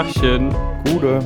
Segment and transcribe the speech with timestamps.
[0.00, 0.48] Tagchen.
[0.86, 1.18] Gute.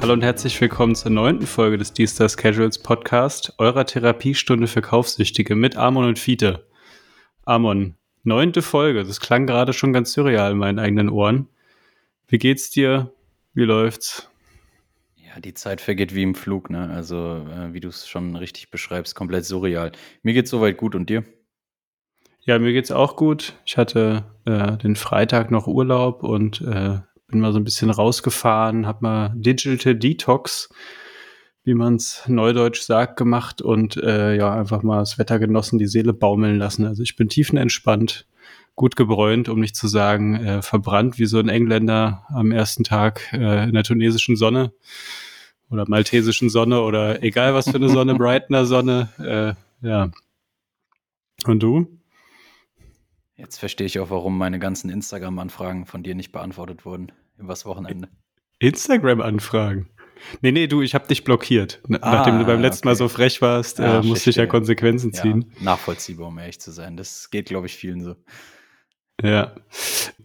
[0.00, 5.54] Hallo und herzlich willkommen zur neunten Folge des D-Stars Casuals Podcast, eurer Therapiestunde für Kaufsüchtige
[5.54, 6.66] mit Amon und Fiete.
[7.44, 11.50] Amon, neunte Folge, das klang gerade schon ganz surreal in meinen eigenen Ohren.
[12.28, 13.12] Wie geht's dir?
[13.52, 14.30] Wie läuft's?
[15.16, 16.88] Ja, die Zeit vergeht wie im Flug, ne?
[16.88, 19.92] Also, äh, wie du es schon richtig beschreibst, komplett surreal.
[20.22, 21.24] Mir geht's soweit gut und dir?
[22.40, 23.52] Ja, mir geht's auch gut.
[23.66, 28.86] Ich hatte äh, den Freitag noch Urlaub und äh, bin mal so ein bisschen rausgefahren,
[28.86, 30.68] habe mal Digital Detox,
[31.64, 35.86] wie man es neudeutsch sagt, gemacht und äh, ja, einfach mal das Wetter genossen, die
[35.86, 36.86] Seele baumeln lassen.
[36.86, 38.26] Also ich bin tiefenentspannt,
[38.76, 43.32] gut gebräunt, um nicht zu sagen, äh, verbrannt wie so ein Engländer am ersten Tag
[43.32, 44.72] äh, in der tunesischen Sonne
[45.70, 49.08] oder maltesischen Sonne oder egal was für eine Sonne, Brightener Sonne.
[49.82, 50.10] Äh, ja.
[51.46, 51.95] Und du?
[53.36, 58.08] Jetzt verstehe ich auch, warum meine ganzen Instagram-Anfragen von dir nicht beantwortet wurden übers Wochenende.
[58.58, 59.90] Instagram-Anfragen?
[60.40, 61.82] Nee, nee, du, ich habe dich blockiert.
[62.00, 62.94] Ah, Nachdem du beim letzten okay.
[62.94, 65.52] Mal so frech warst, ja, äh, musste ich ja Konsequenzen ziehen.
[65.58, 66.96] Ja, nachvollziehbar, um ehrlich zu sein.
[66.96, 68.16] Das geht, glaube ich, vielen so.
[69.22, 69.52] Ja.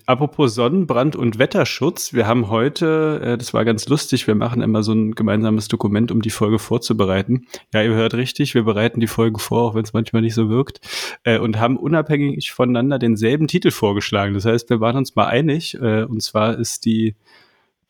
[0.06, 4.84] Apropos Sonnenbrand und Wetterschutz, wir haben heute, äh, das war ganz lustig, wir machen immer
[4.84, 7.48] so ein gemeinsames Dokument, um die Folge vorzubereiten.
[7.74, 10.50] Ja, ihr hört richtig, wir bereiten die Folge vor, auch wenn es manchmal nicht so
[10.50, 10.82] wirkt,
[11.24, 14.34] äh, und haben unabhängig voneinander denselben Titel vorgeschlagen.
[14.34, 17.16] Das heißt, wir waren uns mal einig, äh, und zwar ist die,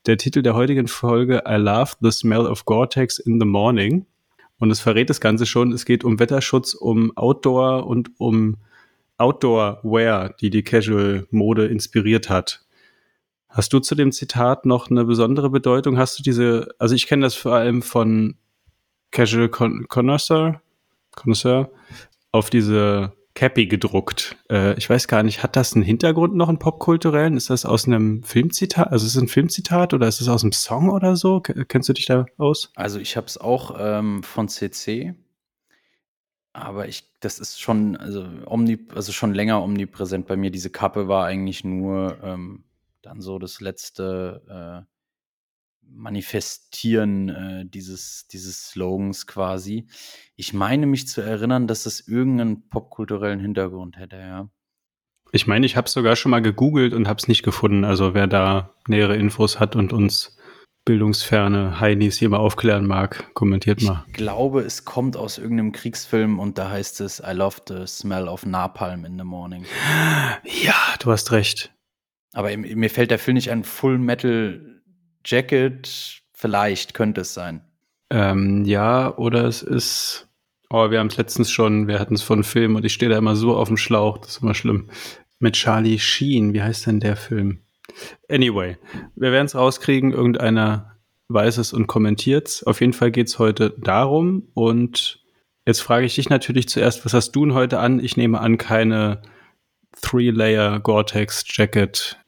[0.06, 4.06] der Titel der heutigen Folge I Love the Smell of Gore-Tex in the Morning.
[4.60, 8.58] Und es verrät das Ganze schon, es geht um Wetterschutz, um Outdoor und um
[9.18, 12.64] Outdoor-Wear, die die Casual-Mode inspiriert hat.
[13.48, 15.98] Hast du zu dem Zitat noch eine besondere Bedeutung?
[15.98, 18.36] Hast du diese, also ich kenne das vor allem von
[19.10, 20.62] Casual Con Connoisseur,
[21.14, 21.70] Connoisseur
[22.32, 24.36] auf diese Cappy gedruckt.
[24.50, 27.36] Äh, ich weiß gar nicht, hat das einen Hintergrund noch, einen popkulturellen?
[27.36, 28.90] Ist das aus einem Filmzitat?
[28.90, 31.40] Also ist es ein Filmzitat oder ist es aus einem Song oder so?
[31.40, 32.70] Kennst du dich da aus?
[32.74, 35.14] Also ich habe es auch ähm, von CC
[36.52, 40.50] aber ich das ist schon, also omni also schon länger omnipräsent bei mir.
[40.50, 42.64] Diese Kappe war eigentlich nur, ähm,
[43.02, 44.92] dann so das letzte, äh,
[45.94, 49.86] Manifestieren, äh, dieses dieses Slogans quasi.
[50.36, 54.48] Ich meine mich zu erinnern, dass es irgendeinen popkulturellen Hintergrund hätte, ja.
[55.32, 57.84] Ich meine, ich habe es sogar schon mal gegoogelt und habe es nicht gefunden.
[57.84, 60.36] Also, wer da nähere Infos hat und uns
[60.84, 64.04] bildungsferne Heinis hier mal aufklären mag, kommentiert mal.
[64.08, 68.28] Ich glaube, es kommt aus irgendeinem Kriegsfilm und da heißt es I love the smell
[68.28, 69.64] of napalm in the morning.
[70.44, 71.72] Ja, du hast recht.
[72.32, 74.82] Aber mir fällt der Film nicht ein Full Metal
[75.24, 76.22] Jacket.
[76.32, 77.62] Vielleicht könnte es sein.
[78.10, 80.28] Ähm, ja, oder es ist.
[80.70, 83.18] Oh, wir haben es letztens schon, wir hatten es von Film und ich stehe da
[83.18, 84.88] immer so auf dem Schlauch, das ist immer schlimm.
[85.38, 87.60] Mit Charlie Sheen, wie heißt denn der Film?
[88.28, 88.76] Anyway,
[89.14, 90.12] wir werden es rauskriegen.
[90.12, 90.96] Irgendeiner
[91.28, 92.64] weiß es und kommentiert es.
[92.64, 94.48] Auf jeden Fall geht es heute darum.
[94.54, 95.24] Und
[95.66, 98.00] jetzt frage ich dich natürlich zuerst, was hast du denn heute an?
[98.00, 99.22] Ich nehme an, keine
[100.00, 102.18] Three-Layer Gore-Tex-Jacket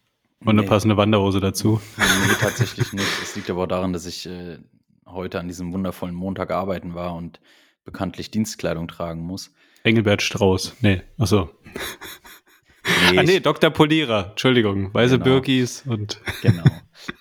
[0.41, 0.61] und nee.
[0.61, 1.81] eine passende Wanderhose dazu.
[1.97, 3.23] Nee, tatsächlich nicht.
[3.23, 4.59] Es liegt aber auch daran, dass ich äh,
[5.07, 7.41] heute an diesem wundervollen Montag arbeiten war und
[7.85, 9.53] bekanntlich Dienstkleidung tragen muss.
[9.83, 10.77] Engelbert Strauß.
[10.81, 11.51] Nee, achso.
[13.11, 13.71] Nee, ah, nee, Dr.
[13.71, 15.25] Polierer, Entschuldigung, weiße genau.
[15.25, 16.21] Birkis und.
[16.43, 16.65] Genau.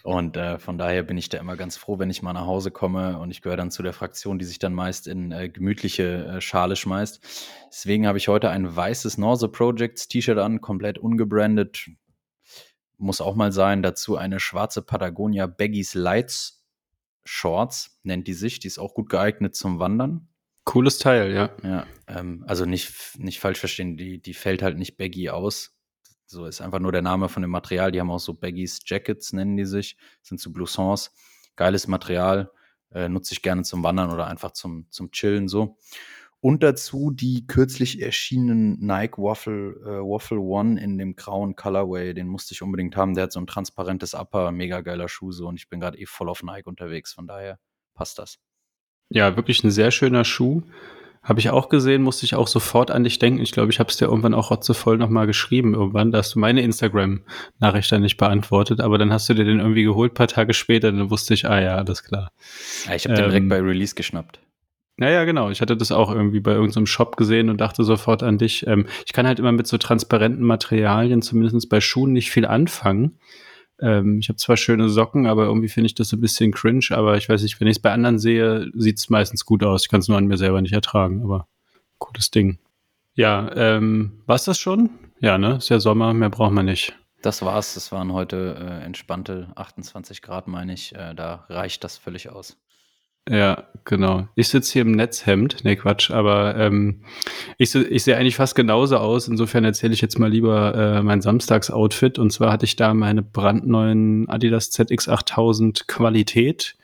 [0.03, 2.71] Und äh, von daher bin ich da immer ganz froh, wenn ich mal nach Hause
[2.71, 6.25] komme und ich gehöre dann zu der Fraktion, die sich dann meist in äh, gemütliche
[6.25, 7.21] äh, Schale schmeißt.
[7.69, 11.89] Deswegen habe ich heute ein weißes Norse Projects T-Shirt an, komplett ungebrandet.
[12.97, 13.81] Muss auch mal sein.
[13.81, 16.63] Dazu eine schwarze Patagonia Baggies Lights
[17.25, 18.59] Shorts, nennt die sich.
[18.59, 20.27] Die ist auch gut geeignet zum Wandern.
[20.65, 21.49] Cooles Teil, ja.
[21.63, 25.75] Ja, ähm, also nicht, nicht falsch verstehen, die, die fällt halt nicht Baggy aus.
[26.25, 27.91] So ist einfach nur der Name von dem Material.
[27.91, 29.97] Die haben auch so Baggies Jackets, nennen die sich.
[30.21, 31.11] sind so Bloussons.
[31.55, 32.51] Geiles Material.
[32.91, 35.77] Äh, nutze ich gerne zum Wandern oder einfach zum, zum Chillen so.
[36.39, 42.13] Und dazu die kürzlich erschienenen Nike Waffle, äh, Waffle One in dem grauen Colorway.
[42.13, 43.13] Den musste ich unbedingt haben.
[43.13, 45.47] Der hat so ein transparentes Upper, mega geiler Schuh so.
[45.47, 47.13] Und ich bin gerade eh voll auf Nike unterwegs.
[47.13, 47.59] Von daher
[47.93, 48.39] passt das.
[49.09, 50.63] Ja, wirklich ein sehr schöner Schuh.
[51.23, 53.41] Habe ich auch gesehen, musste ich auch sofort an dich denken.
[53.41, 55.73] Ich glaube, ich habe es dir irgendwann auch rotzevoll nochmal geschrieben.
[55.73, 59.59] Irgendwann, da hast du meine Instagram-Nachricht dann nicht beantwortet, aber dann hast du dir den
[59.59, 62.31] irgendwie geholt, paar Tage später, dann wusste ich, ah ja, alles klar.
[62.85, 64.41] Ja, ich habe ähm, den direkt ähm, bei Release geschnappt.
[64.97, 65.49] Naja, genau.
[65.49, 68.67] Ich hatte das auch irgendwie bei irgendeinem Shop gesehen und dachte sofort an dich.
[68.67, 73.17] Ähm, ich kann halt immer mit so transparenten Materialien, zumindest bei Schuhen, nicht viel anfangen.
[73.79, 76.87] Ähm, ich habe zwar schöne Socken, aber irgendwie finde ich das ein bisschen cringe.
[76.91, 79.83] Aber ich weiß nicht, wenn ich es bei anderen sehe, sieht es meistens gut aus.
[79.83, 81.47] Ich kann es nur an mir selber nicht ertragen, aber
[81.99, 82.59] gutes Ding.
[83.15, 84.89] Ja, ähm, war's das schon?
[85.19, 85.57] Ja, ne?
[85.57, 86.93] Ist ja Sommer, mehr braucht man nicht.
[87.21, 87.75] Das war's.
[87.75, 90.93] Das waren heute äh, entspannte 28 Grad, meine ich.
[90.95, 92.57] Äh, da reicht das völlig aus.
[93.29, 94.27] Ja, genau.
[94.35, 95.63] Ich sitze hier im Netzhemd.
[95.63, 97.03] Nee, Quatsch, aber ähm,
[97.57, 99.27] ich, ich sehe eigentlich fast genauso aus.
[99.27, 102.19] Insofern erzähle ich jetzt mal lieber äh, mein Samstagsoutfit.
[102.19, 106.75] Und zwar hatte ich da meine brandneuen Adidas ZX8000 Qualität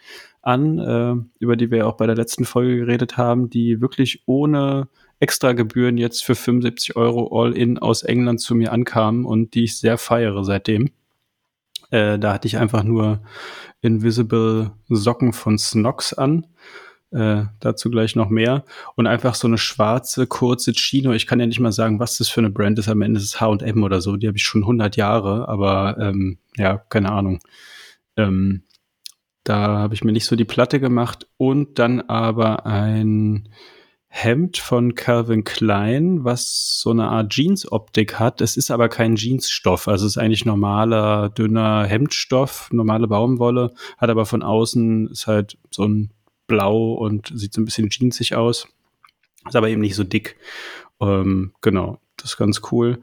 [0.42, 4.88] an, äh, über die wir auch bei der letzten Folge geredet haben, die wirklich ohne
[5.20, 9.78] extra Gebühren jetzt für 75 Euro All-In aus England zu mir ankamen und die ich
[9.78, 10.92] sehr feiere seitdem.
[11.92, 13.22] Äh, da hatte ich einfach nur
[13.82, 16.48] Invisible Socken von Snox an.
[17.12, 18.64] Äh, dazu gleich noch mehr.
[18.96, 21.12] Und einfach so eine schwarze, kurze Chino.
[21.14, 22.88] Ich kann ja nicht mal sagen, was das für eine Brand ist.
[22.88, 24.16] Am Ende ist es H&M oder so.
[24.16, 27.40] Die habe ich schon 100 Jahre, aber ähm, ja, keine Ahnung.
[28.16, 28.64] Ähm,
[29.44, 31.28] da habe ich mir nicht so die Platte gemacht.
[31.38, 33.50] Und dann aber ein
[34.12, 38.42] Hemd von Calvin Klein, was so eine Art Jeans-Optik hat.
[38.42, 44.10] Es ist aber kein Jeansstoff, also es ist eigentlich normaler, dünner Hemdstoff, normale Baumwolle, hat
[44.10, 46.12] aber von außen ist halt so ein
[46.48, 48.68] Blau und sieht so ein bisschen jeansig aus.
[49.48, 50.36] Ist aber eben nicht so dick.
[51.00, 53.00] Ähm, genau, das ist ganz cool.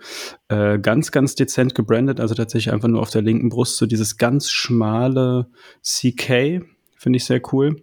[0.49, 4.19] Äh, ganz, ganz dezent gebrandet, also tatsächlich einfach nur auf der linken Brust so dieses
[4.19, 5.47] ganz schmale
[5.82, 6.62] CK,
[6.99, 7.82] finde ich sehr cool.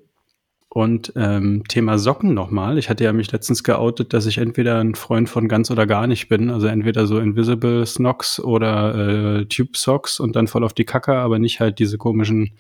[0.74, 2.80] Und ähm, Thema Socken nochmal.
[2.80, 6.08] Ich hatte ja mich letztens geoutet, dass ich entweder ein Freund von ganz oder gar
[6.08, 6.50] nicht bin.
[6.50, 8.96] Also entweder so Invisible Snocks oder
[9.42, 12.58] äh, Tube Socks und dann voll auf die Kacke, aber nicht halt diese komischen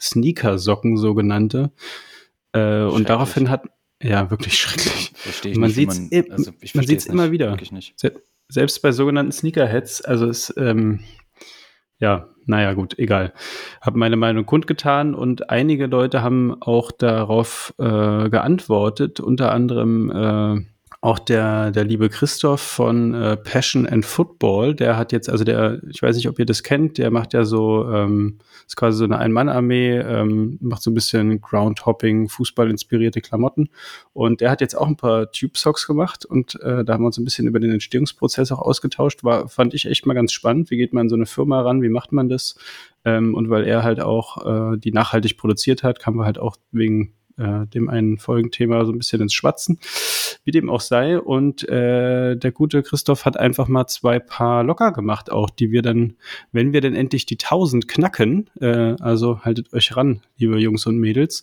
[0.00, 1.72] Sneaker-Socken, sogenannte.
[2.52, 3.64] Äh, und daraufhin hat,
[4.00, 5.10] ja, wirklich schrecklich.
[5.16, 7.56] Verstehe ich man wie sieht's, man, also man sieht's es immer wieder.
[8.48, 11.00] Selbst bei sogenannten Sneakerheads, also es, ähm,
[11.98, 13.32] ja, naja, gut, egal.
[13.80, 20.66] Habe meine Meinung kundgetan und einige Leute haben auch darauf äh, geantwortet, unter anderem äh,
[21.02, 25.80] auch der, der liebe Christoph von äh, Passion and Football, der hat jetzt, also der,
[25.88, 29.04] ich weiß nicht, ob ihr das kennt, der macht ja so, ähm, ist quasi so
[29.04, 33.70] eine Ein-Mann-Armee, ähm, macht so ein bisschen Groundhopping, Fußball-inspirierte Klamotten.
[34.12, 37.16] Und der hat jetzt auch ein paar Tube-Socks gemacht und äh, da haben wir uns
[37.16, 39.24] ein bisschen über den Entstehungsprozess auch ausgetauscht.
[39.24, 40.70] War, fand ich echt mal ganz spannend.
[40.70, 41.80] Wie geht man an so eine Firma ran?
[41.80, 42.56] Wie macht man das?
[43.06, 46.56] Ähm, und weil er halt auch äh, die nachhaltig produziert hat, kamen wir halt auch
[46.72, 49.78] wegen äh, dem einen Folgenthema so ein bisschen ins Schwatzen.
[50.44, 51.18] Wie dem auch sei.
[51.18, 55.82] Und äh, der gute Christoph hat einfach mal zwei Paar locker gemacht, auch die wir
[55.82, 56.16] dann,
[56.52, 60.98] wenn wir denn endlich die 1000 knacken, äh, also haltet euch ran, liebe Jungs und
[60.98, 61.42] Mädels,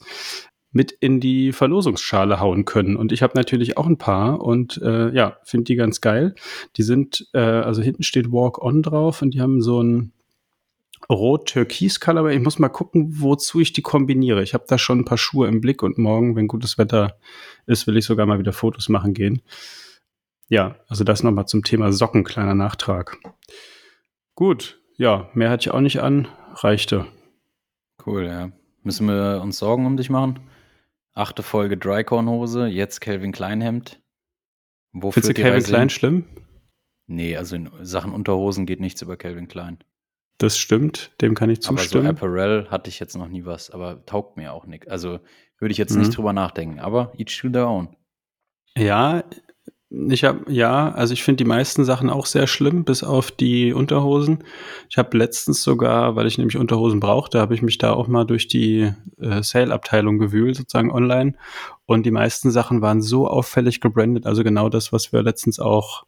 [0.71, 2.95] mit in die Verlosungsschale hauen können.
[2.95, 6.35] Und ich habe natürlich auch ein paar und äh, ja, finde die ganz geil.
[6.75, 10.11] Die sind, äh, also hinten steht Walk On drauf und die haben so ein
[11.09, 12.31] Rot-Türkis-Color.
[12.31, 14.44] Ich muss mal gucken, wozu ich die kombiniere.
[14.44, 17.17] Ich habe da schon ein paar Schuhe im Blick und morgen, wenn gutes Wetter
[17.65, 19.41] ist, will ich sogar mal wieder Fotos machen gehen.
[20.49, 23.17] Ja, also das nochmal zum Thema Socken, kleiner Nachtrag.
[24.35, 27.05] Gut, ja, mehr hatte ich auch nicht an, reichte.
[28.05, 28.51] Cool, ja.
[28.83, 30.39] Müssen wir uns Sorgen um dich machen?
[31.13, 33.99] Achte Folge Drycorn-Hose, jetzt Calvin Klein-Hemd.
[34.94, 36.25] Findest du Calvin Klein schlimm?
[37.07, 39.79] Nee, also in Sachen Unterhosen geht nichts über Calvin Klein.
[40.37, 42.07] Das stimmt, dem kann ich Aber so zustimmen.
[42.07, 44.87] Apparel hatte ich jetzt noch nie was, aber taugt mir auch nicht.
[44.89, 45.19] Also
[45.59, 45.99] würde ich jetzt Mhm.
[46.01, 47.89] nicht drüber nachdenken, aber each to their own.
[48.77, 49.23] Ja,
[49.89, 53.73] ich habe ja, also ich finde die meisten Sachen auch sehr schlimm, bis auf die
[53.73, 54.44] Unterhosen.
[54.89, 58.25] Ich habe letztens sogar, weil ich nämlich Unterhosen brauchte, habe ich mich da auch mal
[58.25, 61.35] durch die äh, Sale-Abteilung gewühlt, sozusagen online.
[61.85, 66.06] Und die meisten Sachen waren so auffällig gebrandet, also genau das, was wir letztens auch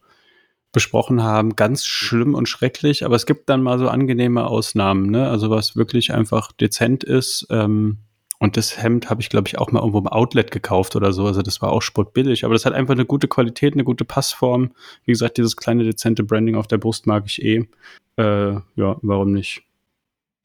[0.72, 3.06] besprochen haben, ganz schlimm und schrecklich.
[3.06, 5.30] Aber es gibt dann mal so angenehme Ausnahmen, ne?
[5.30, 7.48] Also was wirklich einfach dezent ist.
[7.50, 7.98] Ähm,
[8.40, 11.26] und das Hemd habe ich, glaube ich, auch mal irgendwo im Outlet gekauft oder so.
[11.26, 12.46] Also das war auch spottbillig.
[12.46, 14.72] Aber das hat einfach eine gute Qualität, eine gute Passform.
[15.04, 17.68] Wie gesagt, dieses kleine dezente Branding auf der Brust mag ich eh.
[18.16, 19.64] Äh, ja, warum nicht?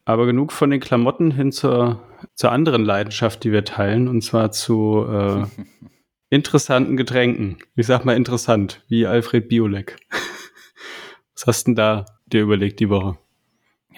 [0.06, 2.00] Aber genug von den Klamotten hin zur,
[2.34, 5.46] zur anderen Leidenschaft, die wir teilen, und zwar zu äh,
[6.34, 7.58] interessanten Getränken.
[7.76, 9.96] Ich sag mal interessant, wie Alfred Biolek.
[11.34, 13.16] Was hast denn da dir überlegt die Woche?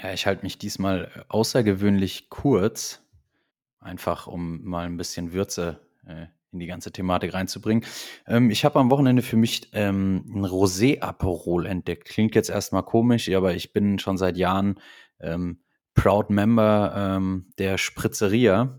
[0.02, 3.02] Ja, ich halte mich diesmal außergewöhnlich kurz,
[3.80, 7.86] einfach um mal ein bisschen Würze äh, in die ganze Thematik reinzubringen.
[8.26, 12.04] Ähm, ich habe am Wochenende für mich ähm, ein Rosé-Aperol entdeckt.
[12.04, 14.78] Klingt jetzt erstmal komisch, aber ich bin schon seit Jahren
[15.20, 15.60] ähm,
[15.94, 18.78] Proud Member ähm, der Spritzeria.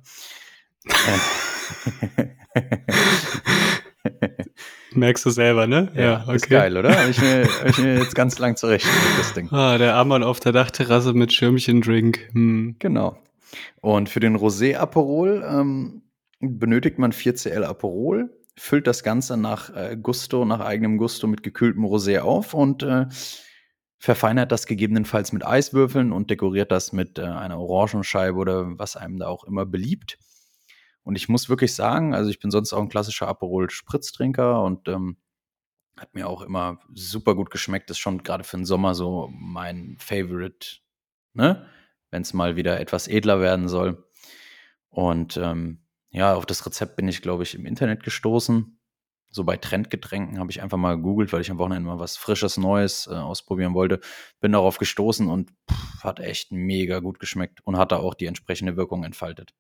[4.94, 5.92] Merkst du selber, ne?
[6.36, 6.98] Ist geil, oder?
[6.98, 9.50] Habe ich, mir- hab ich mir jetzt ganz lang zurechtgelegt, das Ding.
[9.52, 12.30] Ah, der Ammann auf der Dachterrasse mit Schirmchen-Drink.
[12.34, 12.76] Hm.
[12.80, 13.18] Genau.
[13.82, 16.02] Und für den Rosé Aperol ähm,
[16.40, 21.86] benötigt man 4cl Aperol, füllt das Ganze nach äh, Gusto, nach eigenem Gusto mit gekühltem
[21.86, 23.06] Rosé auf und äh,
[24.00, 29.20] verfeinert das gegebenenfalls mit Eiswürfeln und dekoriert das mit äh, einer Orangenscheibe oder was einem
[29.20, 30.18] da auch immer beliebt.
[31.08, 35.16] Und ich muss wirklich sagen, also ich bin sonst auch ein klassischer Aperol-Spritztrinker und ähm,
[35.98, 37.90] hat mir auch immer super gut geschmeckt.
[37.90, 40.80] Ist schon gerade für den Sommer so mein Favorite,
[41.34, 41.66] ne?
[42.12, 44.06] Wenn es mal wieder etwas edler werden soll.
[44.90, 48.78] Und ähm, ja, auf das Rezept bin ich, glaube ich, im Internet gestoßen.
[49.32, 52.58] So bei Trendgetränken habe ich einfach mal gegoogelt, weil ich am Wochenende mal was Frisches,
[52.58, 54.02] Neues äh, ausprobieren wollte.
[54.42, 58.26] Bin darauf gestoßen und pff, hat echt mega gut geschmeckt und hat da auch die
[58.26, 59.54] entsprechende Wirkung entfaltet.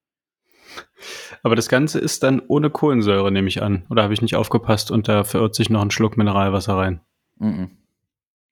[1.44, 3.86] Aber das Ganze ist dann ohne Kohlensäure, nehme ich an.
[3.90, 7.02] Oder habe ich nicht aufgepasst und da verirrt sich noch ein Schluck Mineralwasser rein?
[7.38, 7.70] Mm -mm.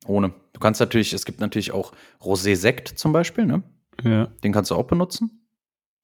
[0.07, 0.33] Ohne.
[0.53, 1.91] Du kannst natürlich, es gibt natürlich auch
[2.21, 3.63] Rosé-Sekt zum Beispiel, ne?
[4.03, 4.27] Ja.
[4.43, 5.47] Den kannst du auch benutzen.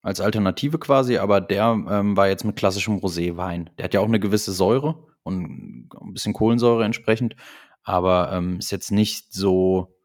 [0.01, 3.69] Als Alternative quasi, aber der ähm, war jetzt mit klassischem Rosé-Wein.
[3.77, 7.35] Der hat ja auch eine gewisse Säure und ein bisschen Kohlensäure entsprechend,
[7.83, 9.95] aber ähm, ist jetzt nicht so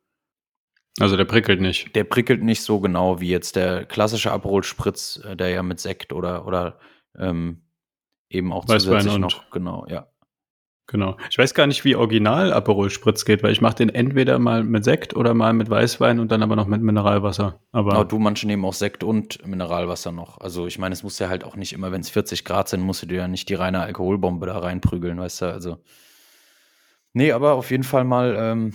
[1.00, 1.95] also der prickelt nicht.
[1.95, 5.81] Der prickelt nicht so genau wie jetzt der klassische Aperol Spritz, äh, der ja mit
[5.81, 6.79] Sekt oder, oder
[7.19, 7.62] ähm,
[8.31, 10.07] eben auch Weißwein zusätzlich und- noch, genau, ja.
[10.88, 11.17] Genau.
[11.31, 14.62] Ich weiß gar nicht, wie original Aperol Spritz geht, weil ich mache den entweder mal
[14.62, 17.61] mit Sekt oder mal mit Weißwein und dann aber noch mit Mineralwasser.
[17.73, 20.38] Aber Aber du, manche nehmen auch Sekt und Mineralwasser noch.
[20.38, 22.83] Also ich meine, es muss ja halt auch nicht immer, wenn es 40 Grad sind,
[22.83, 25.83] musst du dir ja nicht die reine Alkoholbombe da reinprügeln, weißt du, also.
[27.15, 28.75] Nee, aber auf jeden Fall mal ähm,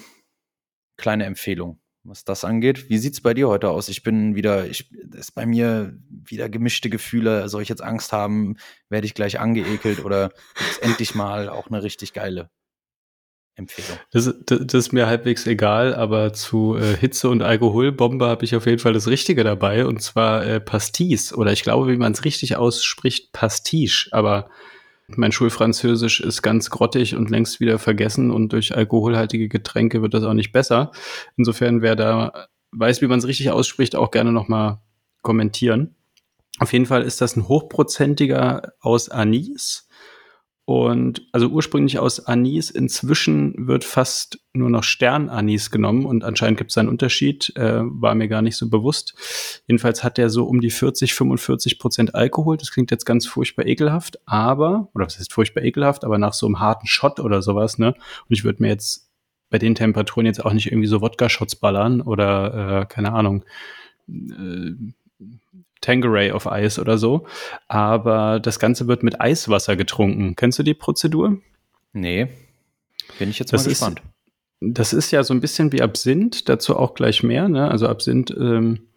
[0.97, 2.89] kleine Empfehlung, was das angeht.
[2.89, 3.89] Wie sieht's bei dir heute aus?
[3.89, 7.47] Ich bin wieder, ich ist bei mir wieder gemischte Gefühle.
[7.49, 8.57] Soll ich jetzt Angst haben?
[8.89, 12.49] Werde ich gleich angeekelt oder gibt's endlich mal auch eine richtig geile
[13.55, 13.99] Empfehlung?
[14.11, 18.55] das, das, das ist mir halbwegs egal, aber zu äh, Hitze und Alkoholbombe habe ich
[18.55, 22.13] auf jeden Fall das Richtige dabei und zwar äh, Pastis oder ich glaube, wie man
[22.13, 24.49] es richtig ausspricht, Pastiche, aber
[25.17, 30.23] mein Schulfranzösisch ist ganz grottig und längst wieder vergessen und durch alkoholhaltige Getränke wird das
[30.23, 30.91] auch nicht besser.
[31.37, 34.79] Insofern, wer da weiß, wie man es richtig ausspricht, auch gerne nochmal
[35.21, 35.95] kommentieren.
[36.59, 39.87] Auf jeden Fall ist das ein hochprozentiger aus Anis.
[40.65, 46.71] Und also ursprünglich aus Anis, inzwischen wird fast nur noch Sternanis genommen und anscheinend gibt
[46.71, 49.15] es einen Unterschied, äh, war mir gar nicht so bewusst.
[49.67, 52.57] Jedenfalls hat der so um die 40, 45 Prozent Alkohol.
[52.57, 56.45] Das klingt jetzt ganz furchtbar ekelhaft, aber, oder was heißt furchtbar ekelhaft, aber nach so
[56.45, 57.87] einem harten Shot oder sowas, ne?
[57.89, 59.09] Und ich würde mir jetzt
[59.49, 63.43] bei den Temperaturen jetzt auch nicht irgendwie so Wodka-Shots ballern oder, äh, keine Ahnung,
[64.07, 64.71] äh,
[65.81, 67.25] Tangeray auf Eis oder so.
[67.67, 70.35] Aber das Ganze wird mit Eiswasser getrunken.
[70.35, 71.37] Kennst du die Prozedur?
[71.93, 72.27] Nee.
[73.19, 74.01] Bin ich jetzt Das mal ist- gespannt.
[74.63, 77.49] Das ist ja so ein bisschen wie Absinth, dazu auch gleich mehr.
[77.49, 77.69] Ne?
[77.71, 78.87] Also Absinth, ähm,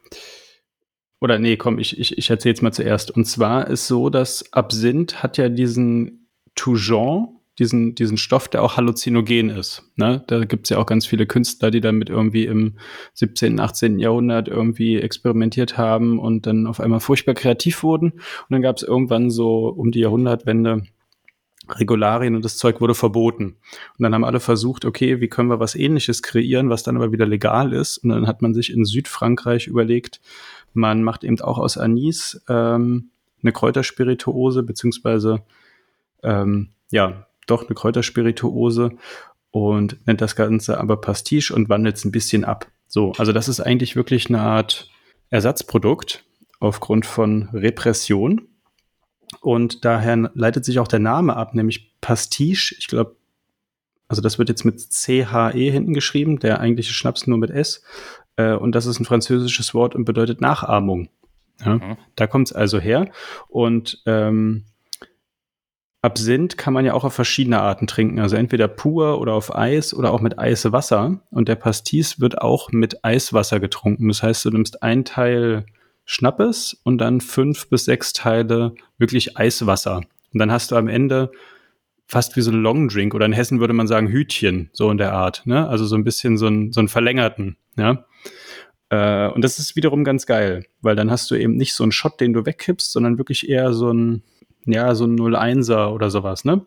[1.22, 3.10] oder nee, komm, ich, ich, ich erzähle es mal zuerst.
[3.10, 8.76] Und zwar ist so, dass Absinth hat ja diesen Toujon, diesen, diesen Stoff, der auch
[8.76, 9.82] halluzinogen ist.
[9.96, 10.24] Ne?
[10.26, 12.78] Da gibt es ja auch ganz viele Künstler, die damit irgendwie im
[13.14, 13.98] 17., 18.
[13.98, 18.12] Jahrhundert irgendwie experimentiert haben und dann auf einmal furchtbar kreativ wurden.
[18.12, 20.82] Und dann gab es irgendwann so um die Jahrhundertwende
[21.68, 23.56] Regularien und das Zeug wurde verboten.
[23.96, 27.12] Und dann haben alle versucht, okay, wie können wir was ähnliches kreieren, was dann aber
[27.12, 27.98] wieder legal ist.
[27.98, 30.20] Und dann hat man sich in Südfrankreich überlegt,
[30.74, 33.10] man macht eben auch aus Anis ähm,
[33.42, 35.42] eine Kräuterspirituose, beziehungsweise
[36.22, 38.92] ähm, ja, doch eine Kräuterspirituose
[39.50, 42.66] und nennt das Ganze aber Pastiche und wandelt es ein bisschen ab.
[42.88, 44.90] So, also das ist eigentlich wirklich eine Art
[45.30, 46.24] Ersatzprodukt
[46.60, 48.48] aufgrund von Repression.
[49.40, 52.74] Und daher leitet sich auch der Name ab, nämlich Pastiche.
[52.78, 53.16] Ich glaube,
[54.08, 57.82] also das wird jetzt mit C-H-E hinten geschrieben, der eigentliche Schnaps nur mit S.
[58.36, 61.08] Äh, und das ist ein französisches Wort und bedeutet Nachahmung.
[61.64, 61.96] Ja, Mhm.
[62.16, 63.10] Da kommt es also her.
[63.48, 64.64] Und ähm,
[66.04, 68.20] Absinth kann man ja auch auf verschiedene Arten trinken.
[68.20, 71.22] Also entweder pur oder auf Eis oder auch mit Eiswasser.
[71.30, 74.08] Und der Pastis wird auch mit Eiswasser getrunken.
[74.08, 75.64] Das heißt, du nimmst ein Teil
[76.04, 80.02] Schnappes und dann fünf bis sechs Teile wirklich Eiswasser.
[80.34, 81.32] Und dann hast du am Ende
[82.06, 85.14] fast wie so ein Longdrink oder in Hessen würde man sagen Hütchen, so in der
[85.14, 85.46] Art.
[85.46, 85.66] Ne?
[85.66, 87.56] Also so ein bisschen so, ein, so einen verlängerten.
[87.78, 88.04] Ja?
[88.90, 91.92] Äh, und das ist wiederum ganz geil, weil dann hast du eben nicht so einen
[91.92, 94.22] Shot, den du wegkippst, sondern wirklich eher so ein,
[94.66, 96.64] ja, so ein 01er oder sowas, ne?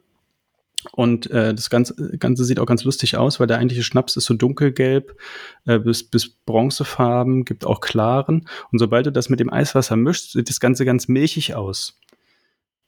[0.92, 4.26] Und äh, das Ganze, Ganze sieht auch ganz lustig aus, weil der eigentliche Schnaps ist
[4.26, 5.18] so dunkelgelb
[5.66, 8.48] äh, bis, bis bronzefarben, gibt auch klaren.
[8.72, 12.00] Und sobald du das mit dem Eiswasser mischst, sieht das Ganze ganz milchig aus.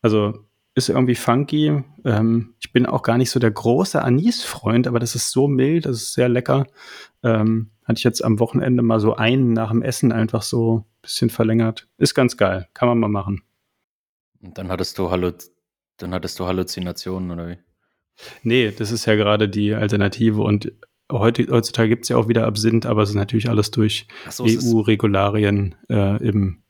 [0.02, 1.84] Also ist irgendwie funky.
[2.06, 5.86] Ähm, ich bin auch gar nicht so der große Anis-Freund, aber das ist so mild,
[5.86, 6.68] das ist sehr lecker.
[7.24, 11.02] Ähm, hatte ich jetzt am Wochenende mal so einen nach dem Essen einfach so ein
[11.02, 11.88] bisschen verlängert.
[11.98, 13.42] Ist ganz geil, kann man mal machen.
[14.42, 15.32] Und dann hattest du Hallu
[15.98, 17.58] dann hattest du Halluzinationen oder wie?
[18.44, 20.72] Nee, das ist ja gerade die Alternative und
[21.12, 24.46] heute, heutzutage gibt es ja auch wieder Absinth, aber es ist natürlich alles durch so,
[24.46, 26.64] EU-Regularien äh, im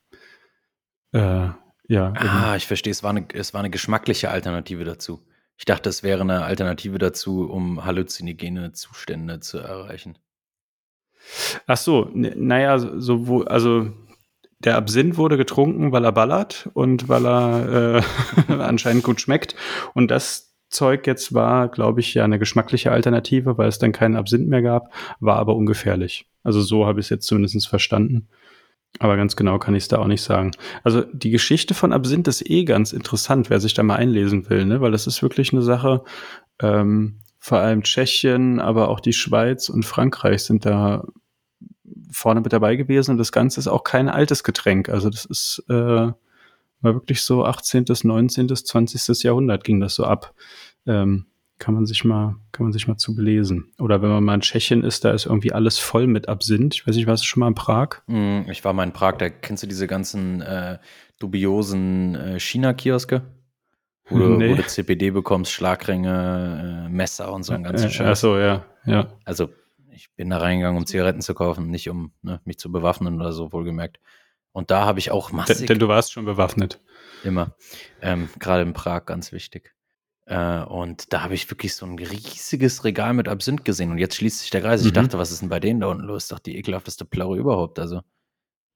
[1.11, 1.49] äh,
[1.89, 2.13] ja.
[2.15, 2.91] Ah, ich verstehe.
[2.91, 5.25] Es war, eine, es war eine geschmackliche Alternative dazu.
[5.57, 10.17] Ich dachte, es wäre eine Alternative dazu, um halluzinogene Zustände zu erreichen.
[11.65, 13.91] Ach so, naja, so wo, also
[14.59, 18.01] der Absinth wurde getrunken, weil er ballert und weil er
[18.47, 19.55] äh, anscheinend gut schmeckt.
[19.93, 24.15] Und das Zeug jetzt war, glaube ich, ja eine geschmackliche Alternative, weil es dann keinen
[24.15, 26.29] Absinth mehr gab, war aber ungefährlich.
[26.43, 28.27] Also so habe ich es jetzt zumindest verstanden.
[28.97, 30.51] Aber ganz genau kann ich es da auch nicht sagen.
[30.83, 34.65] Also die Geschichte von Absinth ist eh ganz interessant, wer sich da mal einlesen will,
[34.65, 34.81] ne?
[34.81, 36.03] weil das ist wirklich eine Sache,
[36.59, 41.05] ähm, vor allem Tschechien, aber auch die Schweiz und Frankreich sind da
[42.11, 44.89] vorne mit dabei gewesen und das Ganze ist auch kein altes Getränk.
[44.89, 46.11] Also das ist äh,
[46.81, 49.23] war wirklich so 18., 19., 20.
[49.23, 50.33] Jahrhundert ging das so ab.
[50.87, 51.25] Ähm,
[51.57, 53.73] kann man sich mal, kann man sich mal zu belesen.
[53.79, 56.75] Oder wenn man mal in Tschechien ist, da ist irgendwie alles voll mit Absinth.
[56.75, 58.01] Ich weiß nicht, warst du schon mal in Prag?
[58.07, 60.77] Mm, ich war mal in Prag, da kennst du diese ganzen äh,
[61.19, 63.23] dubiosen äh, China-Kioske?
[64.07, 64.51] Wo, du, nee.
[64.51, 68.07] wo du CPD bekommst, Schlagringe, äh, Messer und so ein ganzen äh, Scheiß.
[68.07, 69.07] Ach so, ja, ja.
[69.25, 69.49] Also
[69.99, 73.33] ich bin da reingegangen, um Zigaretten zu kaufen, nicht um ne, mich zu bewaffnen oder
[73.33, 73.99] so, wohlgemerkt.
[74.53, 75.57] Und da habe ich auch massig.
[75.57, 76.81] Denn, denn, du warst schon bewaffnet.
[77.23, 77.55] Immer.
[78.01, 79.75] Ähm, Gerade in Prag, ganz wichtig.
[80.25, 83.91] Äh, und da habe ich wirklich so ein riesiges Regal mit Absinth gesehen.
[83.91, 84.81] Und jetzt schließt sich der Kreis.
[84.81, 84.95] Ich mhm.
[84.95, 86.29] dachte, was ist denn bei denen da unten los?
[86.29, 87.77] Doch die ekelhafteste Plörre überhaupt.
[87.77, 88.01] Also,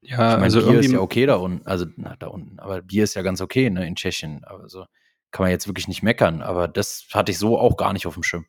[0.01, 1.65] ja, ich mein, also Bier ist ja okay da unten.
[1.65, 2.59] Also, na, da unten.
[2.59, 4.43] Aber Bier ist ja ganz okay, ne, in Tschechien.
[4.43, 4.85] Also,
[5.31, 6.41] kann man jetzt wirklich nicht meckern.
[6.41, 8.45] Aber das hatte ich so auch gar nicht auf dem Schirm.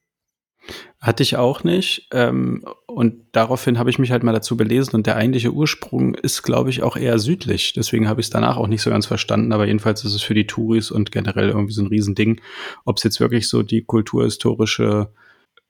[1.01, 2.09] Hatte ich auch nicht.
[2.13, 4.95] Ähm, und daraufhin habe ich mich halt mal dazu belesen.
[4.95, 7.73] Und der eigentliche Ursprung ist, glaube ich, auch eher südlich.
[7.75, 9.53] Deswegen habe ich es danach auch nicht so ganz verstanden.
[9.53, 12.41] Aber jedenfalls ist es für die Touris und generell irgendwie so ein Riesending.
[12.85, 15.11] Ob es jetzt wirklich so die kulturhistorische,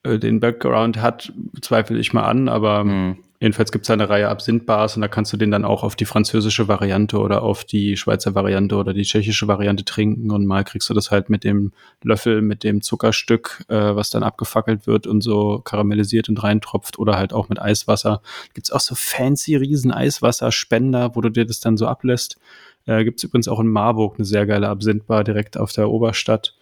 [0.04, 2.48] äh, den Background hat, zweifle ich mal an.
[2.48, 3.18] Aber mhm.
[3.44, 6.06] Jedenfalls gibt es eine Reihe Absinthbars und da kannst du den dann auch auf die
[6.06, 10.88] französische Variante oder auf die Schweizer Variante oder die tschechische Variante trinken und mal kriegst
[10.88, 15.20] du das halt mit dem Löffel, mit dem Zuckerstück, äh, was dann abgefackelt wird und
[15.20, 18.22] so karamellisiert und reintropft oder halt auch mit Eiswasser.
[18.54, 22.38] Gibt's auch so fancy riesen Eiswasserspender, wo du dir das dann so ablässt.
[22.86, 26.56] Äh, gibt's übrigens auch in Marburg eine sehr geile Absinthbar direkt auf der Oberstadt.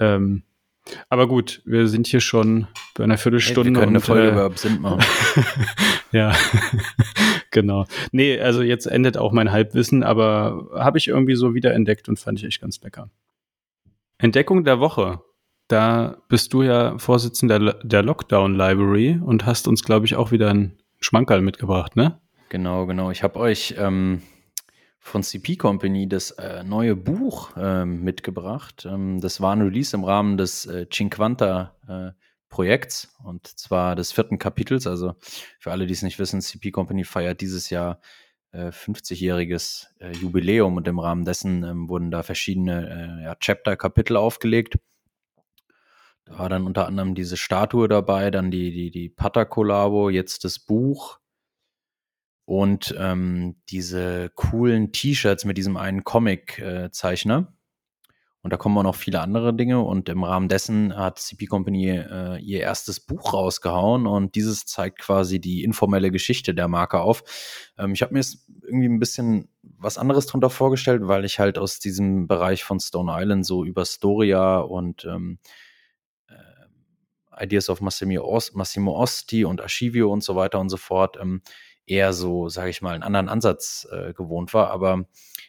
[0.00, 0.42] Ähm,
[1.08, 3.70] aber gut, wir sind hier schon bei einer Viertelstunde.
[3.70, 5.02] Hey, wir können und, eine Folge äh, über Absinth machen.
[6.12, 6.32] ja,
[7.50, 7.86] genau.
[8.12, 12.38] Nee, also jetzt endet auch mein Halbwissen, aber habe ich irgendwie so wiederentdeckt und fand
[12.38, 13.10] ich echt ganz lecker.
[14.18, 15.20] Entdeckung der Woche.
[15.68, 20.50] Da bist du ja Vorsitzender der Lockdown Library und hast uns, glaube ich, auch wieder
[20.50, 22.20] einen Schmankerl mitgebracht, ne?
[22.50, 23.10] Genau, genau.
[23.10, 24.22] Ich habe euch ähm,
[25.04, 28.86] von CP Company das äh, neue Buch ähm, mitgebracht.
[28.90, 34.12] Ähm, das war ein Release im Rahmen des äh, Cinquanta äh, Projekts und zwar des
[34.12, 34.86] vierten Kapitels.
[34.86, 35.14] Also
[35.60, 38.00] für alle, die es nicht wissen, CP Company feiert dieses Jahr
[38.54, 44.16] 50-jähriges äh, äh, Jubiläum und im Rahmen dessen ähm, wurden da verschiedene äh, ja, Chapter-Kapitel
[44.16, 44.78] aufgelegt.
[46.24, 50.58] Da war dann unter anderem diese Statue dabei, dann die, die, die Pata-Kollabo, jetzt das
[50.58, 51.18] Buch
[52.44, 57.54] und ähm, diese coolen T-Shirts mit diesem einen Comic-Zeichner.
[58.44, 59.80] Und da kommen auch noch viele andere Dinge.
[59.80, 64.06] Und im Rahmen dessen hat CP Company äh, ihr erstes Buch rausgehauen.
[64.06, 67.24] Und dieses zeigt quasi die informelle Geschichte der Marke auf.
[67.78, 71.56] Ähm, ich habe mir jetzt irgendwie ein bisschen was anderes drunter vorgestellt, weil ich halt
[71.56, 75.38] aus diesem Bereich von Stone Island so über Storia und ähm,
[76.28, 81.16] äh, Ideas of Massimo, Ost, Massimo Osti und Archivio und so weiter und so fort
[81.18, 81.40] ähm,
[81.86, 84.70] eher so, sage ich mal, einen anderen Ansatz äh, gewohnt war.
[84.70, 85.06] Aber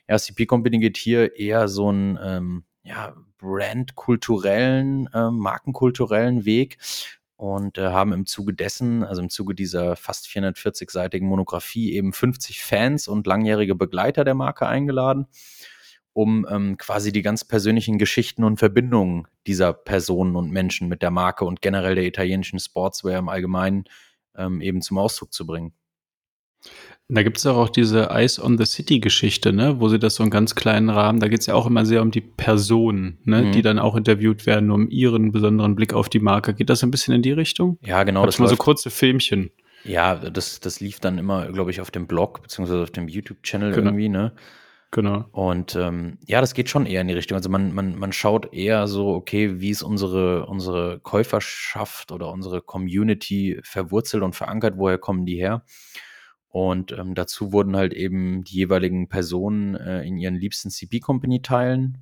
[0.07, 6.77] ja, CP Company geht hier eher so einen ähm, ja, brandkulturellen, äh, markenkulturellen Weg
[7.37, 12.63] und äh, haben im Zuge dessen, also im Zuge dieser fast 440-seitigen Monographie, eben 50
[12.63, 15.27] Fans und langjährige Begleiter der Marke eingeladen,
[16.13, 21.11] um ähm, quasi die ganz persönlichen Geschichten und Verbindungen dieser Personen und Menschen mit der
[21.11, 23.85] Marke und generell der italienischen Sportswear im Allgemeinen
[24.37, 25.73] ähm, eben zum Ausdruck zu bringen.
[27.07, 30.23] Da gibt es auch diese Eyes on the City Geschichte, ne, wo sie das so
[30.23, 33.43] einen ganz kleinen Rahmen, da geht es ja auch immer sehr um die Personen, ne,
[33.43, 33.51] mhm.
[33.51, 36.55] die dann auch interviewt werden, um ihren besonderen Blick auf die Marke.
[36.55, 37.77] Geht das ein bisschen in die Richtung?
[37.83, 38.23] Ja, genau.
[38.23, 39.51] Hab's das mal so kurze Filmchen.
[39.83, 43.71] Ja, das, das lief dann immer, glaube ich, auf dem Blog, beziehungsweise auf dem YouTube-Channel
[43.71, 43.89] genau.
[43.89, 44.33] irgendwie, ne?
[44.89, 45.25] Genau.
[45.31, 47.35] Und ähm, ja, das geht schon eher in die Richtung.
[47.35, 52.61] Also man, man, man schaut eher so, okay, wie ist unsere, unsere Käuferschaft oder unsere
[52.61, 55.63] Community verwurzelt und verankert, woher kommen die her?
[56.55, 61.97] Und ähm, dazu wurden halt eben die jeweiligen Personen äh, in ihren liebsten CP-Company teilen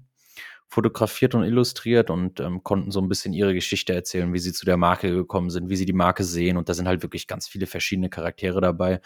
[0.68, 4.64] fotografiert und illustriert und ähm, konnten so ein bisschen ihre Geschichte erzählen, wie sie zu
[4.64, 6.58] der Marke gekommen sind, wie sie die Marke sehen.
[6.58, 9.02] Und da sind halt wirklich ganz viele verschiedene Charaktere dabei.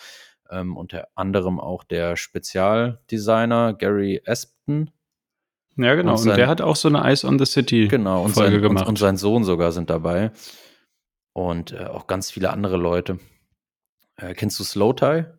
[0.50, 4.92] Ähm, unter anderem auch der Spezialdesigner Gary Espton.
[5.78, 6.12] Ja, genau.
[6.12, 8.56] Und, sein, und, der hat auch so eine Ice on the City genau, und Folge
[8.56, 8.84] sein, gemacht.
[8.84, 10.32] Und, und sein Sohn sogar sind dabei.
[11.32, 13.20] Und äh, auch ganz viele andere Leute.
[14.18, 15.37] Äh, kennst du Slow Tie?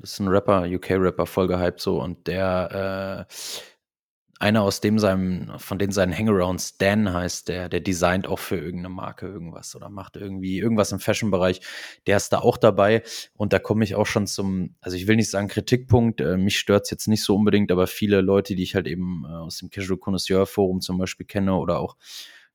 [0.00, 2.00] Das ist ein Rapper, UK-Rapper, voll gehypt so.
[2.00, 3.34] Und der äh,
[4.40, 8.56] einer aus dem seinem, von denen seinen Hangarounds, Dan heißt der, der designt auch für
[8.56, 11.60] irgendeine Marke irgendwas oder macht irgendwie irgendwas im Fashion-Bereich.
[12.06, 13.02] Der ist da auch dabei
[13.34, 16.58] und da komme ich auch schon zum, also ich will nicht sagen Kritikpunkt, äh, mich
[16.58, 19.58] stört es jetzt nicht so unbedingt, aber viele Leute, die ich halt eben äh, aus
[19.58, 21.96] dem Casual Connoisseur Forum zum Beispiel kenne oder auch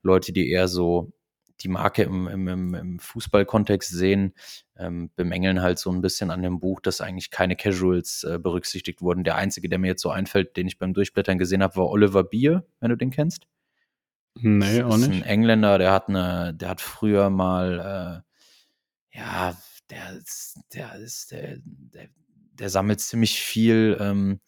[0.01, 1.11] Leute, die eher so
[1.61, 4.33] die Marke im, im, im Fußballkontext sehen,
[4.77, 9.01] ähm, bemängeln halt so ein bisschen an dem Buch, dass eigentlich keine Casuals äh, berücksichtigt
[9.01, 9.23] wurden.
[9.23, 12.23] Der einzige, der mir jetzt so einfällt, den ich beim Durchblättern gesehen habe, war Oliver
[12.23, 13.47] Bier, wenn du den kennst.
[14.35, 15.09] Nee, auch nicht.
[15.09, 18.23] Ein Engländer, der hat eine, der hat früher mal,
[19.13, 19.57] äh, ja,
[19.89, 22.09] der ist, der ist, der, der,
[22.51, 24.41] der sammelt ziemlich viel ähm,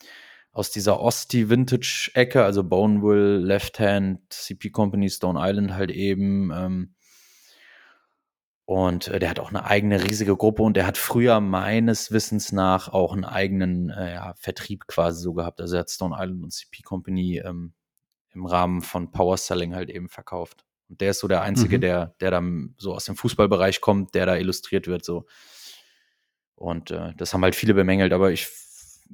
[0.51, 6.51] aus dieser Osti-Vintage-Ecke, also Boneville, Left Hand, CP Company, Stone Island halt eben.
[6.51, 6.95] Ähm,
[8.67, 12.51] und äh, der hat auch eine eigene riesige Gruppe und der hat früher meines Wissens
[12.51, 15.61] nach auch einen eigenen äh, ja, Vertrieb quasi so gehabt.
[15.61, 17.71] Also er hat Stone Island und CP Company ähm,
[18.33, 20.65] im Rahmen von Power Selling halt eben verkauft.
[20.89, 21.81] Und der ist so der Einzige, mhm.
[21.81, 25.05] der, der dann so aus dem Fußballbereich kommt, der da illustriert wird.
[25.05, 25.25] so.
[26.55, 28.47] Und äh, das haben halt viele bemängelt, aber ich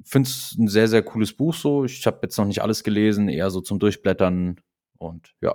[0.04, 1.84] finde es ein sehr, sehr cooles Buch so.
[1.84, 4.60] Ich habe jetzt noch nicht alles gelesen, eher so zum Durchblättern
[4.98, 5.54] und ja.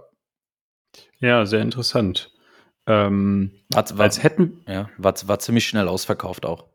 [1.20, 2.32] Ja, sehr interessant.
[2.90, 4.62] Ähm, war, war, als hätten.
[4.68, 6.66] Ja, war, war ziemlich schnell ausverkauft auch.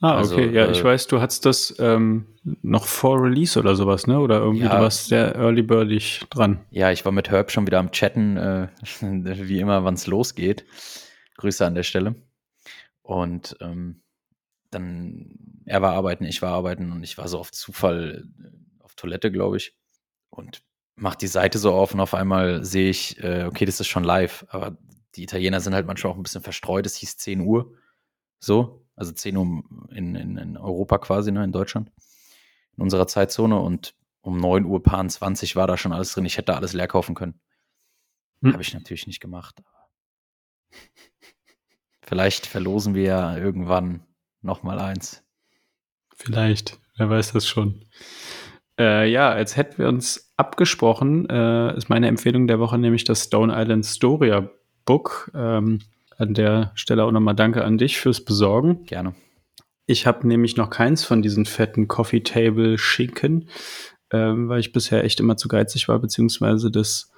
[0.00, 0.50] Ah, also, okay.
[0.52, 2.26] Ja, äh, ich weiß, du hattest das ähm,
[2.62, 4.20] noch vor Release oder sowas, ne?
[4.20, 6.64] Oder irgendwie, ja, du warst sehr early birdig dran.
[6.70, 8.68] Ja, ich war mit Herb schon wieder am Chatten, äh,
[9.00, 10.64] wie immer, wann es losgeht.
[11.38, 12.14] Grüße an der Stelle.
[13.02, 14.02] Und ähm,
[14.70, 18.94] dann, er war arbeiten, ich war arbeiten und ich war so auf Zufall äh, auf
[18.94, 19.74] Toilette, glaube ich.
[20.30, 20.62] Und
[20.96, 24.04] mache die Seite so auf und auf einmal sehe ich, äh, okay, das ist schon
[24.04, 24.46] live.
[24.48, 24.76] Aber
[25.14, 26.86] die Italiener sind halt manchmal auch ein bisschen verstreut.
[26.86, 27.74] Es hieß 10 Uhr.
[28.38, 31.92] So, also 10 Uhr in, in, in Europa quasi, ne, in Deutschland.
[32.76, 33.58] In unserer Zeitzone.
[33.60, 36.24] Und um 9 Uhr paar 20 war da schon alles drin.
[36.24, 37.40] Ich hätte alles leer kaufen können.
[38.42, 38.54] Hm.
[38.54, 39.62] Habe ich natürlich nicht gemacht.
[42.00, 44.06] Vielleicht verlosen wir ja irgendwann
[44.40, 45.24] noch mal eins.
[46.14, 47.84] Vielleicht, wer weiß das schon.
[48.78, 53.24] Äh, ja, als hätten wir uns abgesprochen, äh, ist meine Empfehlung der Woche nämlich das
[53.24, 54.50] Stone Island Storia
[54.84, 55.30] Book.
[55.34, 55.80] Ähm,
[56.18, 58.84] an der Stelle auch nochmal Danke an dich fürs Besorgen.
[58.86, 59.14] Gerne.
[59.86, 63.48] Ich habe nämlich noch keins von diesen fetten Coffee Table Schinken,
[64.10, 67.12] ähm, weil ich bisher echt immer zu geizig war, beziehungsweise das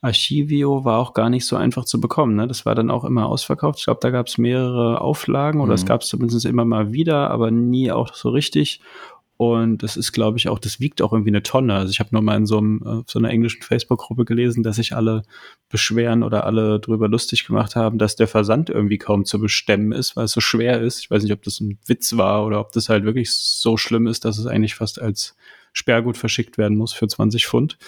[0.00, 2.36] Archivio war auch gar nicht so einfach zu bekommen.
[2.36, 2.46] Ne?
[2.46, 3.80] Das war dann auch immer ausverkauft.
[3.80, 5.74] Ich glaube, da gab es mehrere Auflagen oder mhm.
[5.74, 8.80] es gab es zumindest immer mal wieder, aber nie auch so richtig.
[9.38, 11.72] Und das ist, glaube ich, auch, das wiegt auch irgendwie eine Tonne.
[11.72, 14.76] Also ich habe nur mal in so, einem, äh, so einer englischen Facebook-Gruppe gelesen, dass
[14.76, 15.22] sich alle
[15.68, 20.16] beschweren oder alle drüber lustig gemacht haben, dass der Versand irgendwie kaum zu bestemmen ist,
[20.16, 20.98] weil es so schwer ist.
[20.98, 24.08] Ich weiß nicht, ob das ein Witz war oder ob das halt wirklich so schlimm
[24.08, 25.36] ist, dass es eigentlich fast als
[25.72, 27.78] Sperrgut verschickt werden muss für 20 Pfund.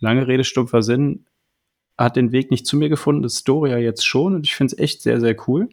[0.00, 1.24] Lange Rede, stumpfer Sinn.
[1.96, 4.78] Hat den Weg nicht zu mir gefunden, das Storia jetzt schon und ich finde es
[4.78, 5.70] echt sehr, sehr cool.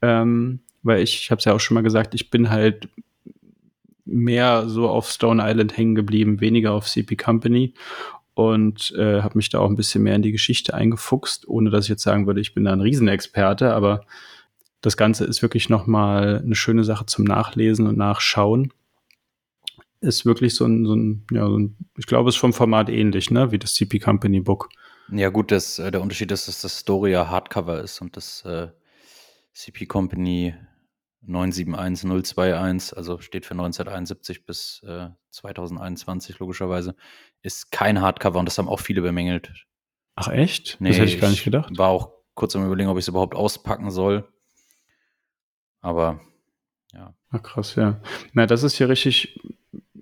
[0.00, 2.88] Ähm, weil ich, ich habe es ja auch schon mal gesagt, ich bin halt
[4.08, 7.74] mehr so auf Stone Island hängen geblieben, weniger auf CP Company
[8.34, 11.86] und äh, habe mich da auch ein bisschen mehr in die Geschichte eingefuchst, ohne dass
[11.86, 14.02] ich jetzt sagen würde, ich bin da ein Riesenexperte, aber
[14.80, 18.72] das Ganze ist wirklich nochmal eine schöne Sache zum Nachlesen und Nachschauen.
[20.00, 22.88] Ist wirklich so ein, so ein, ja, so ein, ich glaube, es ist vom Format
[22.88, 24.68] ähnlich, ne, wie das CP Company Book.
[25.10, 28.68] Ja, gut, das, äh, der Unterschied ist, dass das Storia Hardcover ist und das äh,
[29.52, 30.54] CP Company
[31.28, 36.96] 971021, also steht für 1971 bis äh, 2021 logischerweise,
[37.42, 39.52] ist kein Hardcover und das haben auch viele bemängelt.
[40.16, 40.78] Ach echt?
[40.80, 41.76] Nee, das hätte ich gar nicht gedacht.
[41.76, 44.26] War auch kurz am überlegen, ob ich es überhaupt auspacken soll.
[45.80, 46.20] Aber
[46.92, 47.14] ja.
[47.30, 48.00] Ach krass, ja.
[48.32, 49.40] Na, das ist ja richtig,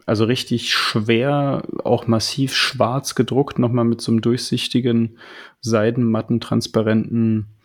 [0.06, 5.18] also richtig schwer, auch massiv schwarz gedruckt, nochmal mit so einem durchsichtigen,
[5.60, 7.55] seidenmatten, transparenten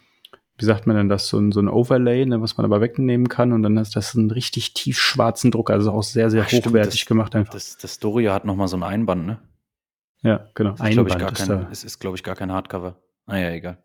[0.62, 3.30] wie sagt man denn das, so ein, so ein Overlay, ne, was man aber wegnehmen
[3.30, 6.52] kann und dann ist das ein richtig tief schwarzen Druck, also auch sehr, sehr Ach,
[6.52, 7.54] hochwertig stimmt, das, gemacht einfach.
[7.54, 9.40] Das, das Storia hat nochmal so ein Einband, ne?
[10.22, 10.72] Ja, genau.
[10.72, 13.02] Das Einband ist, ich, kein, es ist, glaube ich, gar kein Hardcover.
[13.26, 13.84] Ah ja, egal.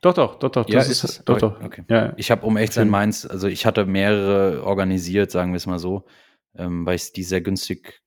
[0.00, 0.68] Doch, doch, doch, doch.
[0.68, 1.24] Ja, ist es?
[1.24, 1.60] Doch, doch.
[1.60, 1.82] Okay.
[1.88, 5.66] Ja, ich habe um echt sein meins, also ich hatte mehrere organisiert, sagen wir es
[5.66, 6.06] mal so,
[6.54, 8.00] ähm, weil ich die sehr günstig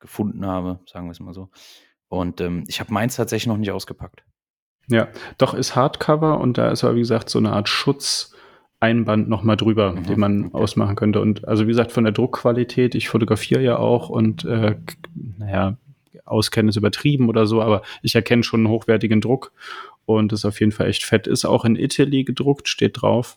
[0.00, 1.50] gefunden habe, sagen wir es mal so.
[2.08, 4.24] Und ähm, ich habe meins tatsächlich noch nicht ausgepackt.
[4.88, 9.56] Ja, doch ist Hardcover und da ist aber, wie gesagt, so eine Art Schutzeinband nochmal
[9.56, 10.54] drüber, mhm, den man okay.
[10.54, 11.20] ausmachen könnte.
[11.20, 14.76] Und also wie gesagt, von der Druckqualität, ich fotografiere ja auch und äh,
[15.38, 15.76] naja,
[16.24, 19.52] auskennen ist übertrieben oder so, aber ich erkenne schon einen hochwertigen Druck
[20.04, 21.26] und ist auf jeden Fall echt fett.
[21.26, 23.36] Ist auch in Italy gedruckt, steht drauf.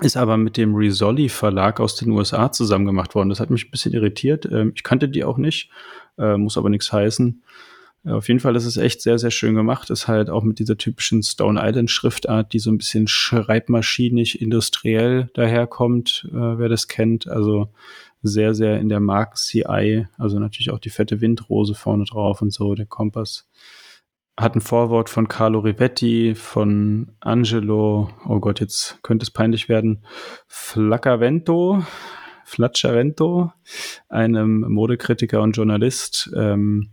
[0.00, 3.28] Ist aber mit dem Risoli Verlag aus den USA zusammen gemacht worden.
[3.28, 4.46] Das hat mich ein bisschen irritiert.
[4.50, 5.70] Ähm, ich kannte die auch nicht,
[6.18, 7.42] äh, muss aber nichts heißen.
[8.04, 9.90] Auf jeden Fall ist es echt sehr, sehr schön gemacht.
[9.90, 15.28] Ist halt auch mit dieser typischen Stone Island Schriftart, die so ein bisschen schreibmaschinisch industriell
[15.34, 17.28] daherkommt, äh, wer das kennt.
[17.28, 17.68] Also
[18.22, 20.06] sehr, sehr in der Mark CI.
[20.16, 23.48] Also natürlich auch die fette Windrose vorne drauf und so, der Kompass.
[24.38, 30.06] Hat ein Vorwort von Carlo Rivetti, von Angelo, oh Gott, jetzt könnte es peinlich werden,
[30.46, 31.84] Flaccavento,
[32.46, 33.52] Flacciavento,
[34.08, 36.30] einem Modekritiker und Journalist.
[36.34, 36.92] Ähm,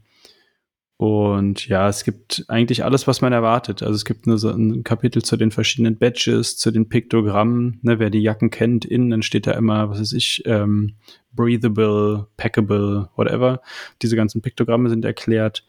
[0.97, 3.83] und ja, es gibt eigentlich alles, was man erwartet.
[3.83, 7.79] Also es gibt eine, so ein Kapitel zu den verschiedenen Badges, zu den Piktogrammen.
[7.83, 10.95] Ne, wer die Jacken kennt, innen dann steht da immer, was weiß ich, ähm,
[11.31, 13.61] breathable, packable, whatever.
[14.01, 15.67] Diese ganzen Piktogramme sind erklärt.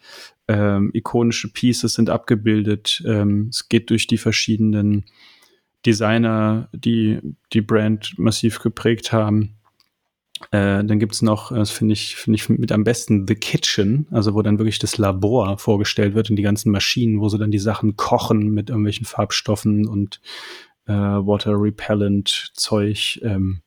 [0.48, 3.02] Ähm, ikonische Pieces sind abgebildet.
[3.06, 5.04] Ähm, es geht durch die verschiedenen
[5.84, 7.20] Designer, die
[7.52, 9.57] die Brand massiv geprägt haben.
[10.50, 14.34] Äh, dann gibt's noch, das finde ich, finde ich mit am besten The Kitchen, also
[14.34, 17.58] wo dann wirklich das Labor vorgestellt wird und die ganzen Maschinen, wo sie dann die
[17.58, 20.20] Sachen kochen mit irgendwelchen Farbstoffen und
[20.86, 23.20] äh, Water Repellent Zeug.
[23.22, 23.62] Ähm,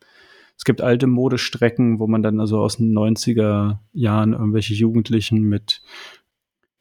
[0.57, 5.81] es gibt alte Modestrecken, wo man dann also aus den 90er Jahren irgendwelche Jugendlichen mit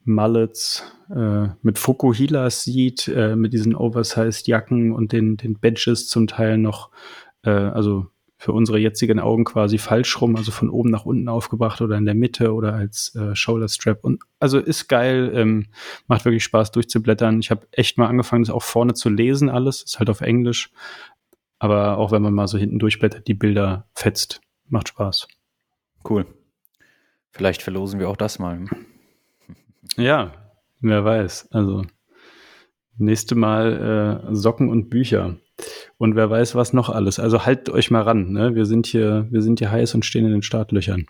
[0.03, 6.27] Mullets, äh, mit Fukuhilas sieht, äh, mit diesen Oversized Jacken und den, den Badges zum
[6.27, 6.91] Teil noch,
[7.43, 8.10] äh, also
[8.41, 12.05] für unsere jetzigen Augen quasi falsch rum, also von oben nach unten aufgebracht oder in
[12.05, 14.03] der Mitte oder als äh, Shoulder Strap.
[14.03, 15.67] Und also ist geil, ähm,
[16.07, 17.39] macht wirklich Spaß durchzublättern.
[17.39, 19.83] Ich habe echt mal angefangen, das auch vorne zu lesen, alles.
[19.83, 20.71] Ist halt auf Englisch.
[21.59, 24.41] Aber auch wenn man mal so hinten durchblättert, die Bilder fetzt.
[24.69, 25.27] Macht Spaß.
[26.09, 26.25] Cool.
[27.29, 28.65] Vielleicht verlosen wir auch das mal.
[29.97, 30.31] Ja,
[30.79, 31.49] wer weiß.
[31.51, 31.83] Also
[32.97, 35.35] nächste Mal äh, Socken und Bücher.
[35.97, 37.19] Und wer weiß, was noch alles.
[37.19, 38.31] Also haltet euch mal ran.
[38.31, 38.55] Ne?
[38.55, 41.05] Wir, sind hier, wir sind hier heiß und stehen in den Startlöchern.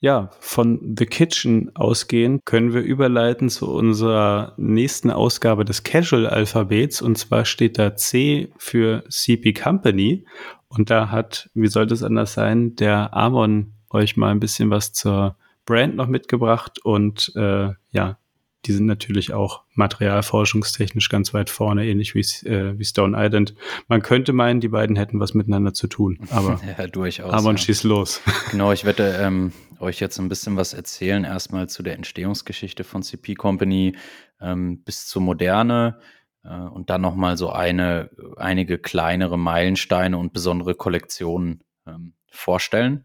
[0.00, 7.00] Ja, von The Kitchen ausgehend können wir überleiten zu unserer nächsten Ausgabe des Casual-Alphabets.
[7.00, 10.26] Und zwar steht da C für CP Company.
[10.68, 14.92] Und da hat, wie sollte es anders sein, der Amon euch mal ein bisschen was
[14.92, 16.84] zur Brand noch mitgebracht.
[16.84, 18.18] Und äh, ja,
[18.66, 23.54] die sind natürlich auch materialforschungstechnisch ganz weit vorne, ähnlich wie, äh, wie Stone Island.
[23.88, 27.32] Man könnte meinen, die beiden hätten was miteinander zu tun, aber ja, durchaus.
[27.32, 27.56] Aber ja.
[27.56, 28.20] schieß los.
[28.50, 31.24] Genau, ich werde ähm, euch jetzt ein bisschen was erzählen.
[31.24, 33.96] Erstmal zu der Entstehungsgeschichte von CP Company
[34.40, 35.98] ähm, bis zur Moderne
[36.44, 43.04] äh, und dann nochmal so eine, einige kleinere Meilensteine und besondere Kollektionen ähm, vorstellen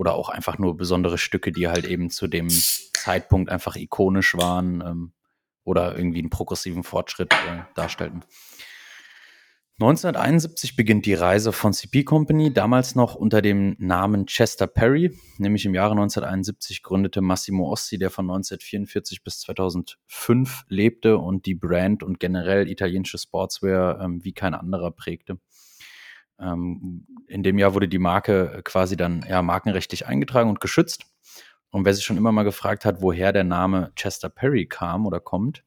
[0.00, 4.80] oder auch einfach nur besondere Stücke, die halt eben zu dem Zeitpunkt einfach ikonisch waren
[4.80, 5.12] ähm,
[5.62, 8.24] oder irgendwie einen progressiven Fortschritt äh, darstellten.
[9.74, 15.14] 1971 beginnt die Reise von CP Company, damals noch unter dem Namen Chester Perry.
[15.36, 21.54] Nämlich im Jahre 1971 gründete Massimo Ossi, der von 1944 bis 2005 lebte und die
[21.54, 25.38] Brand und generell italienische Sportswear ähm, wie kein anderer prägte.
[26.40, 31.06] Ähm, in dem Jahr wurde die Marke quasi dann ja, markenrechtlich eingetragen und geschützt.
[31.70, 35.20] Und wer sich schon immer mal gefragt hat, woher der Name Chester Perry kam oder
[35.20, 35.62] kommt,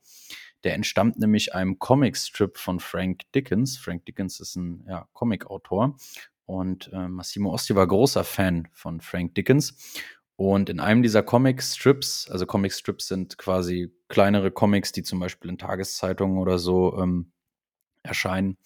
[0.63, 3.77] der entstammt nämlich einem Comicstrip von Frank Dickens.
[3.77, 5.95] Frank Dickens ist ein ja, Comicautor
[6.45, 9.77] und äh, Massimo Osti war großer Fan von Frank Dickens.
[10.35, 15.57] Und in einem dieser Comicstrips, also Comicstrips sind quasi kleinere Comics, die zum Beispiel in
[15.57, 17.31] Tageszeitungen oder so ähm,
[18.01, 18.57] erscheinen,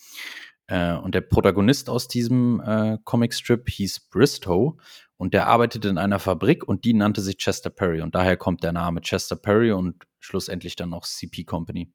[0.67, 4.77] äh, und der Protagonist aus diesem äh, Comicstrip hieß Bristow
[5.17, 8.63] und der arbeitete in einer Fabrik und die nannte sich Chester Perry und daher kommt
[8.63, 11.91] der Name Chester Perry und schlussendlich dann auch CP Company.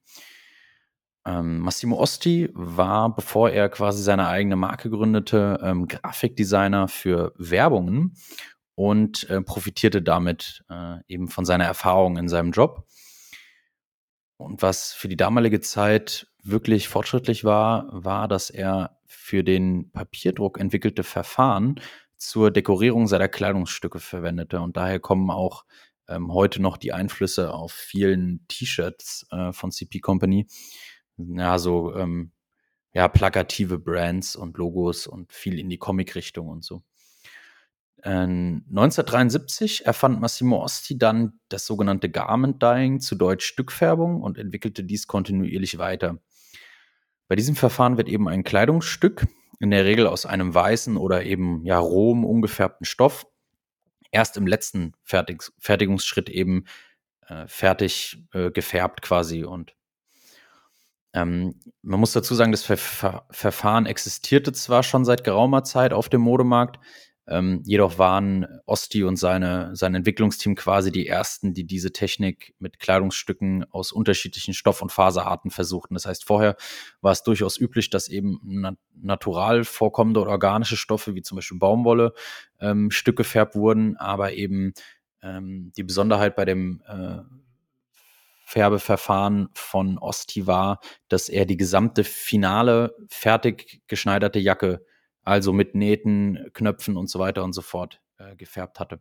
[1.25, 8.17] Ähm, Massimo Osti war, bevor er quasi seine eigene Marke gründete, ähm, Grafikdesigner für Werbungen
[8.75, 12.89] und äh, profitierte damit äh, eben von seiner Erfahrung in seinem Job.
[14.37, 20.59] Und was für die damalige Zeit wirklich fortschrittlich war, war, dass er für den Papierdruck
[20.59, 21.81] entwickelte Verfahren
[22.17, 24.61] zur Dekorierung seiner Kleidungsstücke verwendete.
[24.61, 25.65] Und daher kommen auch
[26.09, 30.47] ähm, heute noch die Einflüsse auf vielen T-Shirts äh, von CP Company.
[31.17, 32.33] Ja, so ähm,
[32.93, 36.83] ja, plakative Brands und Logos und viel in die Comic-Richtung und so.
[38.05, 45.07] 1973 erfand Massimo Osti dann das sogenannte Garment Dyeing, zu Deutsch Stückfärbung, und entwickelte dies
[45.07, 46.19] kontinuierlich weiter.
[47.33, 49.27] Bei diesem Verfahren wird eben ein Kleidungsstück,
[49.59, 53.27] in der Regel aus einem weißen oder eben ja rohem, ungefärbten Stoff,
[54.11, 56.67] erst im letzten Fertig Fertigungsschritt eben
[57.29, 59.45] äh, fertig äh, gefärbt quasi.
[59.45, 59.75] Und
[61.15, 65.95] ähm, man muss dazu sagen, das Ver Ver Verfahren existierte zwar schon seit geraumer Zeit
[65.95, 66.81] auf dem Modemarkt,
[67.29, 72.81] ähm, jedoch waren Osti und seine, sein Entwicklungsteam quasi die ersten, die diese Technik mit
[72.81, 75.95] Kleidungsstücken aus unterschiedlichen Stoff- und Faserarten versuchten.
[75.95, 76.57] Das heißt, vorher
[77.01, 81.59] war es durchaus üblich, dass eben nat natural vorkommende oder organische Stoffe wie zum Beispiel
[81.59, 82.13] Baumwolle
[82.61, 84.75] ähm, Stück gefärbt wurden, aber eben
[85.23, 87.19] ähm, die Besonderheit bei dem äh,
[88.45, 94.85] Färbeverfahren von Osti war, dass er die gesamte finale fertig geschneiderte Jacke
[95.23, 99.01] also mit Nähten, Knöpfen und so weiter und so fort äh, gefärbt hatte.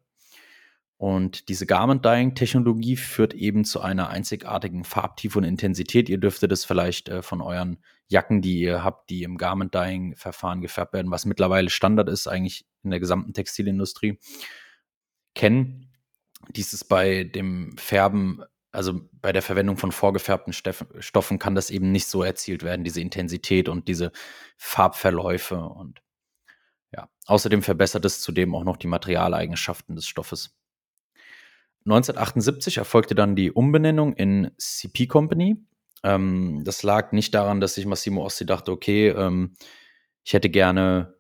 [1.02, 6.10] Und diese Garment Dyeing Technologie führt eben zu einer einzigartigen Farbtiefe und Intensität.
[6.10, 10.16] Ihr dürftet es vielleicht äh, von euren Jacken, die ihr habt, die im Garment Dyeing
[10.16, 14.20] Verfahren gefärbt werden, was mittlerweile Standard ist eigentlich in der gesamten Textilindustrie,
[15.34, 15.90] kennen.
[16.50, 21.92] Dies ist bei dem Färben, also bei der Verwendung von vorgefärbten Stoffen kann das eben
[21.92, 24.12] nicht so erzielt werden, diese Intensität und diese
[24.56, 26.04] Farbverläufe und
[26.94, 30.56] ja, außerdem verbessert es zudem auch noch die Materialeigenschaften des Stoffes.
[31.86, 35.58] 1978 erfolgte dann die Umbenennung in CP Company.
[36.04, 39.54] Ähm, das lag nicht daran, dass sich Massimo Ossi dachte, okay, ähm,
[40.24, 41.16] ich hätte gerne,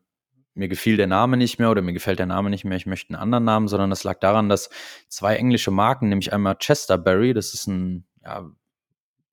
[0.54, 3.14] mir gefiel der Name nicht mehr oder mir gefällt der Name nicht mehr, ich möchte
[3.14, 4.70] einen anderen Namen, sondern das lag daran, dass
[5.08, 8.52] zwei englische Marken, nämlich einmal Chesterberry, das ist ein ja,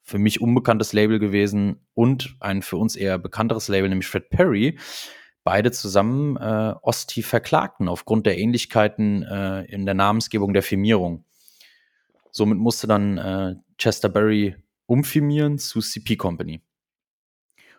[0.02, 4.78] für mich unbekanntes Label gewesen, und ein für uns eher bekannteres Label, nämlich Fred Perry,
[5.48, 11.24] beide zusammen äh, Osti verklagten aufgrund der Ähnlichkeiten äh, in der Namensgebung der Firmierung.
[12.30, 16.60] Somit musste dann äh, Chester Berry umfirmieren zu CP Company.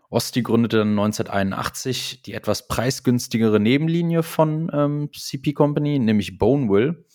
[0.09, 7.05] Osti gründete dann 1981 die etwas preisgünstigere Nebenlinie von ähm, CP Company, nämlich Bonewill,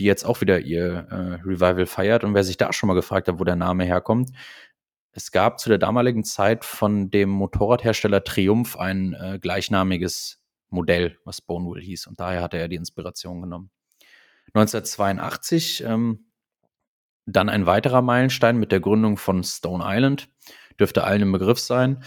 [0.00, 2.24] die jetzt auch wieder ihr äh, Revival feiert.
[2.24, 4.30] Und wer sich da schon mal gefragt hat, wo der Name herkommt,
[5.12, 11.42] es gab zu der damaligen Zeit von dem Motorradhersteller Triumph ein äh, gleichnamiges Modell, was
[11.42, 12.06] Bonewool hieß.
[12.06, 13.70] Und daher hatte er die Inspiration genommen.
[14.54, 16.26] 1982 ähm,
[17.26, 20.28] dann ein weiterer Meilenstein mit der Gründung von Stone Island.
[20.80, 22.02] Dürfte allen im Begriff sein.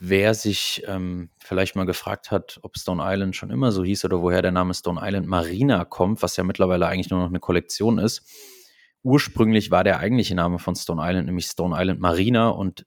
[0.00, 4.20] Wer sich ähm, vielleicht mal gefragt hat, ob Stone Island schon immer so hieß oder
[4.22, 7.98] woher der Name Stone Island Marina kommt, was ja mittlerweile eigentlich nur noch eine Kollektion
[7.98, 8.22] ist,
[9.08, 12.86] ursprünglich war der eigentliche Name von Stone Island nämlich Stone Island Marina und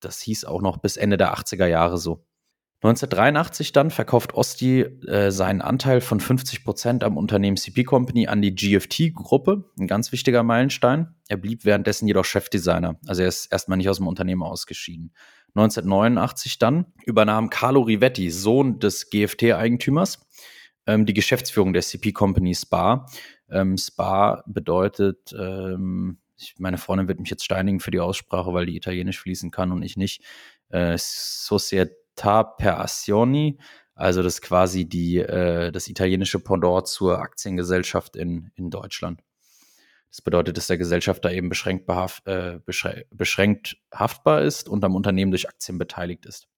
[0.00, 2.24] das hieß auch noch bis Ende der 80er Jahre so.
[2.82, 8.40] 1983 dann verkauft Osti äh, seinen Anteil von 50 Prozent am Unternehmen CP Company an
[8.40, 11.14] die GFT-Gruppe, ein ganz wichtiger Meilenstein.
[11.28, 15.12] Er blieb währenddessen jedoch Chefdesigner, also er ist erstmal nicht aus dem Unternehmen ausgeschieden.
[15.54, 20.26] 1989 dann übernahm Carlo Rivetti, Sohn des GFT-Eigentümers,
[20.86, 23.06] ähm, die Geschäftsführung der CP Company Spa,
[23.50, 28.66] ähm, Spa bedeutet, ähm, ich, meine Freundin wird mich jetzt steinigen für die Aussprache, weil
[28.66, 30.22] die Italienisch fließen kann und ich nicht.
[30.70, 33.58] Äh, Società per Azioni,
[33.94, 39.20] also das quasi die, äh, das italienische Pendant zur Aktiengesellschaft in, in Deutschland.
[40.10, 42.58] Das bedeutet, dass der Gesellschafter eben beschränkt, behaft, äh,
[43.10, 46.48] beschränkt haftbar ist und am Unternehmen durch Aktien beteiligt ist.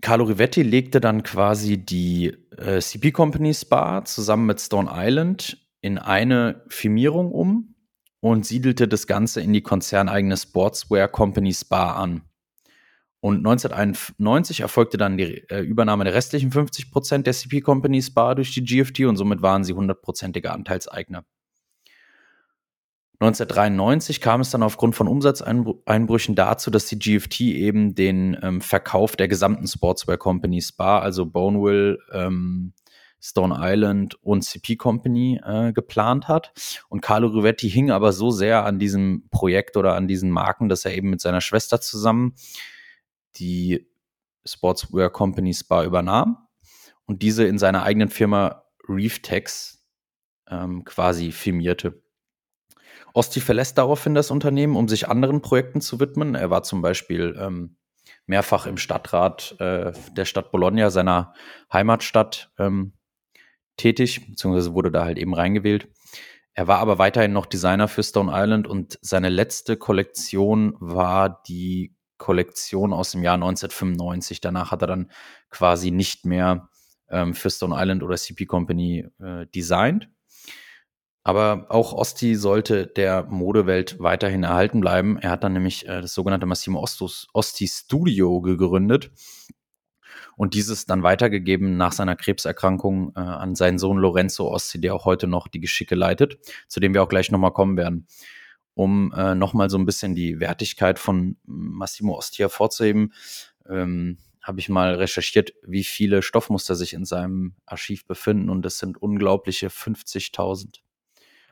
[0.00, 5.98] Carlo Rivetti legte dann quasi die äh, CP Company Spa zusammen mit Stone Island in
[5.98, 7.74] eine Firmierung um
[8.20, 12.22] und siedelte das Ganze in die konzerneigene Sportswear Company Spa an.
[13.20, 18.34] Und 1991 erfolgte dann die äh, Übernahme der restlichen 50 Prozent der CP Company Spa
[18.34, 21.24] durch die GFT und somit waren sie hundertprozentige Anteilseigner.
[23.22, 29.14] 1993 kam es dann aufgrund von Umsatzeinbrüchen dazu, dass die GFT eben den ähm, Verkauf
[29.14, 32.72] der gesamten Sportswear Company Spa, also Bonewill, ähm,
[33.20, 36.52] Stone Island und CP Company äh, geplant hat.
[36.88, 40.84] Und Carlo Rivetti hing aber so sehr an diesem Projekt oder an diesen Marken, dass
[40.84, 42.34] er eben mit seiner Schwester zusammen
[43.36, 43.86] die
[44.44, 46.48] Sportswear Company Spa übernahm
[47.06, 49.84] und diese in seiner eigenen Firma Reeftex
[50.48, 52.02] ähm, quasi firmierte.
[53.12, 56.34] Osti verlässt daraufhin das Unternehmen, um sich anderen Projekten zu widmen.
[56.34, 57.76] Er war zum Beispiel ähm,
[58.26, 61.34] mehrfach im Stadtrat äh, der Stadt Bologna, seiner
[61.72, 62.92] Heimatstadt, ähm,
[63.80, 65.88] tätig, beziehungsweise wurde da halt eben reingewählt.
[66.52, 71.94] Er war aber weiterhin noch Designer für Stone Island und seine letzte Kollektion war die
[72.18, 74.40] Kollektion aus dem Jahr 1995.
[74.40, 75.10] Danach hat er dann
[75.48, 76.68] quasi nicht mehr
[77.08, 80.10] ähm, für Stone Island oder CP Company äh, designt.
[81.22, 85.18] Aber auch Osti sollte der Modewelt weiterhin erhalten bleiben.
[85.18, 89.12] Er hat dann nämlich äh, das sogenannte Massimo Ostos, Osti Studio gegründet
[90.40, 95.04] und dieses dann weitergegeben nach seiner Krebserkrankung äh, an seinen Sohn Lorenzo Osti, der auch
[95.04, 98.06] heute noch die Geschicke leitet, zu dem wir auch gleich nochmal kommen werden.
[98.72, 103.12] Um äh, nochmal so ein bisschen die Wertigkeit von Massimo Osti hervorzuheben,
[103.68, 108.78] ähm, habe ich mal recherchiert, wie viele Stoffmuster sich in seinem Archiv befinden und das
[108.78, 110.78] sind unglaubliche 50.000.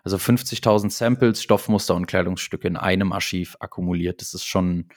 [0.02, 4.22] Also 50.000 Samples, Stoffmuster und Kleidungsstücke in einem Archiv akkumuliert.
[4.22, 4.88] Das ist schon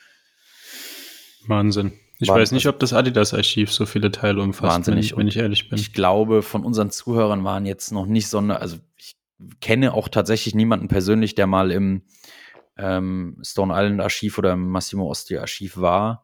[1.46, 1.92] Wahnsinn.
[2.22, 2.42] Ich Wahnsinn.
[2.42, 5.12] weiß nicht, ob das Adidas-Archiv so viele Teile umfasst, Wahnsinnig.
[5.14, 5.80] Wenn, wenn ich ehrlich bin.
[5.80, 9.16] Ich glaube, von unseren Zuhörern waren jetzt noch nicht so eine, also ich
[9.60, 12.04] kenne auch tatsächlich niemanden persönlich, der mal im
[12.78, 16.24] ähm, Stone Island Archiv oder im Massimo Osti Archiv war.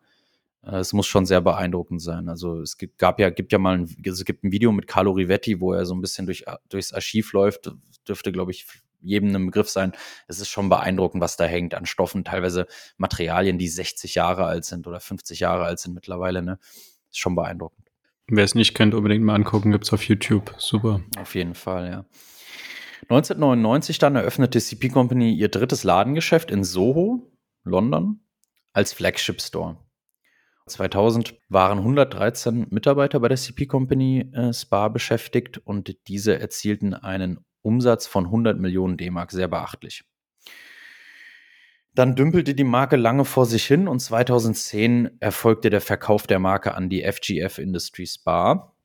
[0.64, 2.30] Äh, es muss schon sehr beeindruckend sein.
[2.30, 5.14] Also es gibt, gab ja, gibt ja mal ein, es gibt ein Video mit Carlo
[5.14, 7.72] Rivetti, wo er so ein bisschen durch, durchs Archiv läuft.
[8.08, 8.68] Dürfte, glaube ich,
[9.02, 9.94] jedem ein Begriff sein.
[10.28, 12.68] Es ist schon beeindruckend, was da hängt an Stoffen, teilweise
[12.98, 16.42] Materialien, die 60 Jahre alt sind oder 50 Jahre alt sind mittlerweile.
[16.42, 16.60] Ne?
[17.10, 17.88] Ist schon beeindruckend.
[18.30, 20.54] Wer es nicht kennt, unbedingt mal angucken, gibt es auf YouTube.
[20.58, 21.02] Super.
[21.18, 22.06] Auf jeden Fall, ja.
[23.04, 27.32] 1999 dann eröffnete CP Company ihr drittes Ladengeschäft in Soho,
[27.64, 28.20] London,
[28.74, 29.78] als Flagship Store.
[30.66, 37.46] 2000 waren 113 Mitarbeiter bei der CP Company äh, Spa beschäftigt und diese erzielten einen
[37.68, 40.04] Umsatz von 100 Millionen D-Mark, sehr beachtlich.
[41.94, 46.76] Dann dümpelte die Marke lange vor sich hin und 2010 erfolgte der Verkauf der Marke
[46.76, 48.78] an die FGF Industries Bar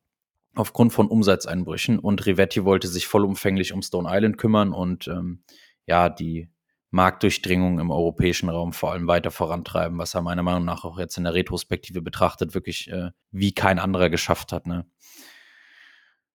[0.54, 5.42] aufgrund von Umsatzeinbrüchen und Rivetti wollte sich vollumfänglich um Stone Island kümmern und ähm,
[5.86, 6.50] ja, die
[6.90, 11.16] Marktdurchdringung im europäischen Raum vor allem weiter vorantreiben, was er meiner Meinung nach auch jetzt
[11.16, 14.66] in der Retrospektive betrachtet, wirklich äh, wie kein anderer geschafft hat.
[14.66, 14.84] Ne?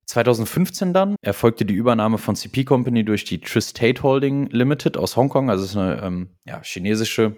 [0.08, 5.50] 2015 dann erfolgte die Übernahme von CP Company durch die Tristate Holding Limited aus Hongkong,
[5.50, 7.38] also ist eine ähm, ja, chinesische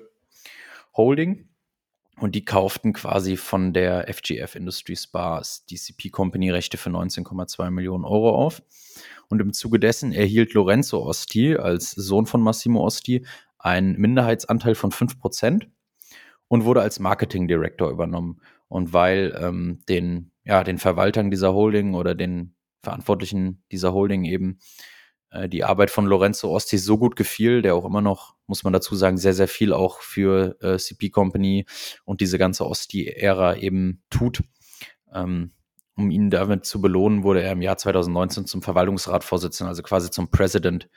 [0.95, 1.49] Holding.
[2.20, 7.72] Und die kauften quasi von der FGF Industries Bars die CP Company Rechte für 19,2
[7.72, 8.61] Millionen Euro auf.
[9.30, 13.26] Und im Zuge dessen erhielt Lorenzo Osti als Sohn von Massimo Osti
[13.57, 15.67] einen Minderheitsanteil von 5%
[16.49, 18.41] und wurde als Marketing Director übernommen.
[18.67, 24.59] Und weil ähm, den, ja, den Verwaltern dieser Holding oder den Verantwortlichen dieser Holding eben
[25.32, 28.73] äh, die Arbeit von Lorenzo Osti so gut gefiel, der auch immer noch, muss man
[28.73, 31.65] dazu sagen, sehr, sehr viel auch für äh, CP Company
[32.05, 34.41] und diese ganze Osti-Ära eben tut.
[35.13, 35.51] Ähm,
[35.95, 40.32] um ihn damit zu belohnen, wurde er im Jahr 2019 zum Verwaltungsratvorsitzenden, also quasi zum
[40.32, 40.89] President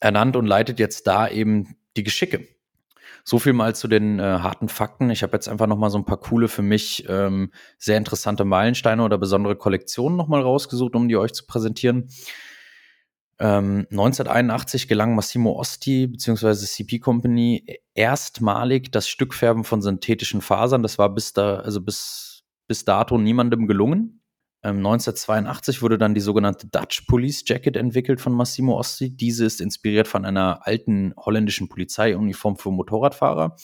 [0.00, 2.48] ernannt und leitet jetzt da eben die Geschicke.
[3.24, 5.10] So viel mal zu den äh, harten Fakten.
[5.10, 8.44] Ich habe jetzt einfach noch mal so ein paar coole für mich ähm, sehr interessante
[8.44, 12.10] Meilensteine oder besondere Kollektionen noch mal rausgesucht, um die euch zu präsentieren.
[13.40, 16.54] Ähm, 1981 gelang Massimo Osti bzw.
[16.54, 20.82] CP Company erstmalig das Stückfärben von synthetischen Fasern.
[20.82, 22.34] Das war bis da, also bis
[22.66, 24.20] bis dato niemandem gelungen.
[24.64, 29.14] Ähm, 1982 wurde dann die sogenannte Dutch Police Jacket entwickelt von Massimo Osti.
[29.14, 33.56] Diese ist inspiriert von einer alten holländischen Polizeiuniform für Motorradfahrer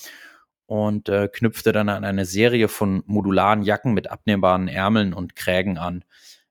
[0.66, 5.78] und äh, knüpfte dann an eine Serie von modularen Jacken mit abnehmbaren Ärmeln und Krägen
[5.78, 6.04] an.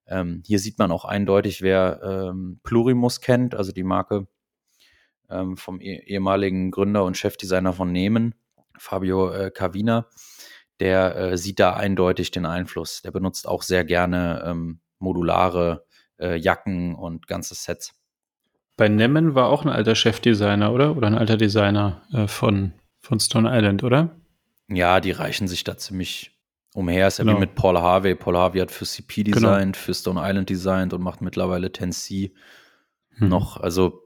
[0.07, 4.25] Ähm, hier sieht man auch eindeutig, wer ähm, Plurimus kennt, also die Marke
[5.29, 8.33] ähm, vom eh ehemaligen Gründer und Chefdesigner von Nehmen,
[8.79, 10.09] Fabio äh, Cavina
[10.79, 13.01] der äh, sieht da eindeutig den Einfluss.
[13.01, 15.85] Der benutzt auch sehr gerne ähm, modulare
[16.19, 17.93] äh, Jacken und ganze Sets.
[18.77, 20.95] Bei Nemmen war auch ein alter Chefdesigner, oder?
[20.95, 24.15] Oder ein alter Designer äh, von, von Stone Island, oder?
[24.69, 26.31] Ja, die reichen sich da ziemlich
[26.73, 27.07] umher.
[27.07, 27.35] Ist ja genau.
[27.35, 28.15] wie mit Paul Harvey.
[28.15, 29.35] Paul Harvey hat für CP genau.
[29.35, 29.85] designt, genau.
[29.85, 32.33] für Stone Island designt und macht mittlerweile Tennessee
[33.15, 33.27] hm.
[33.27, 33.57] noch.
[33.57, 34.03] Also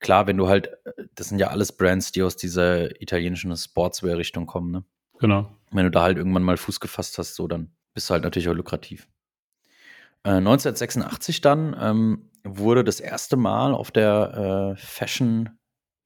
[0.00, 4.46] klar, wenn du halt, äh, das sind ja alles Brands, die aus dieser italienischen Sportswear-Richtung
[4.46, 4.84] kommen, ne?
[5.18, 5.50] Genau.
[5.70, 8.48] Wenn du da halt irgendwann mal Fuß gefasst hast, so, dann bist du halt natürlich
[8.48, 9.08] auch lukrativ.
[10.22, 15.50] Äh, 1986 dann ähm, wurde das erste Mal auf der äh, Fashion,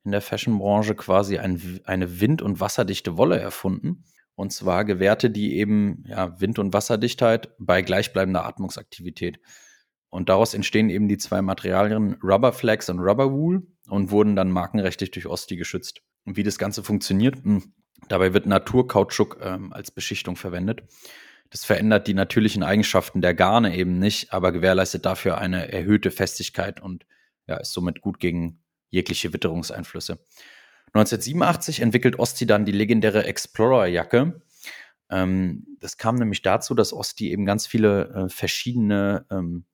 [0.05, 4.05] in der Fashionbranche quasi ein, eine wind- und wasserdichte Wolle erfunden.
[4.35, 9.39] Und zwar gewährte die eben ja, Wind- und Wasserdichtheit bei gleichbleibender Atmungsaktivität.
[10.09, 14.51] Und daraus entstehen eben die zwei Materialien Rubber Flags und Rubber Wool und wurden dann
[14.51, 16.03] markenrechtlich durch Osti geschützt.
[16.25, 17.75] Und wie das Ganze funktioniert, hm,
[18.09, 20.83] Dabei wird Naturkautschuk ähm, als Beschichtung verwendet.
[21.51, 26.81] Das verändert die natürlichen Eigenschaften der Garne eben nicht, aber gewährleistet dafür eine erhöhte Festigkeit
[26.81, 27.07] und
[27.47, 30.19] ja, ist somit gut gegen jegliche Witterungseinflüsse.
[30.93, 34.43] 1987 entwickelt Osti dann die legendäre Explorer-Jacke,
[35.13, 39.65] Ähm, das kam nämlich dazu, dass Osti eben ganz viele äh, verschiedene ähm,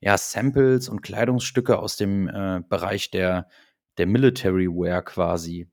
[0.00, 3.48] ja, Samples und Kleidungsstücke aus dem äh, Bereich der,
[3.98, 5.68] der Military Wear quasi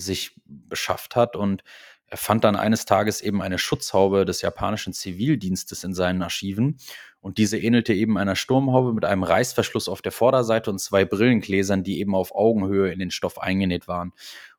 [0.00, 1.62] sich beschafft hat und
[2.06, 6.78] er fand dann eines Tages eben eine Schutzhaube des japanischen Zivildienstes in seinen Archiven
[7.20, 11.84] und diese ähnelte eben einer Sturmhaube mit einem Reißverschluss auf der Vorderseite und zwei Brillengläsern,
[11.84, 14.12] die eben auf Augenhöhe in den Stoff eingenäht waren.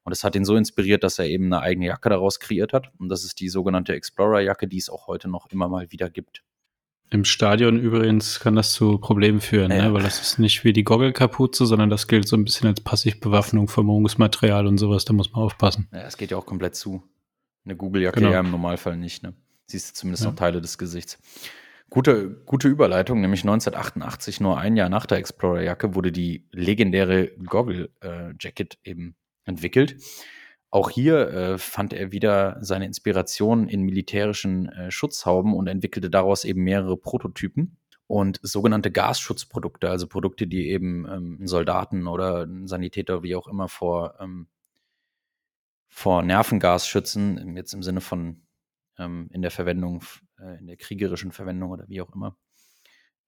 [0.04, 2.92] Und das hat ihn so inspiriert, dass er eben eine eigene Jacke daraus kreiert hat.
[3.00, 6.44] Und das ist die sogenannte Explorer-Jacke, die es auch heute noch immer mal wieder gibt.
[7.14, 9.78] Im Stadion übrigens kann das zu Problemen führen, ne?
[9.78, 9.88] ja.
[9.88, 9.93] ne?
[9.93, 13.68] weil das ist nicht wie die Goggelkapuze, sondern das gilt so ein bisschen als Passivbewaffnung,
[13.68, 15.03] Vermummungsmaterial und sowas.
[15.03, 15.89] Da muss man aufpassen.
[15.91, 17.03] Ja, es geht ja auch komplett zu.
[17.66, 18.32] Eine Google-Jacke genau.
[18.32, 19.24] ja im Normalfall nicht.
[19.24, 19.34] Ne?
[19.68, 20.30] Siehst du zumindest ja.
[20.30, 21.20] noch Teile des Gesichts.
[21.89, 28.80] Gute, gute Überleitung, nämlich 1988, nur ein Jahr nach der Explorer-Jacke, wurde die legendäre Goggle-Jacket
[28.86, 29.97] äh, eben entwickelt.
[30.72, 36.46] Auch hier äh, fand er wieder seine Inspiration in militärischen äh, Schutzhauben und entwickelte daraus
[36.46, 43.36] eben mehrere Prototypen und sogenannte Gasschutzprodukte, also Produkte, die eben ähm, Soldaten oder Sanitäter, wie
[43.36, 44.48] auch immer, vor, ähm,
[45.90, 48.42] vor Nervengas schützen, jetzt im Sinne von
[48.98, 50.04] ähm, in der Verwendung,
[50.40, 52.38] äh, in der kriegerischen Verwendung oder wie auch immer.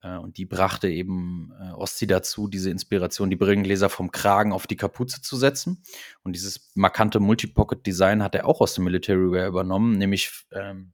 [0.03, 4.67] Äh, und die brachte eben äh, Ostsee dazu, diese Inspiration, die Brillengläser vom Kragen auf
[4.67, 5.81] die Kapuze zu setzen.
[6.23, 10.93] Und dieses markante Multipocket-Design hat er auch aus dem Military Wear übernommen, nämlich ähm,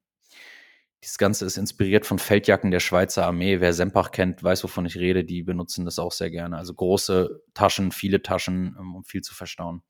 [1.04, 3.62] dieses Ganze ist inspiriert von Feldjacken der Schweizer Armee.
[3.62, 5.24] Wer Sempach kennt, weiß, wovon ich rede.
[5.24, 6.58] Die benutzen das auch sehr gerne.
[6.58, 9.82] Also große Taschen, viele Taschen, ähm, um viel zu verstauen.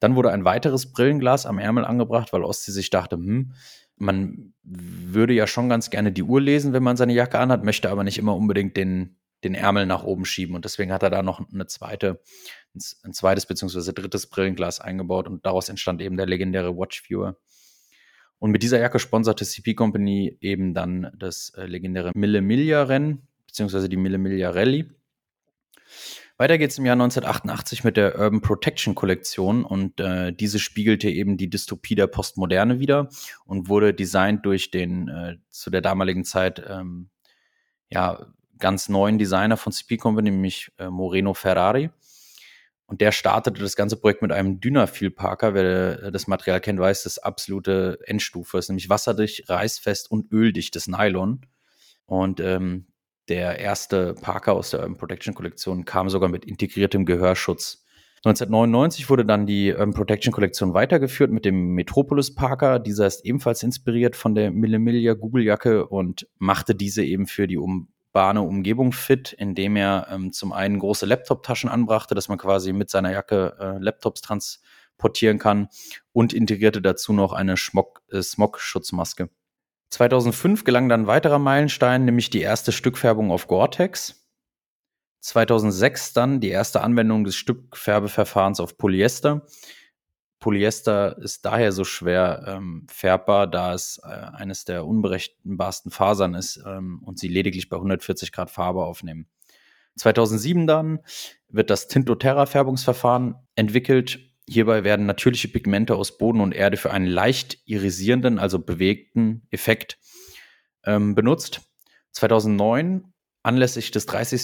[0.00, 3.54] Dann wurde ein weiteres Brillenglas am Ärmel angebracht, weil Ostsee sich dachte, hm,
[3.96, 7.90] man würde ja schon ganz gerne die Uhr lesen, wenn man seine Jacke anhat, möchte
[7.90, 10.54] aber nicht immer unbedingt den, den Ärmel nach oben schieben.
[10.54, 12.20] Und deswegen hat er da noch eine zweite,
[12.74, 13.92] ein zweites bzw.
[13.92, 17.36] drittes Brillenglas eingebaut und daraus entstand eben der legendäre Watchviewer.
[18.38, 23.28] Und mit dieser Jacke sponserte CP Company eben dann das äh, legendäre Mille Miglia Rennen
[23.46, 24.90] beziehungsweise die Mille Miglia Rallye.
[26.36, 31.08] Weiter geht es im Jahr 1988 mit der Urban Protection Kollektion und äh, diese spiegelte
[31.08, 33.08] eben die Dystopie der Postmoderne wieder
[33.44, 37.08] und wurde designt durch den äh, zu der damaligen Zeit ähm,
[37.88, 38.26] ja
[38.58, 41.90] ganz neuen Designer von CP Company, nämlich äh, Moreno Ferrari.
[42.86, 45.54] Und der startete das ganze Projekt mit einem Dynafil Parker.
[45.54, 51.46] Wer das Material kennt, weiß, das absolute Endstufe ist nämlich wasserdicht, reißfest und öldichtes Nylon.
[52.04, 52.86] Und ähm,
[53.28, 57.84] der erste Parker aus der Urban Protection Kollektion kam sogar mit integriertem Gehörschutz.
[58.24, 62.78] 1999 wurde dann die Urban Protection Kollektion weitergeführt mit dem Metropolis Parker.
[62.78, 68.40] Dieser ist ebenfalls inspiriert von der Millimilia Google-Jacke und machte diese eben für die urbane
[68.40, 73.12] Umgebung fit, indem er ähm, zum einen große Laptop-Taschen anbrachte, dass man quasi mit seiner
[73.12, 75.68] Jacke äh, Laptops transportieren kann
[76.12, 79.28] und integrierte dazu noch eine äh, Smog-Schutzmaske.
[79.90, 84.28] 2005 gelang dann ein weiterer Meilenstein, nämlich die erste Stückfärbung auf Gore-Tex.
[85.20, 89.46] 2006 dann die erste Anwendung des Stückfärbeverfahrens auf Polyester.
[90.38, 96.62] Polyester ist daher so schwer ähm, färbbar, da es äh, eines der unberechenbarsten Fasern ist
[96.66, 99.26] ähm, und sie lediglich bei 140 Grad Farbe aufnehmen.
[99.96, 101.00] 2007 dann
[101.48, 104.18] wird das Tintoterra-Färbungsverfahren entwickelt
[104.48, 109.98] Hierbei werden natürliche Pigmente aus Boden und Erde für einen leicht irisierenden, also bewegten Effekt
[110.84, 111.62] ähm, benutzt.
[112.12, 114.40] 2009, anlässlich des 30.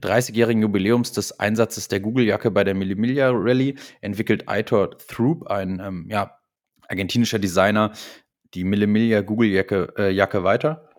[0.00, 6.06] 30-jährigen Jubiläums des Einsatzes der Google-Jacke bei der Millimilia Rally, entwickelt Aitor Throop, ein ähm,
[6.08, 6.38] ja,
[6.88, 7.92] argentinischer Designer,
[8.54, 10.90] die Millimilia Google-Jacke äh, Jacke weiter.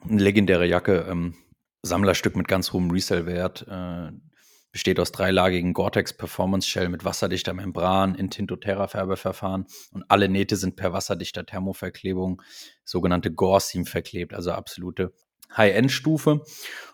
[0.00, 1.34] Eine legendäre Jacke, ähm,
[1.82, 3.66] Sammlerstück mit ganz hohem Resale-Wert.
[3.68, 4.12] Äh,
[4.70, 10.76] besteht aus dreilagigen Gore-Tex Performance Shell mit wasserdichter Membran in Tintoterra-Färbeverfahren und alle Nähte sind
[10.76, 12.42] per wasserdichter Thermoverklebung,
[12.84, 15.12] sogenannte Gore-Seam verklebt, also absolute
[15.56, 16.42] High-End-Stufe.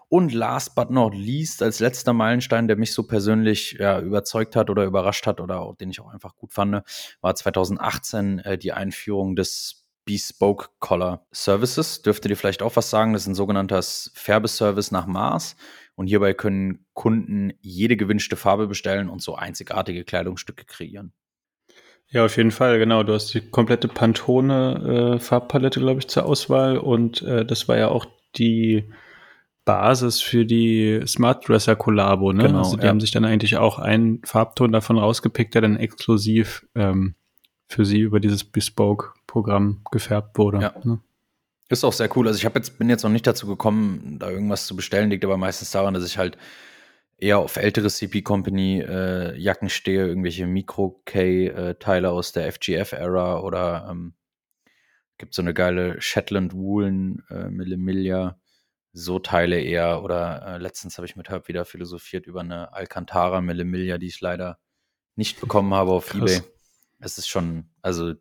[0.08, 4.70] Und last but not least, als letzter Meilenstein, der mich so persönlich ja, überzeugt hat
[4.70, 6.82] oder überrascht hat oder den ich auch einfach gut fand,
[7.20, 12.02] war 2018 äh, die Einführung des Bespoke Collar Services.
[12.02, 13.12] Dürfte dir vielleicht auch was sagen?
[13.12, 15.56] Das ist ein sogenannter Färbeservice nach Maß.
[15.96, 21.12] Und hierbei können Kunden jede gewünschte Farbe bestellen und so einzigartige Kleidungsstücke kreieren.
[22.08, 23.02] Ja, auf jeden Fall, genau.
[23.02, 26.78] Du hast die komplette Pantone-Farbpalette, äh, glaube ich, zur Auswahl.
[26.78, 28.84] Und äh, das war ja auch die
[29.64, 32.32] Basis für die Smart Dresser Collabo.
[32.32, 32.44] Ne?
[32.44, 32.88] Genau, also die ja.
[32.88, 37.14] haben sich dann eigentlich auch einen Farbton davon rausgepickt, der dann exklusiv ähm,
[37.74, 40.60] für sie über dieses Bespoke-Programm gefärbt wurde.
[40.60, 40.74] Ja.
[40.84, 41.00] Ne?
[41.68, 42.28] Ist auch sehr cool.
[42.28, 45.10] Also ich jetzt, bin jetzt noch nicht dazu gekommen, da irgendwas zu bestellen.
[45.10, 46.38] Liegt aber meistens daran, dass ich halt
[47.16, 52.52] eher auf ältere CP Company äh, Jacken stehe, irgendwelche Micro K äh, Teile aus der
[52.52, 54.14] FGF Era oder ähm,
[55.16, 58.40] Gibt so eine geile Shetland Woolen äh, Millimilia.
[58.92, 60.02] So Teile eher.
[60.02, 64.20] Oder äh, letztens habe ich mit Herb wieder philosophiert über eine Alcantara Millimilia, die ich
[64.20, 64.58] leider
[65.16, 66.38] nicht bekommen habe auf Krass.
[66.38, 66.53] Ebay.
[67.04, 68.14] Es ist schon, also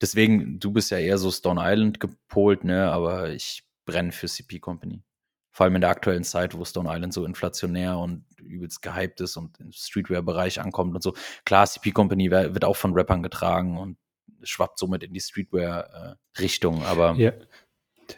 [0.00, 2.90] deswegen, du bist ja eher so Stone Island gepolt, ne?
[2.90, 5.02] Aber ich brenne für CP Company.
[5.50, 9.36] Vor allem in der aktuellen Zeit, wo Stone Island so inflationär und übelst gehypt ist
[9.36, 11.14] und im Streetwear-Bereich ankommt und so.
[11.44, 13.96] Klar, CP Company wird auch von Rappern getragen und
[14.42, 17.14] schwappt somit in die Streetwear-Richtung, aber.
[17.16, 17.32] Ja.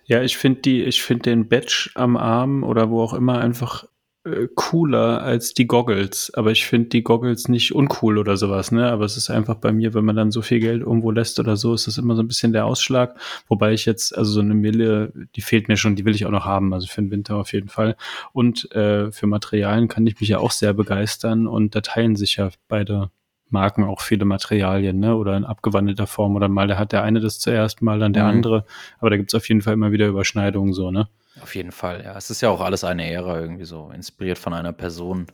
[0.05, 3.85] Ja, ich finde die, ich finde den Badge am Arm oder wo auch immer einfach
[4.27, 6.33] äh, cooler als die Goggles.
[6.35, 8.91] Aber ich finde die Goggles nicht uncool oder sowas, ne?
[8.91, 11.57] Aber es ist einfach bei mir, wenn man dann so viel Geld irgendwo lässt oder
[11.57, 13.17] so, ist das immer so ein bisschen der Ausschlag.
[13.49, 16.31] Wobei ich jetzt, also so eine Mille, die fehlt mir schon, die will ich auch
[16.31, 17.97] noch haben, also für den Winter auf jeden Fall.
[18.33, 22.37] Und äh, für Materialien kann ich mich ja auch sehr begeistern und da teilen sich
[22.37, 23.11] ja beide
[23.49, 25.15] Marken auch viele Materialien, ne?
[25.17, 26.35] Oder in abgewandelter Form.
[26.35, 28.31] Oder mal der hat der eine das zuerst, mal dann der mhm.
[28.31, 28.65] andere.
[28.99, 31.09] Aber da gibt's auf jeden Fall immer wieder Überschneidungen so, ne?
[31.41, 32.17] Auf jeden Fall, ja.
[32.17, 35.27] Es ist ja auch alles eine Ära irgendwie so, inspiriert von einer Person.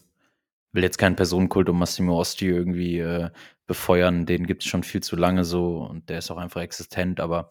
[0.73, 3.31] Will jetzt keinen Personenkult um Massimo Osti irgendwie äh,
[3.67, 7.51] befeuern, den gibt's schon viel zu lange so und der ist auch einfach existent, aber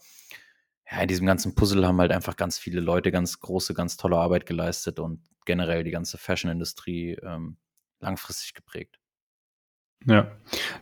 [0.92, 4.18] ja, in diesem ganzen Puzzle haben halt einfach ganz viele Leute ganz große, ganz tolle
[4.18, 7.58] Arbeit geleistet und generell die ganze Fashion-Industrie ähm,
[8.02, 9.01] langfristig geprägt.
[10.06, 10.28] Ja,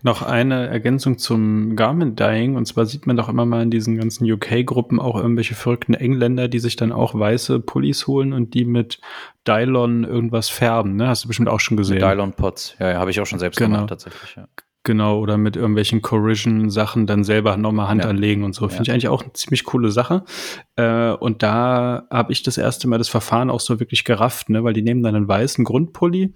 [0.01, 2.55] noch eine Ergänzung zum Garment Dyeing.
[2.55, 6.47] Und zwar sieht man doch immer mal in diesen ganzen UK-Gruppen auch irgendwelche verrückten Engländer,
[6.47, 9.01] die sich dann auch weiße Pullis holen und die mit
[9.45, 10.95] Dylon irgendwas färben.
[10.95, 11.07] Ne?
[11.07, 11.99] Hast du bestimmt auch schon gesehen.
[11.99, 13.75] Dylon Pots, ja, ja habe ich auch schon selbst genau.
[13.75, 14.35] gemacht tatsächlich.
[14.35, 14.47] Ja.
[14.83, 18.09] Genau, oder mit irgendwelchen Corrosion-Sachen dann selber nochmal Hand ja.
[18.09, 18.69] anlegen und so.
[18.69, 18.81] Finde ja.
[18.83, 20.23] ich eigentlich auch eine ziemlich coole Sache.
[20.77, 24.63] Äh, und da habe ich das erste Mal das Verfahren auch so wirklich gerafft, ne?
[24.63, 26.33] weil die nehmen dann einen weißen Grundpulli,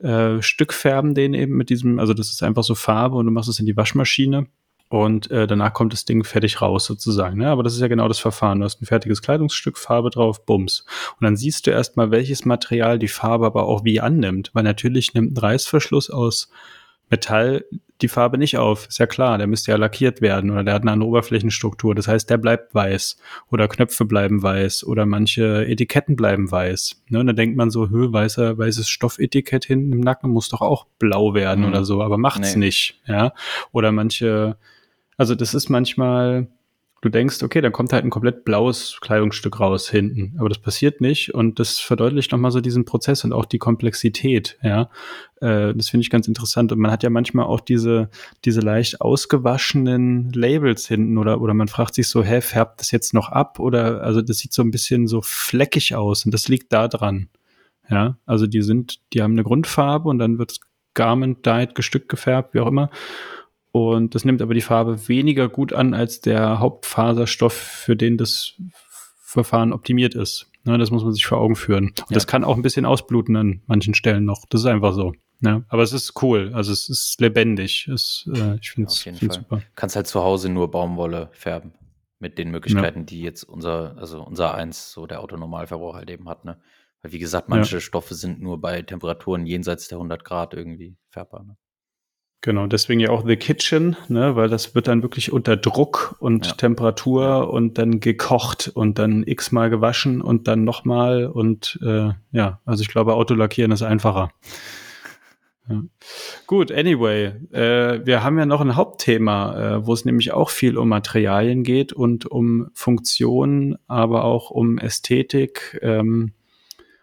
[0.00, 3.32] äh, Stück färben den eben mit diesem, also das ist einfach so Farbe und du
[3.32, 4.48] machst es in die Waschmaschine
[4.88, 7.38] und äh, danach kommt das Ding fertig raus sozusagen.
[7.38, 7.48] Ne?
[7.48, 8.60] Aber das ist ja genau das Verfahren.
[8.60, 10.84] Du hast ein fertiges Kleidungsstück, Farbe drauf, Bums.
[11.18, 14.50] Und dann siehst du erstmal, welches Material die Farbe aber auch wie annimmt.
[14.52, 16.50] Weil natürlich nimmt ein Reißverschluss aus
[17.10, 17.64] Metall
[18.02, 18.86] die Farbe nicht auf.
[18.88, 21.94] Ist ja klar, der müsste ja lackiert werden oder der hat eine andere Oberflächenstruktur.
[21.94, 23.16] Das heißt, der bleibt weiß
[23.50, 27.02] oder Knöpfe bleiben weiß oder manche Etiketten bleiben weiß.
[27.08, 27.20] Ne?
[27.20, 30.86] Und dann denkt man so, hö, weißer, weißes Stoffetikett hinten im Nacken muss doch auch
[30.98, 31.70] blau werden mhm.
[31.70, 32.66] oder so, aber macht's nee.
[32.66, 33.00] nicht.
[33.06, 33.32] Ja,
[33.72, 34.56] oder manche,
[35.16, 36.48] also das ist manchmal,
[37.02, 41.00] du denkst, okay, dann kommt halt ein komplett blaues Kleidungsstück raus hinten, aber das passiert
[41.00, 44.88] nicht und das verdeutlicht nochmal so diesen Prozess und auch die Komplexität, ja.
[45.40, 48.08] Äh, das finde ich ganz interessant und man hat ja manchmal auch diese,
[48.44, 53.12] diese leicht ausgewaschenen Labels hinten oder, oder man fragt sich so, hä, färbt das jetzt
[53.12, 56.72] noch ab oder, also das sieht so ein bisschen so fleckig aus und das liegt
[56.72, 57.28] da dran,
[57.90, 58.16] ja.
[58.24, 60.60] Also die sind, die haben eine Grundfarbe und dann wird
[60.94, 62.90] Garment dyed, gestückt gefärbt, wie auch immer
[63.76, 68.54] und das nimmt aber die Farbe weniger gut an als der Hauptfaserstoff, für den das
[69.20, 70.50] Verfahren optimiert ist.
[70.64, 71.90] Ne, das muss man sich vor Augen führen.
[71.90, 72.14] Und ja.
[72.14, 74.44] das kann auch ein bisschen ausbluten an manchen Stellen noch.
[74.48, 75.12] Das ist einfach so.
[75.40, 75.64] Ne?
[75.68, 76.52] Aber es ist cool.
[76.54, 77.86] Also es ist lebendig.
[77.92, 79.04] Es, äh, ich finde es
[79.34, 79.62] super.
[79.74, 81.72] Kannst halt zu Hause nur Baumwolle färben.
[82.18, 83.04] Mit den Möglichkeiten, ja.
[83.04, 86.46] die jetzt unser, also unser eins, so der Autonormalverbraucher halt eben hat.
[86.46, 86.58] Ne?
[87.02, 87.80] Weil wie gesagt, manche ja.
[87.80, 91.44] Stoffe sind nur bei Temperaturen jenseits der 100 Grad irgendwie färbbar.
[91.44, 91.56] Ne?
[92.46, 96.46] Genau, deswegen ja auch The Kitchen, ne, weil das wird dann wirklich unter Druck und
[96.46, 96.52] ja.
[96.52, 102.82] Temperatur und dann gekocht und dann x-mal gewaschen und dann nochmal und äh, ja, also
[102.82, 104.30] ich glaube, Autolackieren ist einfacher.
[105.68, 105.82] Ja.
[106.46, 110.78] Gut, anyway, äh, wir haben ja noch ein Hauptthema, äh, wo es nämlich auch viel
[110.78, 116.30] um Materialien geht und um Funktion, aber auch um Ästhetik, ähm,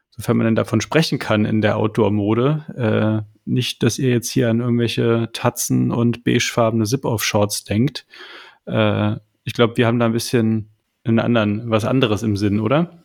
[0.09, 3.25] sofern man denn davon sprechen kann in der Outdoor-Mode.
[3.25, 8.05] Äh, nicht, dass ihr jetzt hier an irgendwelche Tatzen und beigefarbene Zip-Off-Shorts denkt.
[8.65, 10.69] Äh, ich glaube, wir haben da ein bisschen
[11.03, 13.03] einen anderen, was anderes im Sinn, oder?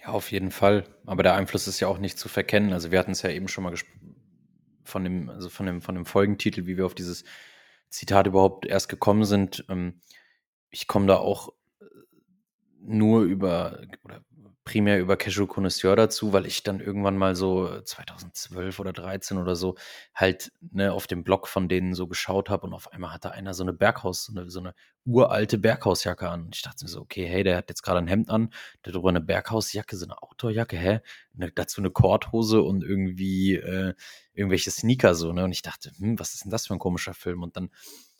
[0.00, 0.84] Ja, auf jeden Fall.
[1.06, 2.72] Aber der Einfluss ist ja auch nicht zu verkennen.
[2.72, 3.74] Also wir hatten es ja eben schon mal
[4.84, 7.24] von dem, also von dem, von dem Folgentitel, wie wir auf dieses
[7.88, 9.64] Zitat überhaupt erst gekommen sind.
[9.68, 10.00] Ähm,
[10.70, 11.52] ich komme da auch
[12.80, 14.22] nur über, oder
[14.64, 19.56] primär über Casual Connoisseur dazu, weil ich dann irgendwann mal so 2012 oder 13 oder
[19.56, 19.76] so
[20.14, 23.54] halt ne, auf dem Blog von denen so geschaut habe und auf einmal hatte einer
[23.54, 26.50] so eine Berghaus, so eine, so eine uralte Berghausjacke an.
[26.52, 28.50] Ich dachte mir so, okay, hey, der hat jetzt gerade ein Hemd an,
[28.84, 31.00] der drüber eine Berghausjacke, so eine Outdoorjacke, hä?
[31.34, 33.94] Ne, dazu eine Korthose und irgendwie äh,
[34.32, 35.44] irgendwelche Sneaker so, ne?
[35.44, 37.42] Und ich dachte, hm, was ist denn das für ein komischer Film?
[37.42, 37.70] Und dann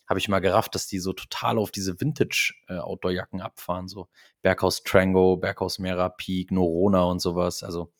[0.07, 3.87] habe ich mal gerafft, dass die so total auf diese Vintage-Outdoor-Jacken äh, abfahren.
[3.87, 4.09] So
[4.41, 7.63] Berghaus Trango, Berghaus Mera Peak, Norona und sowas.
[7.63, 7.93] Also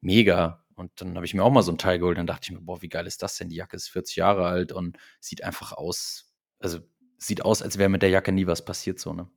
[0.00, 0.64] mega.
[0.74, 2.18] Und dann habe ich mir auch mal so ein Teil geholt.
[2.18, 3.48] Dann dachte ich mir, boah, wie geil ist das denn?
[3.48, 6.78] Die Jacke ist 40 Jahre alt und sieht einfach aus, also
[7.18, 9.28] sieht aus, als wäre mit der Jacke nie was passiert, so, ne?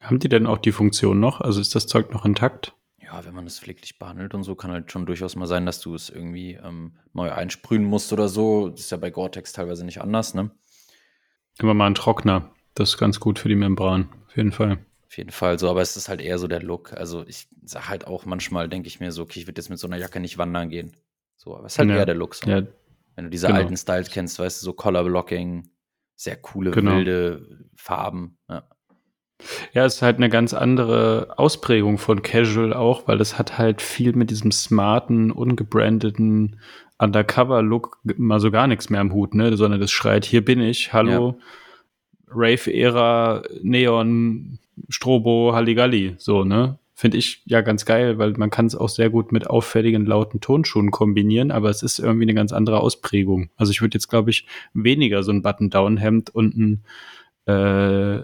[0.00, 1.42] Haben die denn auch die Funktion noch?
[1.42, 2.74] Also ist das Zeug noch intakt?
[2.98, 5.80] Ja, wenn man es pfleglich behandelt und so, kann halt schon durchaus mal sein, dass
[5.80, 8.70] du es irgendwie ähm, neu einsprühen musst oder so.
[8.70, 10.50] Das ist ja bei Gore-Tex teilweise nicht anders, ne?
[11.60, 12.50] Immer mal ein Trockner.
[12.74, 14.78] Das ist ganz gut für die Membran, auf jeden Fall.
[15.06, 16.92] Auf jeden Fall so, aber es ist halt eher so der Look.
[16.92, 19.78] Also ich sag halt auch manchmal, denke ich mir so, okay, ich würde jetzt mit
[19.78, 20.92] so einer Jacke nicht wandern gehen.
[21.36, 21.96] So, aber es ist halt ja.
[21.96, 22.34] eher der Look.
[22.34, 22.48] So.
[22.48, 22.62] Ja.
[23.16, 23.58] Wenn du diese genau.
[23.58, 25.68] alten Styles kennst, weißt du, so Color Blocking,
[26.14, 26.96] sehr coole, genau.
[26.96, 28.38] wilde Farben.
[28.48, 28.62] Ja.
[29.72, 33.82] Ja, es ist halt eine ganz andere Ausprägung von Casual auch, weil es hat halt
[33.82, 36.60] viel mit diesem smarten, ungebrandeten
[37.00, 39.56] Undercover-Look mal so gar nichts mehr am Hut, ne?
[39.56, 41.44] Sondern das schreit, hier bin ich, hallo, ja.
[42.32, 46.78] Rave-Ära, Neon, Strobo, Halligalli, so, ne?
[46.94, 50.42] Finde ich ja ganz geil, weil man kann es auch sehr gut mit auffälligen, lauten
[50.42, 53.48] Tonschuhen kombinieren, aber es ist irgendwie eine ganz andere Ausprägung.
[53.56, 56.84] Also ich würde jetzt, glaube ich, weniger so ein Button-Down-Hemd und ein
[57.46, 58.20] äh,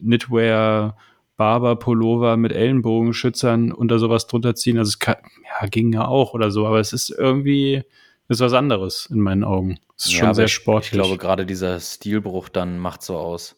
[0.00, 0.96] Knitwear
[1.36, 4.78] Barber Pullover mit Ellenbogenschützern unter sowas drunter ziehen.
[4.78, 7.84] Also es kann, ja, ging ja auch oder so, aber es ist irgendwie
[8.28, 9.78] ist was anderes in meinen Augen.
[9.96, 10.92] Es ist ja, schon sehr sportlich.
[10.92, 13.56] Ich glaube, gerade dieser Stilbruch dann macht so aus.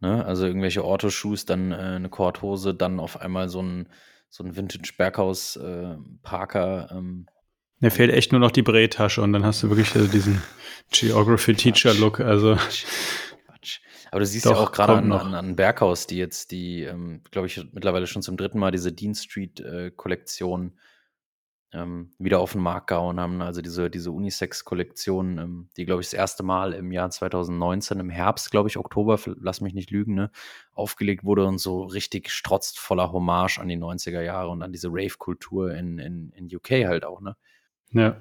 [0.00, 0.24] Ne?
[0.24, 3.88] Also irgendwelche Ortho-Shoes, dann äh, eine Korthose, dann auf einmal so ein,
[4.28, 6.88] so ein Vintage Berghaus äh, Parker.
[6.90, 7.26] Ähm.
[7.78, 10.42] Mir fehlt echt nur noch die Breitasche und dann hast du wirklich also diesen
[10.90, 12.20] Geography Teacher Look.
[12.20, 12.56] Also
[14.16, 17.20] aber du siehst Doch, ja auch gerade an, an, an, Berghaus, die jetzt die, ähm,
[17.30, 20.72] glaube ich, mittlerweile schon zum dritten Mal diese Dean Street äh, Kollektion
[21.74, 23.42] ähm, wieder auf den Markt gehauen haben.
[23.42, 28.08] Also diese, diese Unisex-Kollektion, ähm, die, glaube ich, das erste Mal im Jahr 2019, im
[28.08, 30.30] Herbst, glaube ich, Oktober, lass mich nicht lügen, ne,
[30.72, 34.88] aufgelegt wurde und so richtig strotzt voller Hommage an die 90er Jahre und an diese
[34.88, 37.36] Rave-Kultur in, in, in UK halt auch, ne?
[37.90, 38.16] Ja.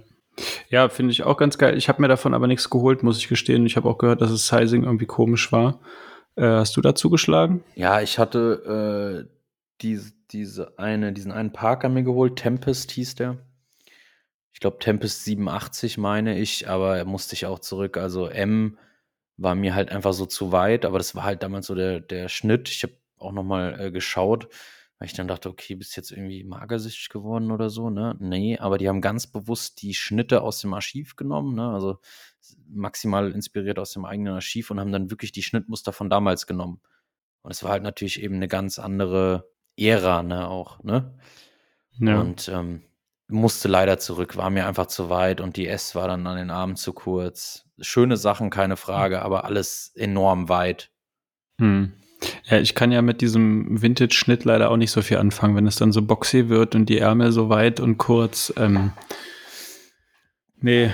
[0.69, 1.77] Ja, finde ich auch ganz geil.
[1.77, 3.65] Ich habe mir davon aber nichts geholt, muss ich gestehen.
[3.65, 5.79] Ich habe auch gehört, dass das Sizing irgendwie komisch war.
[6.35, 7.63] Äh, hast du dazu geschlagen?
[7.75, 9.31] Ja, ich hatte äh,
[9.81, 12.37] diese, diese eine, diesen einen Parker mir geholt.
[12.37, 13.37] Tempest hieß der.
[14.53, 17.97] Ich glaube, Tempest 87 meine ich, aber er musste ich auch zurück.
[17.97, 18.77] Also M
[19.37, 22.29] war mir halt einfach so zu weit, aber das war halt damals so der, der
[22.29, 22.69] Schnitt.
[22.69, 24.47] Ich habe auch noch mal äh, geschaut
[24.97, 28.15] weil ich dann dachte, okay, bist jetzt irgendwie magersüchtig geworden oder so, ne?
[28.19, 31.69] Nee, aber die haben ganz bewusst die Schnitte aus dem Archiv genommen, ne?
[31.69, 31.99] Also
[32.69, 36.81] maximal inspiriert aus dem eigenen Archiv und haben dann wirklich die Schnittmuster von damals genommen.
[37.41, 41.17] Und es war halt natürlich eben eine ganz andere Ära, ne, auch, ne?
[41.99, 42.19] Ja.
[42.19, 42.83] Und ähm,
[43.27, 46.51] musste leider zurück, war mir einfach zu weit und die S war dann an den
[46.51, 47.65] Armen zu kurz.
[47.79, 50.91] Schöne Sachen, keine Frage, aber alles enorm weit.
[51.59, 51.93] Hm.
[52.45, 55.75] Ja, ich kann ja mit diesem Vintage-Schnitt leider auch nicht so viel anfangen, wenn es
[55.75, 58.53] dann so boxy wird und die Ärmel so weit und kurz.
[58.57, 58.93] Ähm,
[60.57, 60.91] nee,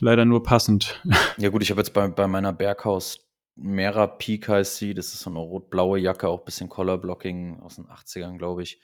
[0.00, 1.00] leider nur passend.
[1.38, 5.20] Ja gut, ich habe jetzt bei, bei meiner Berghaus Mera Peak heißt sie, das ist
[5.20, 8.80] so eine rot-blaue Jacke, auch ein bisschen Color-Blocking aus den 80ern, glaube ich.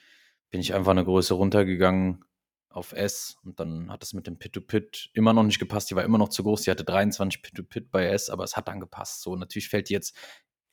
[0.50, 2.24] Bin ich einfach eine Größe runtergegangen
[2.70, 5.90] auf S und dann hat es mit dem Pit-to-Pit immer noch nicht gepasst.
[5.90, 6.62] Die war immer noch zu groß.
[6.62, 9.22] Die hatte 23 Pit-to-Pit bei S, aber es hat dann gepasst.
[9.22, 10.16] So, natürlich fällt die jetzt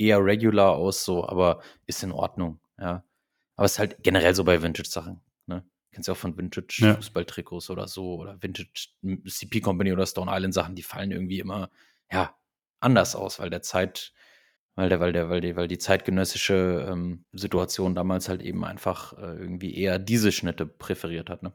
[0.02, 3.04] eher regular aus, so, aber ist in Ordnung, ja.
[3.56, 5.64] Aber es ist halt generell so bei Vintage-Sachen, ne?
[5.92, 7.74] Kennst du auch von Vintage-Fußballtrikots ja.
[7.74, 8.90] oder so oder Vintage
[9.28, 11.70] CP Company oder Stone Island Sachen, die fallen irgendwie immer,
[12.12, 12.36] ja,
[12.80, 14.14] anders aus, weil der Zeit,
[14.76, 19.14] weil der, weil der, weil die, weil die zeitgenössische ähm, Situation damals halt eben einfach
[19.14, 21.54] äh, irgendwie eher diese Schnitte präferiert hat, ne?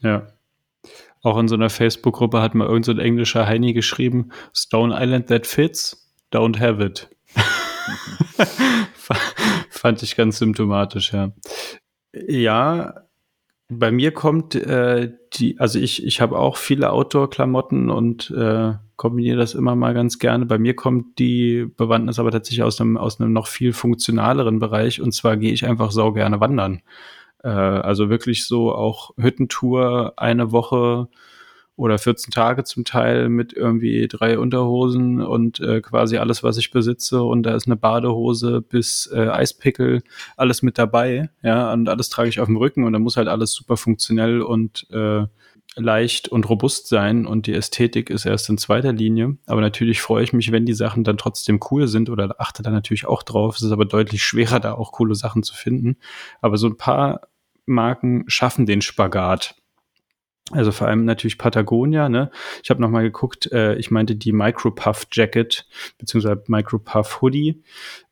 [0.00, 0.26] Ja.
[1.22, 5.46] Auch in so einer Facebook-Gruppe hat mal irgend so englischer Heini geschrieben, Stone Island that
[5.46, 7.08] fits, don't have it.
[9.70, 11.32] Fand ich ganz symptomatisch, ja.
[12.12, 12.94] Ja,
[13.68, 19.38] bei mir kommt äh, die, also ich, ich habe auch viele Outdoor-Klamotten und äh, kombiniere
[19.38, 20.44] das immer mal ganz gerne.
[20.44, 25.00] Bei mir kommt die Bewandtnis aber tatsächlich aus einem, aus einem noch viel funktionaleren Bereich
[25.00, 26.82] und zwar gehe ich einfach sau gerne wandern.
[27.44, 31.08] Äh, also wirklich so auch Hüttentour eine Woche
[31.80, 36.70] oder 14 Tage zum Teil mit irgendwie drei Unterhosen und äh, quasi alles, was ich
[36.70, 37.22] besitze.
[37.22, 40.02] Und da ist eine Badehose bis äh, Eispickel,
[40.36, 41.30] alles mit dabei.
[41.42, 44.42] Ja, und alles trage ich auf dem Rücken und da muss halt alles super funktionell
[44.42, 45.24] und äh,
[45.76, 49.38] leicht und robust sein und die Ästhetik ist erst in zweiter Linie.
[49.46, 52.70] Aber natürlich freue ich mich, wenn die Sachen dann trotzdem cool sind oder achte da
[52.70, 53.56] natürlich auch drauf.
[53.56, 55.96] Es ist aber deutlich schwerer, da auch coole Sachen zu finden.
[56.42, 57.22] Aber so ein paar
[57.64, 59.54] Marken schaffen den Spagat.
[60.50, 62.30] Also vor allem natürlich Patagonia, ne?
[62.62, 65.66] Ich habe nochmal geguckt, äh, ich meinte die Micropuff Jacket,
[65.98, 67.62] beziehungsweise Micropuff Hoodie.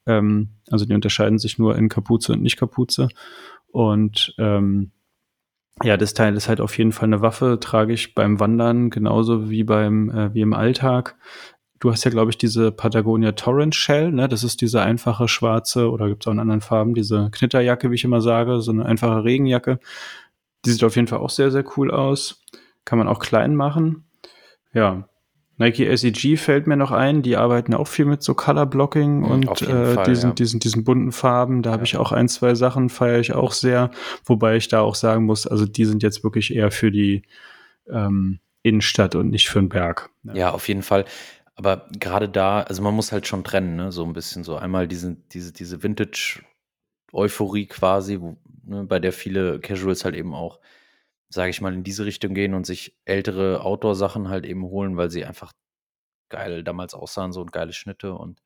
[0.06, 3.08] Ähm, also die unterscheiden sich nur in Kapuze und nicht Kapuze.
[3.72, 4.92] Und ähm,
[5.82, 9.50] ja, das Teil ist halt auf jeden Fall eine Waffe, trage ich beim Wandern genauso
[9.50, 11.16] wie beim äh, wie im Alltag.
[11.80, 14.28] du hast ja, glaube ich, diese Patagonia Torrent Shell, ne?
[14.28, 17.94] Das ist diese einfache schwarze, oder gibt es auch in anderen Farben, diese Knitterjacke, wie
[17.94, 19.78] ich immer sage, so eine einfache Regenjacke.
[20.64, 22.44] Die sieht auf jeden Fall auch sehr, sehr cool aus.
[22.84, 24.08] Kann man auch klein machen.
[24.72, 25.08] Ja.
[25.58, 29.24] Nike SEG fällt mir noch ein, die arbeiten auch viel mit so Color Blocking mhm,
[29.24, 30.34] und äh, Fall, diesen, ja.
[30.34, 31.62] diesen, diesen bunten Farben.
[31.62, 31.74] Da ja.
[31.74, 33.90] habe ich auch ein, zwei Sachen, feiere ich auch sehr.
[34.24, 37.22] Wobei ich da auch sagen muss, also die sind jetzt wirklich eher für die
[37.90, 40.10] ähm, Innenstadt und nicht für den Berg.
[40.22, 40.34] Ja.
[40.34, 41.04] ja, auf jeden Fall.
[41.56, 43.90] Aber gerade da, also man muss halt schon trennen, ne?
[43.90, 44.56] so ein bisschen so.
[44.56, 48.36] Einmal diese, diese, diese Vintage-Euphorie quasi, wo,
[48.68, 50.60] ne, bei der viele Casuals halt eben auch,
[51.28, 55.10] sage ich mal, in diese Richtung gehen und sich ältere Outdoor-Sachen halt eben holen, weil
[55.10, 55.52] sie einfach
[56.28, 58.42] geil damals aussahen, so und geile Schnitte und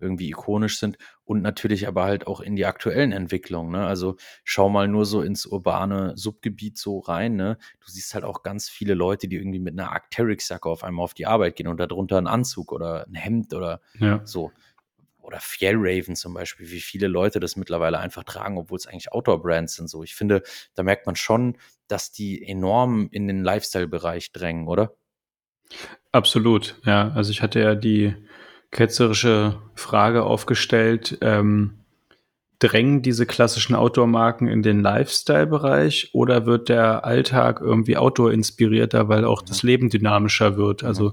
[0.00, 3.72] irgendwie ikonisch sind und natürlich aber halt auch in die aktuellen Entwicklungen.
[3.72, 3.86] Ne?
[3.86, 7.36] Also schau mal nur so ins urbane Subgebiet so rein.
[7.36, 7.58] Ne?
[7.80, 11.14] Du siehst halt auch ganz viele Leute, die irgendwie mit einer Arcteryx-Jacke auf einmal auf
[11.14, 14.20] die Arbeit gehen und darunter einen Anzug oder ein Hemd oder ja.
[14.24, 14.52] so.
[15.28, 19.74] Oder Fjellraven zum Beispiel, wie viele Leute das mittlerweile einfach tragen, obwohl es eigentlich Outdoor-Brands
[19.74, 19.90] sind.
[19.90, 20.42] So, ich finde,
[20.74, 24.94] da merkt man schon, dass die enorm in den Lifestyle-Bereich drängen, oder?
[26.12, 27.10] Absolut, ja.
[27.14, 28.14] Also ich hatte ja die
[28.70, 31.84] ketzerische Frage aufgestellt, ähm,
[32.58, 39.42] drängen diese klassischen Outdoor-Marken in den Lifestyle-Bereich oder wird der Alltag irgendwie Outdoor-inspirierter, weil auch
[39.42, 40.84] das Leben dynamischer wird?
[40.84, 41.12] Also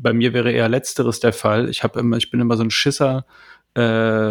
[0.00, 1.68] bei mir wäre eher letzteres der Fall.
[1.68, 3.26] Ich habe immer, ich bin immer so ein Schisser,
[3.74, 3.80] äh,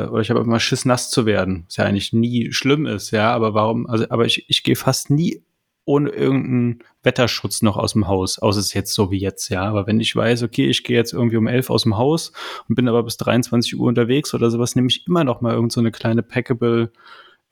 [0.07, 1.65] oder ich habe immer Schiss, nass zu werden.
[1.68, 5.09] Was ja eigentlich nie schlimm ist, ja, aber warum, also, aber ich, ich gehe fast
[5.09, 5.43] nie
[5.86, 9.63] ohne irgendeinen Wetterschutz noch aus dem Haus, außer es jetzt so wie jetzt, ja.
[9.63, 12.34] Aber wenn ich weiß, okay, ich gehe jetzt irgendwie um elf aus dem Haus
[12.68, 15.72] und bin aber bis 23 Uhr unterwegs oder sowas, nehme ich immer noch mal irgend
[15.72, 16.91] so eine kleine Packable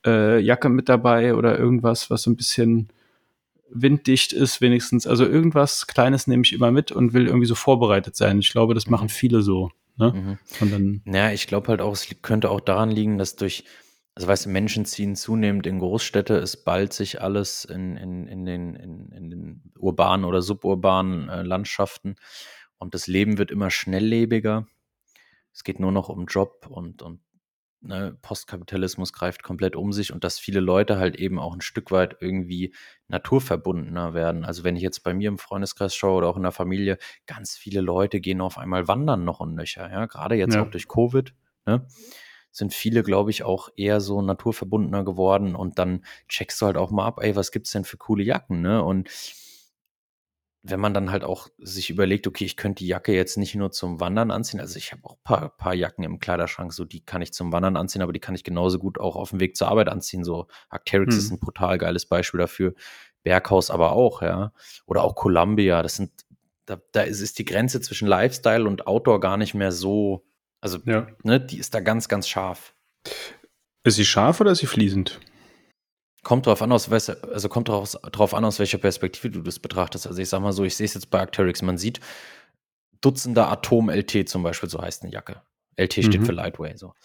[0.06, 2.90] äh, Jacke mit dabei oder irgendwas, was so ein bisschen
[3.70, 5.08] winddicht ist, wenigstens.
[5.08, 8.40] Also irgendwas Kleines nehme ich immer mit und will irgendwie so vorbereitet sein.
[8.40, 9.72] Ich glaube, das machen viele so.
[9.98, 10.12] Ne?
[10.12, 10.38] Mhm.
[10.62, 13.66] Und dann, ja, ich glaube halt auch, es könnte auch daran liegen, dass durch
[14.16, 18.46] also weißt du, Menschen ziehen zunehmend in Großstädte, es ballt sich alles in, in, in,
[18.46, 22.16] den, in, in den urbanen oder suburbanen äh, Landschaften
[22.78, 24.68] und das Leben wird immer schnelllebiger.
[25.54, 27.20] Es geht nur noch um Job und, und
[27.86, 31.92] ne, Postkapitalismus greift komplett um sich und dass viele Leute halt eben auch ein Stück
[31.92, 32.74] weit irgendwie
[33.08, 34.46] naturverbundener werden.
[34.46, 37.56] Also wenn ich jetzt bei mir im Freundeskreis schaue oder auch in der Familie, ganz
[37.56, 40.64] viele Leute gehen auf einmal wandern noch und nöcher, ja, gerade jetzt ja.
[40.64, 41.34] auch durch Covid.
[41.66, 41.86] Ne?
[42.56, 46.90] sind viele, glaube ich, auch eher so naturverbundener geworden und dann checkst du halt auch
[46.90, 48.82] mal ab, ey, was gibt's denn für coole Jacken, ne?
[48.82, 49.10] Und
[50.68, 53.72] wenn man dann halt auch sich überlegt, okay, ich könnte die Jacke jetzt nicht nur
[53.72, 57.06] zum Wandern anziehen, also ich habe auch ein paar, paar Jacken im Kleiderschrank, so die
[57.06, 59.56] kann ich zum Wandern anziehen, aber die kann ich genauso gut auch auf dem Weg
[59.56, 60.24] zur Arbeit anziehen.
[60.24, 61.20] So Arcteryx hm.
[61.20, 62.74] ist ein brutal geiles Beispiel dafür.
[63.24, 64.52] Berghaus aber auch, ja.
[64.86, 66.12] Oder auch Columbia, das sind,
[66.66, 70.26] da, da ist, ist die Grenze zwischen Lifestyle und Outdoor gar nicht mehr so
[70.66, 71.06] also, ja.
[71.22, 72.74] ne, die ist da ganz, ganz scharf.
[73.84, 75.20] Ist sie scharf oder ist sie fließend?
[76.26, 80.08] Kommt drauf an, aus also kommt drauf, drauf an, aus welcher Perspektive du das betrachtest.
[80.08, 82.00] Also ich sag mal so, ich sehe es jetzt bei Arcteryx, man sieht
[83.00, 85.44] Dutzender Atom-LT zum Beispiel, so heißt eine Jacke.
[85.78, 86.26] LT steht mhm.
[86.26, 86.96] für Lightway, so.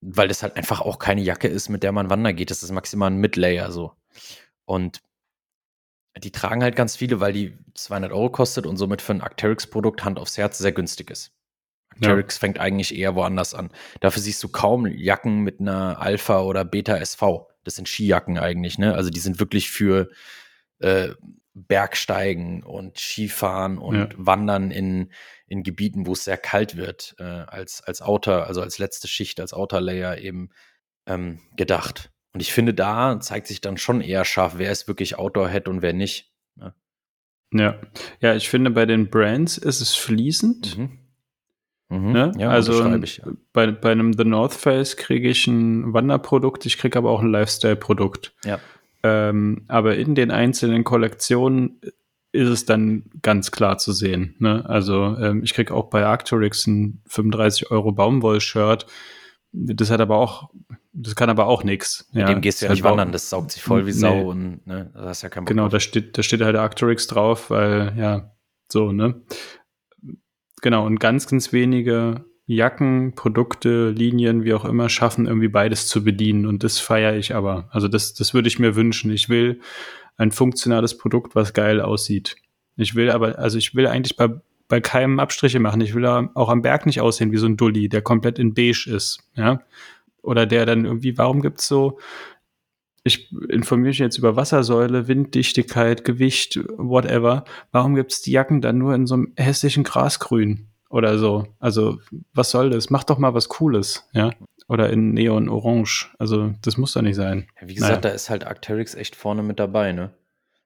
[0.00, 2.50] Weil das halt einfach auch keine Jacke ist, mit der man wandern geht.
[2.50, 3.92] Das ist maximal ein Midlayer, so.
[4.64, 5.02] Und
[6.16, 10.04] die tragen halt ganz viele, weil die 200 Euro kostet und somit für ein Arcteryx-Produkt
[10.04, 11.30] Hand aufs Herz sehr günstig ist.
[12.00, 12.40] Jerix ja.
[12.40, 13.70] fängt eigentlich eher woanders an.
[14.00, 17.48] Dafür siehst du kaum Jacken mit einer Alpha oder Beta SV.
[17.68, 18.94] Das sind Skijacken eigentlich, ne?
[18.94, 20.08] Also die sind wirklich für
[20.78, 21.10] äh,
[21.52, 24.08] Bergsteigen und Skifahren und ja.
[24.16, 25.12] Wandern in,
[25.46, 29.38] in Gebieten, wo es sehr kalt wird, äh, als, als Outer, also als letzte Schicht,
[29.40, 30.50] als Outer Layer eben
[31.06, 32.10] ähm, gedacht.
[32.32, 35.82] Und ich finde, da zeigt sich dann schon eher scharf, wer ist wirklich Outdoor-Head und
[35.82, 36.32] wer nicht.
[36.54, 36.74] Ne?
[37.52, 37.80] Ja.
[38.20, 40.78] ja, ich finde, bei den Brands ist es fließend.
[40.78, 40.98] Mhm.
[41.88, 42.12] Mhm.
[42.12, 42.32] Ne?
[42.38, 43.24] Ja, also ich, ja.
[43.52, 47.30] bei, bei einem The North Face kriege ich ein Wanderprodukt, ich kriege aber auch ein
[47.30, 48.34] Lifestyle-Produkt.
[48.44, 48.58] Ja.
[49.02, 51.80] Ähm, aber in den einzelnen Kollektionen
[52.32, 54.34] ist es dann ganz klar zu sehen.
[54.38, 54.64] Ne?
[54.68, 58.86] Also ähm, ich kriege auch bei Arcturix ein 35 Euro Baumwoll-Shirt.
[59.52, 60.50] Das hat aber auch,
[60.92, 62.06] das kann aber auch nichts.
[62.12, 64.22] Mit ja, dem gehst du ja nicht wandern, das saugt sich voll wie Sau nee.
[64.24, 67.48] und ne, da hast ja keinen Bock Genau, da steht, da steht halt Arcturix drauf,
[67.48, 68.32] weil ja,
[68.70, 69.22] so, ne?
[70.60, 76.02] Genau, und ganz, ganz wenige Jacken, Produkte, Linien, wie auch immer, schaffen irgendwie beides zu
[76.02, 76.46] bedienen.
[76.46, 77.68] Und das feiere ich aber.
[77.70, 79.12] Also das, das würde ich mir wünschen.
[79.12, 79.60] Ich will
[80.16, 82.36] ein funktionales Produkt, was geil aussieht.
[82.76, 84.30] Ich will aber, also ich will eigentlich bei,
[84.66, 85.80] bei keinem Abstriche machen.
[85.82, 88.88] Ich will auch am Berg nicht aussehen wie so ein Dulli, der komplett in beige
[88.88, 89.60] ist, ja.
[90.22, 91.98] Oder der dann irgendwie, warum gibt's so
[93.08, 97.44] ich informiere mich jetzt über Wassersäule, Winddichtigkeit, Gewicht, whatever.
[97.72, 100.68] Warum gibt es die Jacken dann nur in so einem hässlichen Grasgrün?
[100.90, 101.46] oder so.
[101.58, 102.00] Also,
[102.32, 102.90] was soll das?
[102.90, 104.30] Mach doch mal was Cooles, ja.
[104.68, 106.10] Oder in Neon Orange.
[106.18, 107.48] Also, das muss doch nicht sein.
[107.60, 108.00] Ja, wie gesagt, naja.
[108.00, 110.12] da ist halt Arcteryx echt vorne mit dabei, ne?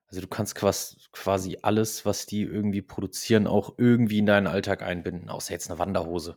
[0.09, 5.31] Also du kannst quasi alles, was die irgendwie produzieren, auch irgendwie in deinen Alltag einbinden,
[5.31, 6.37] außer jetzt eine Wanderhose.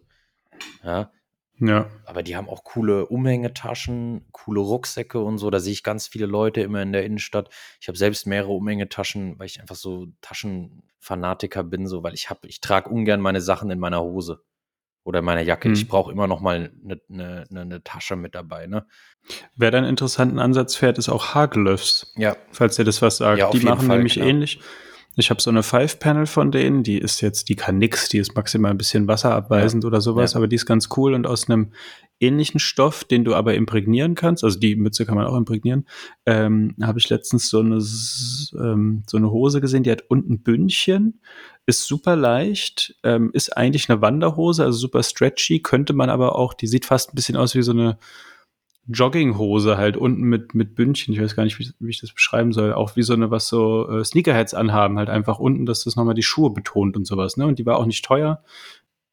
[0.82, 1.12] Ja.
[1.60, 1.90] Ja.
[2.06, 5.50] Aber die haben auch coole Umhängetaschen, coole Rucksäcke und so.
[5.50, 7.50] Da sehe ich ganz viele Leute immer in der Innenstadt.
[7.80, 12.48] Ich habe selbst mehrere Umhängetaschen, weil ich einfach so Taschenfanatiker bin, so, weil ich habe,
[12.48, 14.44] ich trage ungern meine Sachen in meiner Hose
[15.06, 15.70] oder in meiner Jacke.
[15.70, 15.74] Hm.
[15.74, 18.68] Ich brauche immer noch mal eine ne, ne, ne Tasche mit dabei.
[18.68, 18.86] Ne?
[19.56, 22.14] Wer da einen interessanten Ansatz fährt, ist auch Haglöfs.
[22.18, 22.36] Ja.
[22.52, 23.40] Falls ihr das was sagt.
[23.40, 24.28] Ja, die machen Fall, nämlich genau.
[24.28, 24.60] ähnlich.
[25.18, 28.36] Ich habe so eine Five-Panel von denen, die ist jetzt, die kann nix, die ist
[28.36, 29.88] maximal ein bisschen wasserabweisend ja.
[29.88, 30.38] oder sowas, ja.
[30.38, 31.72] aber die ist ganz cool und aus einem
[32.20, 35.86] ähnlichen Stoff, den du aber imprägnieren kannst, also die Mütze kann man auch imprägnieren,
[36.26, 41.20] ähm, habe ich letztens so eine, ähm, so eine Hose gesehen, die hat unten Bündchen,
[41.66, 46.54] ist super leicht, ähm, ist eigentlich eine Wanderhose, also super stretchy, könnte man aber auch,
[46.54, 47.98] die sieht fast ein bisschen aus wie so eine
[48.88, 52.54] Jogginghose halt unten mit, mit Bündchen, ich weiß gar nicht, wie, wie ich das beschreiben
[52.54, 55.96] soll, auch wie so eine, was so äh, Sneakerheads anhaben, halt einfach unten, dass das
[55.96, 57.48] nochmal die Schuhe betont und sowas, ne?
[57.48, 58.44] Und die war auch nicht teuer.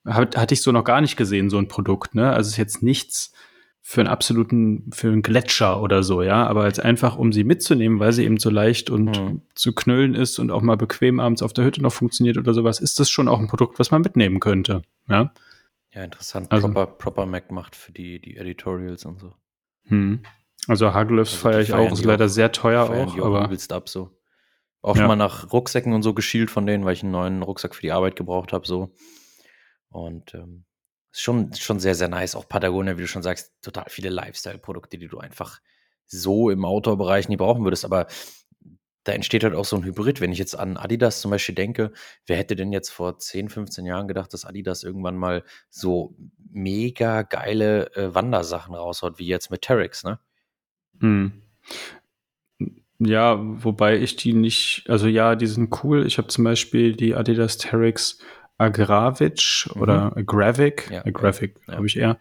[0.05, 2.33] Hat, hatte ich so noch gar nicht gesehen, so ein Produkt, ne?
[2.33, 3.33] Also ist jetzt nichts
[3.85, 7.99] für einen absoluten, für einen Gletscher oder so, ja, aber als einfach, um sie mitzunehmen,
[7.99, 9.43] weil sie eben so leicht und mhm.
[9.55, 12.79] zu knüllen ist und auch mal bequem abends auf der Hütte noch funktioniert oder sowas,
[12.79, 15.33] ist das schon auch ein Produkt, was man mitnehmen könnte, ja.
[15.95, 16.51] Ja, interessant.
[16.51, 19.35] Also, proper, proper Mac macht für die, die Editorials und so.
[19.87, 20.23] Hm.
[20.69, 23.15] Also Hagelöfs also feiere ich auch, ist leider auch, sehr teuer auch.
[23.15, 24.11] Die aber übelst ab so.
[24.81, 25.07] Auch ja.
[25.07, 27.93] mal nach Rucksäcken und so geschielt von denen, weil ich einen neuen Rucksack für die
[27.93, 28.93] Arbeit gebraucht habe, so.
[29.89, 30.65] Und ähm,
[31.13, 32.35] ist schon, schon sehr, sehr nice.
[32.35, 35.61] Auch Patagonia, wie du schon sagst, total viele Lifestyle-Produkte, die du einfach
[36.07, 37.85] so im Outdoor-Bereich nie brauchen würdest.
[37.85, 38.07] Aber
[39.05, 40.21] da entsteht halt auch so ein Hybrid.
[40.21, 41.93] Wenn ich jetzt an Adidas zum Beispiel denke,
[42.27, 46.15] wer hätte denn jetzt vor 10, 15 Jahren gedacht, dass Adidas irgendwann mal so
[46.51, 50.19] mega geile äh, Wandersachen raushaut, wie jetzt mit Terex, ne?
[51.01, 51.43] Hm.
[52.99, 56.07] Ja, wobei ich die nicht, also ja, die sind cool.
[56.07, 58.19] Ich habe zum Beispiel die Adidas Terex
[58.63, 59.83] Agravic mhm.
[59.83, 62.19] oder Agravic, ja, Agravic, ja, glaube ich eher.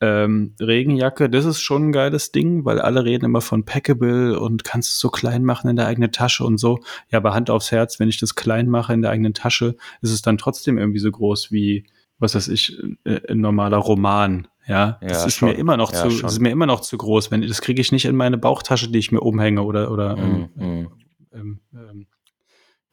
[0.00, 4.64] Ähm, Regenjacke, das ist schon ein geiles Ding, weil alle reden immer von Packable und
[4.64, 6.80] kannst es so klein machen in der eigenen Tasche und so.
[7.10, 10.10] Ja, aber Hand aufs Herz, wenn ich das klein mache in der eigenen Tasche, ist
[10.10, 11.86] es dann trotzdem irgendwie so groß wie,
[12.18, 14.48] was weiß ich, äh, ein normaler Roman.
[14.66, 15.50] Ja, das ja, ist schon.
[15.50, 17.30] mir immer noch zu, das ist mir immer noch zu groß.
[17.30, 20.48] Wenn, das kriege ich nicht in meine Bauchtasche, die ich mir umhänge oder, oder mm,
[20.58, 20.88] ähm,
[21.34, 22.06] ähm, ähm,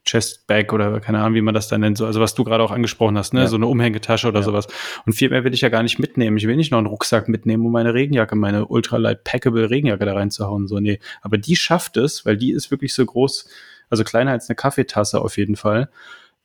[0.04, 2.70] Chestbag oder keine Ahnung, wie man das dann nennt, so, also was du gerade auch
[2.72, 3.46] angesprochen hast, ne, ja.
[3.46, 4.44] so eine Umhängetasche oder ja.
[4.44, 4.66] sowas.
[5.06, 6.36] Und viel mehr will ich ja gar nicht mitnehmen.
[6.36, 10.14] Ich will nicht noch einen Rucksack mitnehmen, um meine Regenjacke, meine ultralight packable Regenjacke da
[10.14, 10.98] reinzuhauen, so, nee.
[11.22, 13.48] Aber die schafft es, weil die ist wirklich so groß,
[13.90, 15.88] also kleiner als eine Kaffeetasse auf jeden Fall.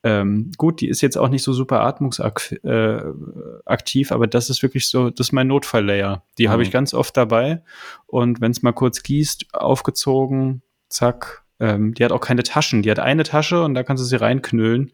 [0.03, 4.87] Ähm, gut, die ist jetzt auch nicht so super atmungsaktiv, äh, aber das ist wirklich
[4.87, 6.23] so, das ist mein Notfalllayer.
[6.37, 6.51] Die mhm.
[6.51, 7.63] habe ich ganz oft dabei
[8.05, 12.81] und wenn es mal kurz gießt, aufgezogen, zack, ähm, die hat auch keine Taschen.
[12.81, 14.91] Die hat eine Tasche und da kannst du sie reinknüllen.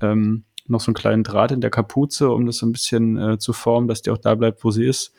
[0.00, 3.38] Ähm, noch so einen kleinen Draht in der Kapuze, um das so ein bisschen äh,
[3.38, 5.12] zu formen, dass die auch da bleibt, wo sie ist.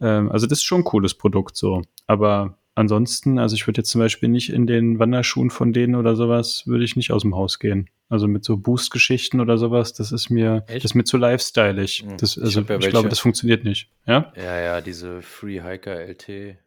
[0.00, 1.82] Ähm, also das ist schon ein cooles Produkt so.
[2.06, 6.16] Aber ansonsten, also ich würde jetzt zum Beispiel nicht in den Wanderschuhen von denen oder
[6.16, 7.88] sowas, würde ich nicht aus dem Haus gehen.
[8.08, 10.84] Also mit so Boost-Geschichten oder sowas, das ist mir, Echt?
[10.84, 11.88] das ist mir zu lifestyleig.
[11.88, 12.16] Hm.
[12.18, 13.90] Das, also ich, ja ich glaube, das funktioniert nicht.
[14.06, 14.32] Ja?
[14.36, 16.58] Ja, ja, diese Free Hiker LT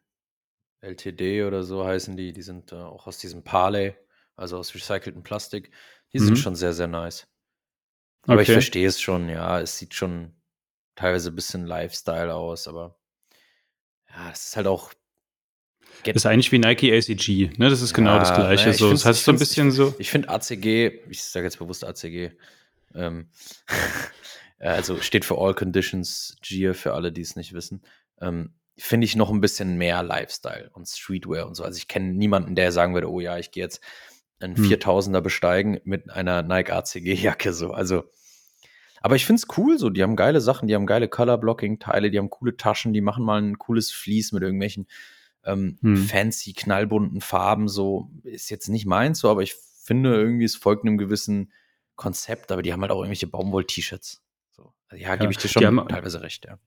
[0.82, 2.34] LTD oder so heißen die.
[2.34, 3.96] Die sind äh, auch aus diesem Parley,
[4.36, 5.72] also aus recyceltem Plastik.
[6.14, 6.26] Die mhm.
[6.26, 7.28] sind schon sehr, sehr nice.
[8.24, 8.44] Aber okay.
[8.44, 9.60] ich verstehe es schon, ja.
[9.60, 10.34] Es sieht schon
[10.96, 12.98] teilweise ein bisschen Lifestyle aus, aber
[14.10, 14.94] ja, es ist halt auch.
[16.04, 17.70] Das ist eigentlich wie Nike ACG, ne?
[17.70, 18.68] Das ist genau ja, das Gleiche.
[18.68, 18.92] Naja, so.
[18.92, 19.96] Das heißt so ein bisschen ich, so.
[19.98, 22.32] Ich finde ACG, ich sage jetzt bewusst ACG,
[22.96, 23.30] ähm,
[24.60, 27.82] also steht für All Conditions Gear für alle, die es nicht wissen.
[28.22, 31.64] Ähm, finde ich noch ein bisschen mehr Lifestyle und Streetwear und so.
[31.64, 33.82] Also ich kenne niemanden, der sagen würde, oh ja, ich gehe jetzt
[34.40, 34.66] einen hm.
[34.66, 37.72] 4000er besteigen mit einer Nike ACG Jacke so.
[37.72, 38.06] Also
[39.02, 41.80] aber ich finde es cool so, die haben geile Sachen, die haben geile Color Blocking
[41.80, 44.88] Teile, die haben coole Taschen, die machen mal ein cooles Vlies mit irgendwelchen
[45.46, 45.98] ähm, hm.
[45.98, 48.12] fancy knallbunten Farben so.
[48.24, 51.52] Ist jetzt nicht meins so, aber ich finde irgendwie es folgt einem gewissen
[51.96, 54.22] Konzept, aber die haben halt auch irgendwelche Baumwoll T-Shirts.
[54.52, 54.74] So.
[54.88, 56.60] Also, ja, ja, gebe ich dir schon haben, teilweise recht, ja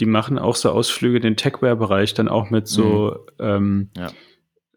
[0.00, 3.44] die machen auch so Ausflüge in den Techwear-Bereich dann auch mit so, mhm.
[3.44, 4.10] ähm, ja.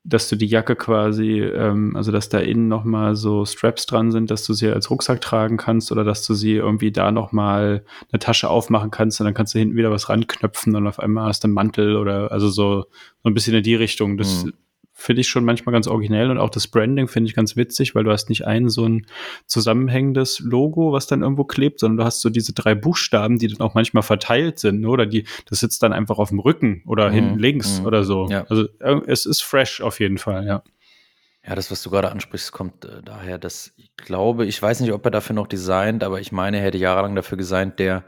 [0.03, 4.32] dass du die Jacke quasi, ähm, also dass da innen nochmal so Straps dran sind,
[4.32, 8.19] dass du sie als Rucksack tragen kannst oder dass du sie irgendwie da nochmal eine
[8.19, 11.43] Tasche aufmachen kannst und dann kannst du hinten wieder was ranknöpfen und auf einmal hast
[11.43, 12.86] du einen Mantel oder also so,
[13.24, 14.17] so ein bisschen in die Richtung.
[14.17, 14.53] Das mhm.
[15.02, 18.04] Finde ich schon manchmal ganz originell und auch das Branding finde ich ganz witzig, weil
[18.04, 19.06] du hast nicht ein so ein
[19.47, 23.62] zusammenhängendes Logo, was dann irgendwo klebt, sondern du hast so diese drei Buchstaben, die dann
[23.62, 24.89] auch manchmal verteilt sind, ne?
[24.89, 27.14] oder die, das sitzt dann einfach auf dem Rücken oder mhm.
[27.14, 27.86] hinten links mhm.
[27.86, 28.28] oder so.
[28.30, 28.45] Ja.
[28.49, 30.64] Also äh, es ist fresh auf jeden Fall, ja.
[31.45, 34.93] Ja, das, was du gerade ansprichst, kommt äh, daher, dass ich glaube, ich weiß nicht,
[34.93, 38.04] ob er dafür noch designt, aber ich meine, er hätte jahrelang dafür designt, der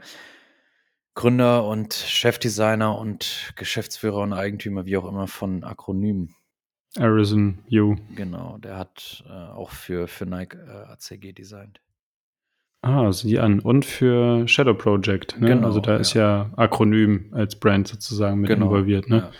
[1.14, 6.34] Gründer und Chefdesigner und Geschäftsführer und Eigentümer, wie auch immer, von Akronym.
[6.98, 7.96] Arisen U.
[8.14, 11.80] Genau, der hat äh, auch für, für Nike äh, ACG designt.
[12.82, 13.60] Ah, sieh an.
[13.60, 15.40] Und für Shadow Project.
[15.40, 15.48] Ne?
[15.48, 15.96] Genau, also da ja.
[15.98, 19.08] ist ja Akronym als Brand sozusagen mit genau, involviert.
[19.08, 19.16] Ne?
[19.16, 19.30] Ja, ja,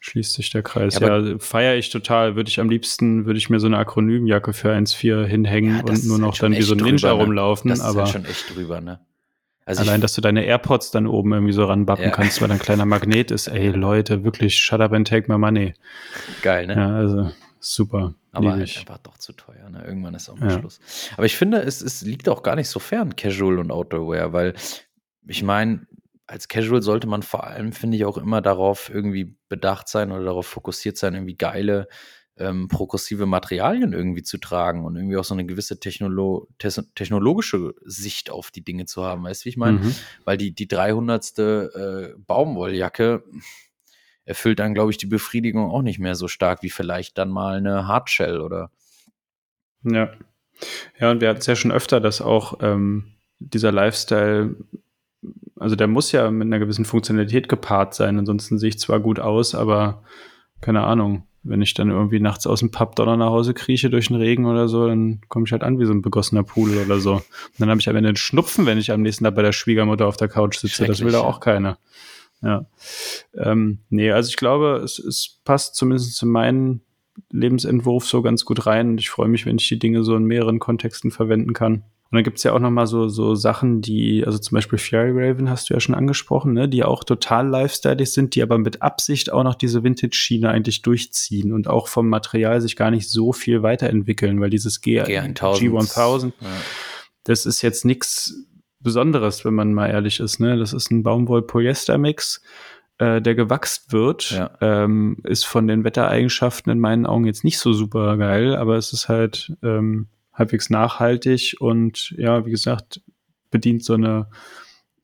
[0.00, 0.98] Schließt sich der Kreis.
[0.98, 2.34] Ja, feiere ich total.
[2.34, 6.18] Würde ich am liebsten, würde ich mir so eine Akronymjacke für 1.4 hinhängen und nur
[6.18, 7.22] noch halt dann wie so ein Ninja drüber, ne?
[7.22, 7.68] rumlaufen.
[7.68, 8.98] Das ist aber halt schon echt drüber, ne?
[9.78, 12.10] Also Allein, dass du deine AirPods dann oben irgendwie so ranbappen ja.
[12.10, 13.48] kannst, weil ein kleiner Magnet ist.
[13.48, 15.74] Ey, Leute, wirklich, shut up and take my money.
[16.42, 16.74] Geil, ne?
[16.74, 18.14] Ja, also super.
[18.32, 19.84] Aber halt einfach doch zu teuer, ne?
[19.84, 20.58] Irgendwann ist auch mal ja.
[20.58, 20.80] Schluss.
[21.16, 24.54] Aber ich finde, es, es liegt auch gar nicht so fern, Casual und Outdoor-Wear, weil
[25.26, 25.86] ich meine,
[26.26, 30.24] als Casual sollte man vor allem, finde ich, auch immer darauf irgendwie bedacht sein oder
[30.24, 31.88] darauf fokussiert sein, irgendwie geile
[32.38, 38.30] ähm, progressive Materialien irgendwie zu tragen und irgendwie auch so eine gewisse Technolo technologische Sicht
[38.30, 39.24] auf die Dinge zu haben.
[39.24, 39.78] Weißt du, wie ich meine?
[39.78, 39.94] Mhm.
[40.24, 41.38] Weil die, die 300.
[41.38, 43.24] Äh, Baumwolljacke
[44.24, 47.56] erfüllt dann, glaube ich, die Befriedigung auch nicht mehr so stark wie vielleicht dann mal
[47.56, 48.70] eine Hardshell oder.
[49.82, 50.12] Ja.
[50.98, 54.54] Ja, und wir hatten es ja schon öfter, dass auch ähm, dieser Lifestyle,
[55.58, 59.18] also der muss ja mit einer gewissen Funktionalität gepaart sein, ansonsten sehe ich zwar gut
[59.18, 60.04] aus, aber
[60.60, 64.08] keine Ahnung, wenn ich dann irgendwie nachts aus dem Pub donner nach Hause krieche durch
[64.08, 67.00] den Regen oder so, dann komme ich halt an wie so ein begossener Pudel oder
[67.00, 67.14] so.
[67.14, 67.24] Und
[67.58, 70.16] dann habe ich aber einen Schnupfen, wenn ich am nächsten Tag bei der Schwiegermutter auf
[70.16, 70.86] der Couch sitze.
[70.86, 71.78] Das will da auch keiner.
[72.42, 72.66] Ja.
[73.34, 76.80] Ähm, nee, also ich glaube, es, es passt zumindest zu meinem
[77.30, 80.24] Lebensentwurf so ganz gut rein und ich freue mich, wenn ich die Dinge so in
[80.24, 81.84] mehreren Kontexten verwenden kann.
[82.12, 85.12] Und dann gibt's ja auch noch mal so, so Sachen, die, also zum Beispiel Fairy
[85.14, 88.82] Raven hast du ja schon angesprochen, ne, die auch total lifestyleig sind, die aber mit
[88.82, 93.32] Absicht auch noch diese Vintage-Schiene eigentlich durchziehen und auch vom Material sich gar nicht so
[93.32, 96.48] viel weiterentwickeln, weil dieses G G1000, G1000 ja.
[97.24, 98.34] das ist jetzt nichts
[98.80, 100.38] Besonderes, wenn man mal ehrlich ist.
[100.38, 100.58] Ne?
[100.58, 102.42] Das ist ein Baumwoll-Polyester-Mix,
[102.98, 104.32] äh, der gewachst wird.
[104.32, 104.50] Ja.
[104.60, 108.92] Ähm, ist von den Wettereigenschaften in meinen Augen jetzt nicht so super geil, aber es
[108.92, 113.02] ist halt ähm, halbwegs nachhaltig und ja, wie gesagt,
[113.50, 114.28] bedient so eine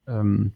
[0.07, 0.53] ähm,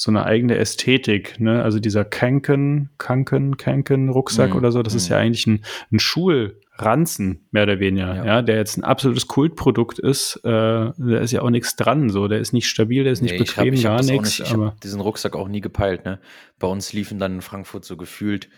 [0.00, 1.62] so eine eigene Ästhetik, ne?
[1.62, 4.96] Also dieser Kanken, Kanken, Kanken Rucksack mm, oder so, das mm.
[4.96, 5.22] ist ja mhm.
[5.22, 8.24] eigentlich ein, ein Schulranzen, mehr oder weniger, ja.
[8.24, 10.36] ja, der jetzt ein absolutes Kultprodukt ist.
[10.42, 13.32] Äh, da ist ja auch nichts dran, so, der ist nicht stabil, der ist nicht
[13.32, 14.40] nee, bequem, ich hab, ich gar nichts.
[14.40, 16.18] Ich habe diesen Rucksack auch nie gepeilt, ne?
[16.58, 18.48] Bei uns liefen dann in Frankfurt so gefühlt,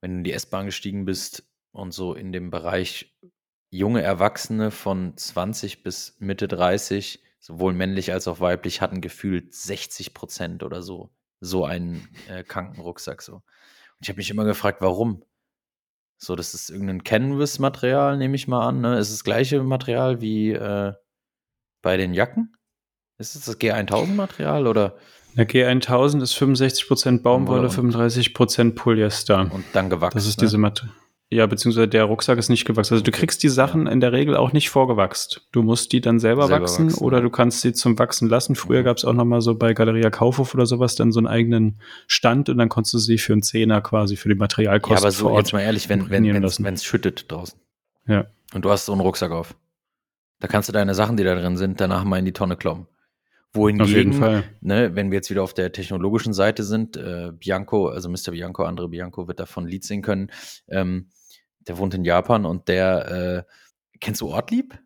[0.00, 3.14] wenn du in die S-Bahn gestiegen bist und so in dem Bereich
[3.70, 10.14] junge Erwachsene von 20 bis Mitte 30, sowohl männlich als auch weiblich, hatten gefühlt 60
[10.14, 11.10] Prozent oder so,
[11.40, 13.34] so einen äh, Krankenrucksack so.
[13.34, 13.42] Und
[14.02, 15.22] ich habe mich immer gefragt, warum?
[16.16, 18.80] So, das ist irgendein Canvas-Material, nehme ich mal an.
[18.80, 18.98] Ne?
[18.98, 20.92] Ist es das gleiche Material wie äh,
[21.80, 22.56] bei den Jacken?
[23.18, 24.96] Ist es das G1000-Material oder?
[25.36, 29.48] Der G1000 ist 65% Baumwolle, 35% Polyester.
[29.52, 30.16] Und dann gewachsen.
[30.16, 30.46] Das ist ne?
[30.46, 30.94] diese Material.
[31.30, 32.94] Ja, beziehungsweise der Rucksack ist nicht gewachsen.
[32.94, 35.46] Also du kriegst die Sachen in der Regel auch nicht vorgewachst.
[35.52, 38.54] Du musst die dann selber, selber wachsen, wachsen, oder du kannst sie zum Wachsen lassen.
[38.54, 38.84] Früher mhm.
[38.84, 41.82] gab es auch noch mal so bei Galeria Kaufhof oder sowas dann so einen eigenen
[42.06, 45.10] Stand und dann konntest du sie für einen Zehner quasi für die Materialkosten Ja, aber
[45.10, 47.60] so jetzt mal ehrlich, wenn wenn wenn es schüttet draußen.
[48.06, 48.24] Ja.
[48.54, 49.54] Und du hast so einen Rucksack auf.
[50.40, 52.86] Da kannst du deine Sachen, die da drin sind, danach mal in die Tonne kloppen.
[53.52, 58.32] Wohingegen, ne, wenn wir jetzt wieder auf der technologischen Seite sind, äh, Bianco, also Mr.
[58.32, 60.30] Bianco, andere Bianco wird davon Lied singen können,
[60.68, 61.08] ähm,
[61.68, 63.52] der wohnt in Japan und der, äh,
[64.00, 64.78] kennst du Ortlieb?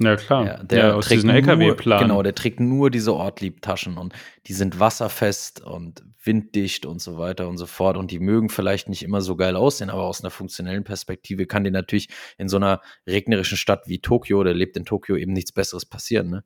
[0.00, 0.46] Ja, klar.
[0.46, 2.02] Ja, der ja, aus trägt LKW-Plan.
[2.02, 4.12] Genau, der trägt nur diese Ortlieb-Taschen und
[4.46, 7.96] die sind wasserfest und winddicht und so weiter und so fort.
[7.96, 11.62] Und die mögen vielleicht nicht immer so geil aussehen, aber aus einer funktionellen Perspektive kann
[11.62, 15.52] dir natürlich in so einer regnerischen Stadt wie Tokio, der lebt in Tokio, eben nichts
[15.52, 16.44] Besseres passieren, ne?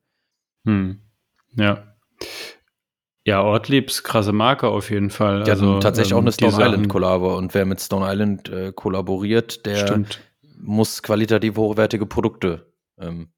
[0.67, 1.01] Hm.
[1.55, 1.97] Ja.
[3.29, 5.45] Ja, Ortliebs krasse Marke auf jeden Fall.
[5.45, 8.73] Die also, tatsächlich ähm, auch eine Stone Island Kollabo und wer mit Stone Island äh,
[8.75, 10.21] kollaboriert, der stimmt.
[10.57, 12.73] muss qualitativ hochwertige Produkte.
[12.99, 13.29] Ähm,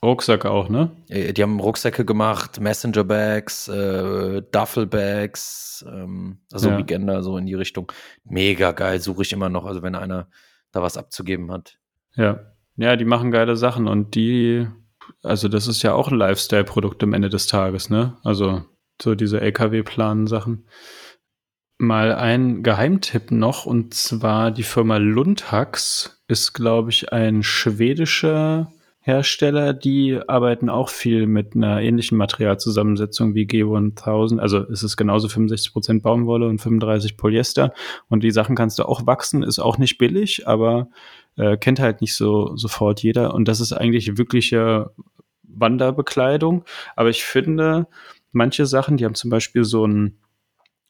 [0.00, 0.92] Rucksäcke auch, ne?
[1.08, 6.78] Äh, die haben Rucksäcke gemacht, Messenger Bags, äh, Duffel Bags, ähm, also ja.
[6.78, 7.90] Weekender, so in die Richtung.
[8.22, 10.28] Mega geil, suche ich immer noch, also wenn einer
[10.70, 11.78] da was abzugeben hat.
[12.14, 12.52] Ja.
[12.76, 14.68] Ja, die machen geile Sachen und die,
[15.24, 18.18] also das ist ja auch ein Lifestyle-Produkt am Ende des Tages, ne?
[18.22, 18.62] Also
[19.02, 20.66] so diese LKW-Planen-Sachen.
[21.78, 28.72] mal einen Geheimtipp noch und zwar die Firma Lundhax ist, glaube ich, ein schwedischer
[29.06, 34.40] Hersteller, die arbeiten auch viel mit einer ähnlichen Materialzusammensetzung wie G1000.
[34.40, 37.72] Also es ist genauso 65% Baumwolle und 35 Polyester.
[38.08, 40.88] Und die Sachen kannst du auch wachsen, ist auch nicht billig, aber
[41.36, 43.32] äh, kennt halt nicht so sofort jeder.
[43.32, 44.90] Und das ist eigentlich wirkliche
[45.44, 46.64] Wanderbekleidung.
[46.96, 47.86] Aber ich finde,
[48.36, 50.18] manche Sachen, die haben zum Beispiel so ein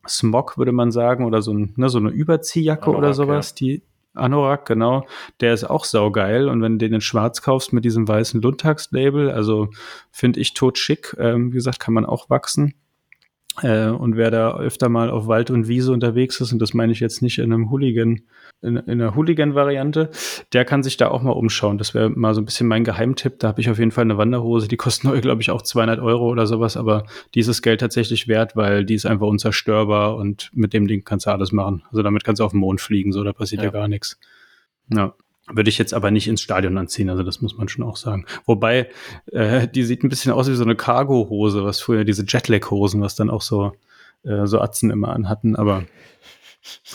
[0.07, 3.55] Smog, würde man sagen, oder so, ein, ne, so eine Überziehjacke Anorak, oder sowas, ja.
[3.57, 3.83] die
[4.15, 5.07] Anorak, genau,
[5.41, 6.49] der ist auch saugeil.
[6.49, 9.69] Und wenn du den in schwarz kaufst mit diesem weißen Lundtags-Label, also
[10.11, 11.17] finde ich tot schick.
[11.19, 12.75] Ähm, wie gesagt, kann man auch wachsen.
[13.63, 16.93] Äh, und wer da öfter mal auf Wald und Wiese unterwegs ist, und das meine
[16.93, 18.23] ich jetzt nicht in einem Hooligan,
[18.63, 20.11] in, in einer Hooligan-Variante,
[20.53, 21.79] der kann sich da auch mal umschauen.
[21.79, 23.39] Das wäre mal so ein bisschen mein Geheimtipp.
[23.39, 26.01] Da habe ich auf jeden Fall eine Wanderhose, die kostet neu, glaube ich, auch 200
[26.01, 27.05] Euro oder sowas, aber
[27.35, 31.31] dieses Geld tatsächlich wert, weil die ist einfach unzerstörbar und mit dem Ding kannst du
[31.31, 31.83] alles machen.
[31.91, 34.19] Also damit kannst du auf den Mond fliegen, so, da passiert ja, ja gar nichts.
[34.93, 35.15] Ja.
[35.49, 38.27] Würde ich jetzt aber nicht ins Stadion anziehen, also das muss man schon auch sagen.
[38.47, 38.91] Wobei,
[39.31, 43.15] äh, die sieht ein bisschen aus wie so eine Cargo-Hose, was früher diese Jetlag-Hosen, was
[43.15, 43.73] dann auch so,
[44.25, 45.85] äh, so Atzen immer anhatten, aber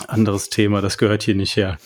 [0.06, 1.78] anderes Thema, das gehört hier nicht her.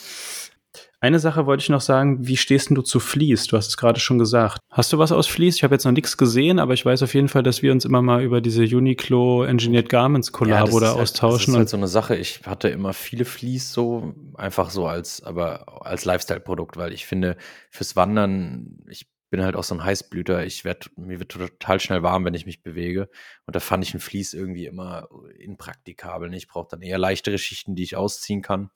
[1.07, 3.47] Eine Sache wollte ich noch sagen, wie stehst du zu Fleece?
[3.47, 4.59] Du hast es gerade schon gesagt.
[4.73, 5.55] Hast du was aus Fleece?
[5.55, 7.85] Ich habe jetzt noch nichts gesehen, aber ich weiß auf jeden Fall, dass wir uns
[7.85, 11.31] immer mal über diese Uniqlo Engineered Garments Collabo ja, austauschen.
[11.31, 12.17] Halt, das ist halt so eine Sache.
[12.17, 17.37] Ich hatte immer viele Fleece so, einfach so als, aber als Lifestyle-Produkt, weil ich finde,
[17.71, 20.45] fürs Wandern, ich bin halt auch so ein Heißblüter.
[20.45, 23.09] Ich werde, mir wird total schnell warm, wenn ich mich bewege.
[23.47, 25.07] Und da fand ich ein Vlies irgendwie immer
[25.39, 26.35] impraktikabel.
[26.35, 28.71] Ich brauche dann eher leichtere Schichten, die ich ausziehen kann.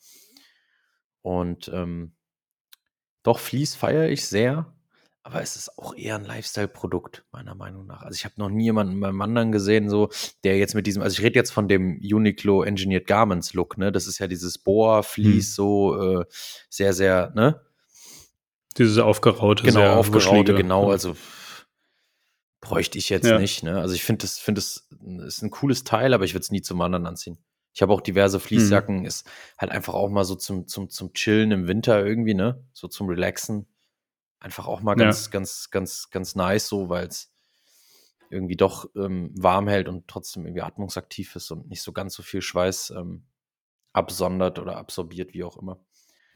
[1.23, 2.12] Und ähm,
[3.23, 4.73] doch, Fleece feiere ich sehr,
[5.23, 8.03] aber es ist auch eher ein Lifestyle-Produkt, meiner Meinung nach.
[8.03, 10.09] Also ich habe noch nie jemanden beim anderen gesehen, so,
[10.45, 13.93] der jetzt mit diesem, also ich rede jetzt von dem Uniqlo Engineered Garments Look, ne?
[13.93, 15.53] Das ist ja dieses Boa Fleece, hm.
[15.53, 16.25] so äh,
[16.71, 17.61] sehr, sehr, ne?
[18.79, 21.17] Dieses aufgeraute, genau, aufgeraute, genau, also
[22.63, 23.39] bräuchte ich jetzt ja.
[23.39, 23.79] nicht, ne?
[23.79, 24.89] Also ich finde das, finde das
[25.27, 27.37] ist ein cooles Teil, aber ich würde es nie zum anderen anziehen.
[27.73, 28.43] Ich habe auch diverse mhm.
[28.43, 29.05] Fließjacken, mhm.
[29.05, 29.29] ist
[29.59, 32.63] halt einfach auch mal so zum, zum, zum Chillen im Winter irgendwie, ne?
[32.73, 33.67] So zum Relaxen.
[34.41, 35.33] Einfach auch mal ganz, ja.
[35.33, 37.31] ganz, ganz, ganz nice, so, weil es
[38.31, 42.23] irgendwie doch ähm, warm hält und trotzdem irgendwie atmungsaktiv ist und nicht so ganz so
[42.23, 43.25] viel Schweiß ähm,
[43.93, 45.81] absondert oder absorbiert, wie auch immer.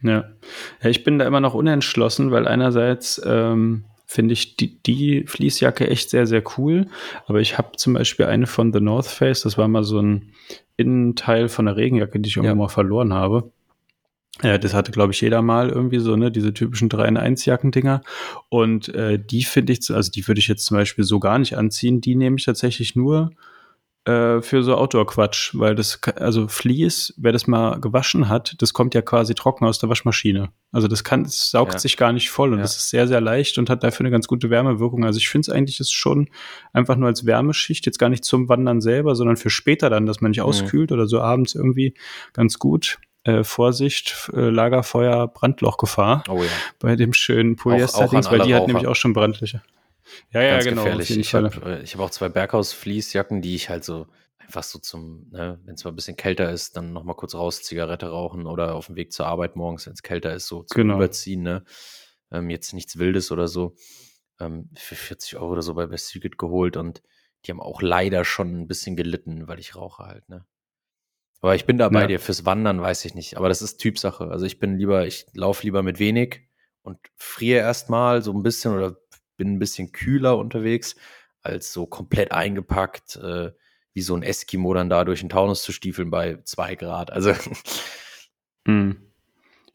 [0.02, 0.35] Ja.
[0.82, 5.89] ja, ich bin da immer noch unentschlossen, weil einerseits ähm, finde ich die, die Fließjacke
[5.89, 6.86] echt sehr, sehr cool.
[7.26, 10.32] Aber ich habe zum Beispiel eine von The North Face, das war mal so ein
[10.76, 12.64] Innenteil von der Regenjacke, die ich irgendwann ja.
[12.64, 13.51] mal verloren habe.
[14.43, 17.44] Ja, das hatte, glaube ich, jeder mal irgendwie so, ne, diese typischen 3 in 1
[17.44, 18.02] Jackendinger.
[18.48, 21.56] Und äh, die finde ich, also die würde ich jetzt zum Beispiel so gar nicht
[21.56, 22.01] anziehen.
[22.01, 23.31] Die nehme ich tatsächlich nur
[24.06, 28.94] äh, für so Outdoor-Quatsch, weil das, also Vlies, wer das mal gewaschen hat, das kommt
[28.94, 30.51] ja quasi trocken aus der Waschmaschine.
[30.72, 31.78] Also das kann, es saugt ja.
[31.78, 32.62] sich gar nicht voll und ja.
[32.62, 35.05] das ist sehr, sehr leicht und hat dafür eine ganz gute Wärmewirkung.
[35.05, 36.28] Also ich finde es eigentlich ist schon
[36.72, 40.20] einfach nur als Wärmeschicht, jetzt gar nicht zum Wandern selber, sondern für später dann, dass
[40.20, 40.47] man nicht mhm.
[40.47, 41.94] auskühlt oder so abends irgendwie
[42.35, 42.98] ganz gut.
[43.22, 46.48] Äh, Vorsicht, äh, Lagerfeuer, Brandlochgefahr oh ja.
[46.78, 49.62] bei dem schönen Polyester-Dings, weil die hat nämlich auch schon Brandlöcher.
[50.32, 50.85] Ja, ja, Ganz genau.
[50.85, 51.16] Gefährlich.
[51.16, 51.48] Ich habe
[51.82, 54.06] äh, hab auch zwei Berghaus-Fließjacken, die ich halt so
[54.39, 57.62] einfach so zum, ne, wenn es mal ein bisschen kälter ist, dann nochmal kurz raus,
[57.62, 60.76] Zigarette rauchen oder auf dem Weg zur Arbeit morgens, wenn es kälter ist, so zum
[60.76, 60.97] genau.
[60.97, 61.64] Überziehen, ne?
[62.31, 63.74] Ähm, jetzt nichts Wildes oder so.
[64.40, 67.02] Ähm, für 40 Euro oder so bei Best Secret geholt und
[67.44, 70.47] die haben auch leider schon ein bisschen gelitten, weil ich rauche halt, ne?
[71.40, 72.06] Aber ich bin da bei ja.
[72.06, 72.20] dir.
[72.20, 73.36] Fürs Wandern weiß ich nicht.
[73.36, 74.31] Aber das ist Typsache.
[74.31, 76.48] Also ich bin lieber, ich laufe lieber mit wenig
[76.81, 78.97] und friere erstmal so ein bisschen oder
[79.36, 80.97] bin ein bisschen kühler unterwegs,
[81.43, 83.52] als so komplett eingepackt, äh,
[83.93, 87.12] wie so ein Eskimo dann da durch den Taunus zu stiefeln bei zwei Grad.
[87.12, 87.32] Also.
[88.66, 88.97] Hm.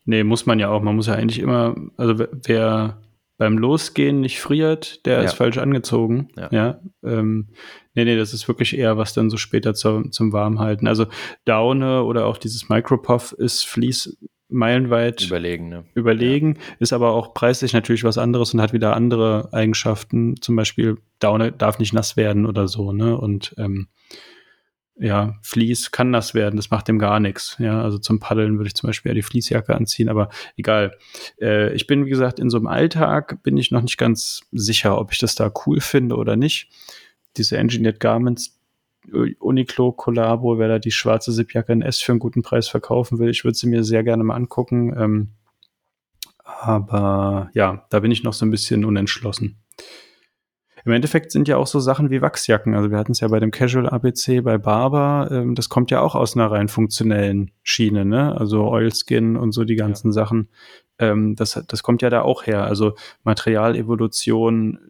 [0.06, 0.81] Nee, muss man ja auch.
[0.81, 2.99] Man muss ja eigentlich immer, also wer
[3.38, 5.23] beim Losgehen nicht friert, der ja.
[5.23, 6.30] ist falsch angezogen.
[6.36, 6.49] Ja.
[6.52, 7.49] ja ähm,
[7.94, 10.88] nee, nee, das ist wirklich eher was dann so später zu, zum Warmhalten.
[10.88, 11.06] Also
[11.45, 14.18] Daune oder auch dieses Micropuff ist Fließ
[14.49, 15.85] meilenweit überlegen, ne?
[15.93, 16.76] überlegen ja.
[16.80, 20.41] ist aber auch preislich natürlich was anderes und hat wieder andere Eigenschaften.
[20.41, 23.17] Zum Beispiel Daune darf nicht nass werden oder so, ne?
[23.17, 23.88] Und ähm,
[24.99, 27.55] ja, Vlies kann nass werden, das macht dem gar nichts.
[27.59, 30.97] Ja, also zum Paddeln würde ich zum Beispiel eher die Fließjacke anziehen, aber egal.
[31.39, 34.99] Äh, ich bin, wie gesagt, in so einem Alltag bin ich noch nicht ganz sicher,
[34.99, 36.69] ob ich das da cool finde oder nicht.
[37.38, 38.59] Diese Engineered Garments,
[39.11, 43.30] Uniqlo Collabo, wer da die schwarze Zipjacke in S für einen guten Preis verkaufen will.
[43.30, 44.94] Ich würde sie mir sehr gerne mal angucken.
[44.98, 45.27] Ähm,
[46.44, 49.61] aber ja, da bin ich noch so ein bisschen unentschlossen.
[50.86, 52.73] Im Endeffekt sind ja auch so Sachen wie Wachsjacken.
[52.73, 55.30] Also wir hatten es ja bei dem Casual ABC bei Barber.
[55.31, 58.36] Ähm, das kommt ja auch aus einer rein funktionellen Schiene, ne?
[58.38, 60.14] Also Oilskin und so die ganzen ja.
[60.14, 60.49] Sachen.
[60.98, 62.64] Ähm, das, das kommt ja da auch her.
[62.64, 64.89] Also Materialevolution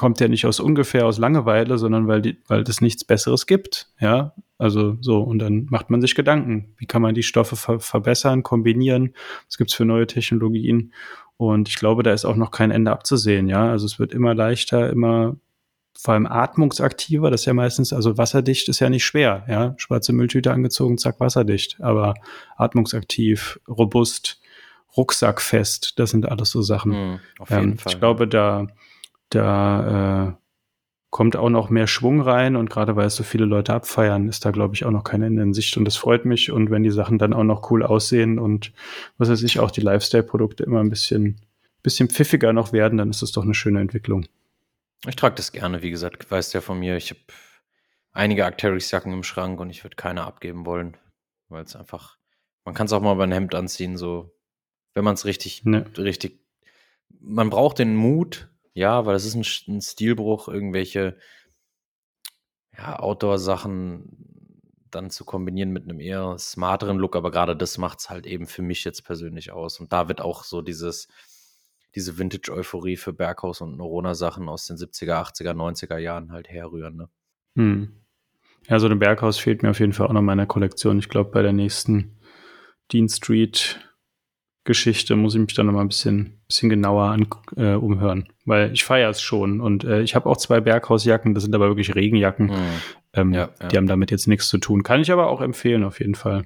[0.00, 3.90] kommt ja nicht aus ungefähr aus Langeweile, sondern weil die, weil es nichts Besseres gibt.
[4.00, 7.80] Ja, also so und dann macht man sich Gedanken, wie kann man die Stoffe ver
[7.80, 9.12] verbessern, kombinieren?
[9.46, 10.94] Was gibt's für neue Technologien?
[11.36, 13.46] Und ich glaube, da ist auch noch kein Ende abzusehen.
[13.46, 15.36] Ja, also es wird immer leichter, immer
[15.98, 17.30] vor allem atmungsaktiver.
[17.30, 19.44] Das ist ja meistens, also wasserdicht ist ja nicht schwer.
[19.50, 21.76] Ja, schwarze Mülltüte angezogen, zack, wasserdicht.
[21.82, 22.14] Aber
[22.56, 24.40] atmungsaktiv, robust,
[24.96, 26.92] rucksackfest, das sind alles so Sachen.
[26.92, 27.92] Mm, auf jeden ähm, Fall.
[27.92, 28.66] Ich glaube, da
[29.30, 30.40] da äh,
[31.10, 34.44] kommt auch noch mehr Schwung rein und gerade weil es so viele Leute abfeiern, ist
[34.44, 36.84] da, glaube ich, auch noch kein Ende in Sicht und das freut mich und wenn
[36.84, 38.72] die Sachen dann auch noch cool aussehen und
[39.18, 41.40] was weiß ich, auch die Lifestyle-Produkte immer ein bisschen,
[41.82, 44.26] bisschen pfiffiger noch werden, dann ist das doch eine schöne Entwicklung.
[45.08, 47.20] Ich trage das gerne, wie gesagt, weißt ja von mir, ich habe
[48.12, 50.96] einige Arcteryx-Jacken im Schrank und ich würde keine abgeben wollen,
[51.48, 52.18] weil es einfach,
[52.64, 54.32] man kann es auch mal bei einem Hemd anziehen, so,
[54.94, 55.86] wenn man es richtig, ne.
[55.98, 56.40] richtig,
[57.18, 61.16] man braucht den Mut, ja, weil das ist ein, ein Stilbruch, irgendwelche
[62.76, 64.30] ja, Outdoor-Sachen
[64.90, 68.46] dann zu kombinieren mit einem eher smarteren Look, aber gerade das macht es halt eben
[68.46, 69.80] für mich jetzt persönlich aus.
[69.80, 71.08] Und da wird auch so dieses,
[71.94, 76.96] diese Vintage-Euphorie für Berghaus und Norona-Sachen aus den 70er, 80er, 90er Jahren halt herrühren.
[76.96, 77.08] Ne?
[77.56, 77.92] Hm.
[78.68, 80.98] Ja, so ein Berghaus fehlt mir auf jeden Fall auch noch in meiner Kollektion.
[80.98, 82.18] Ich glaube, bei der nächsten
[82.92, 83.78] Dean Street
[84.64, 87.26] Geschichte muss ich mich dann noch mal ein bisschen, bisschen genauer an,
[87.56, 91.44] äh, umhören, weil ich feiere es schon und äh, ich habe auch zwei Berghausjacken, das
[91.44, 92.46] sind aber wirklich Regenjacken.
[92.48, 92.54] Mhm.
[93.12, 93.68] Ähm, ja, ja.
[93.68, 94.82] Die haben damit jetzt nichts zu tun.
[94.82, 96.44] Kann ich aber auch empfehlen auf jeden Fall.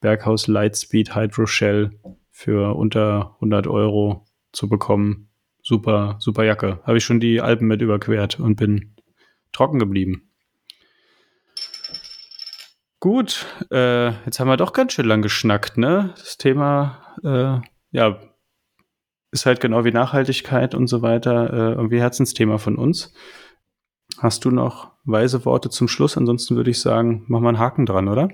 [0.00, 1.92] Berghaus Lightspeed Hydro Shell
[2.30, 5.28] für unter 100 Euro zu bekommen.
[5.62, 6.80] Super, super Jacke.
[6.84, 8.96] Habe ich schon die Alpen mit überquert und bin
[9.52, 10.29] trocken geblieben.
[13.00, 16.12] Gut, äh, jetzt haben wir doch ganz schön lang geschnackt, ne?
[16.18, 17.58] Das Thema, äh,
[17.92, 18.18] ja,
[19.32, 23.14] ist halt genau wie Nachhaltigkeit und so weiter äh, irgendwie Herzensthema von uns.
[24.18, 26.18] Hast du noch weise Worte zum Schluss?
[26.18, 28.28] Ansonsten würde ich sagen, machen wir einen Haken dran, oder?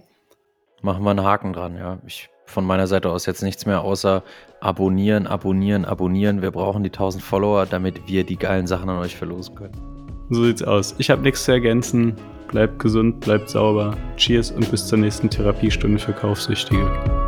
[0.83, 2.01] Machen wir einen Haken dran, ja.
[2.05, 4.23] Ich von meiner Seite aus jetzt nichts mehr außer
[4.61, 6.43] abonnieren, abonnieren, abonnieren.
[6.43, 10.27] Wir brauchen die 1000 Follower, damit wir die geilen Sachen an euch verlosen können.
[10.31, 10.95] So sieht's aus.
[10.99, 12.17] Ich habe nichts zu ergänzen.
[12.49, 13.97] Bleibt gesund, bleibt sauber.
[14.17, 17.26] Cheers und bis zur nächsten Therapiestunde für Kaufsüchtige.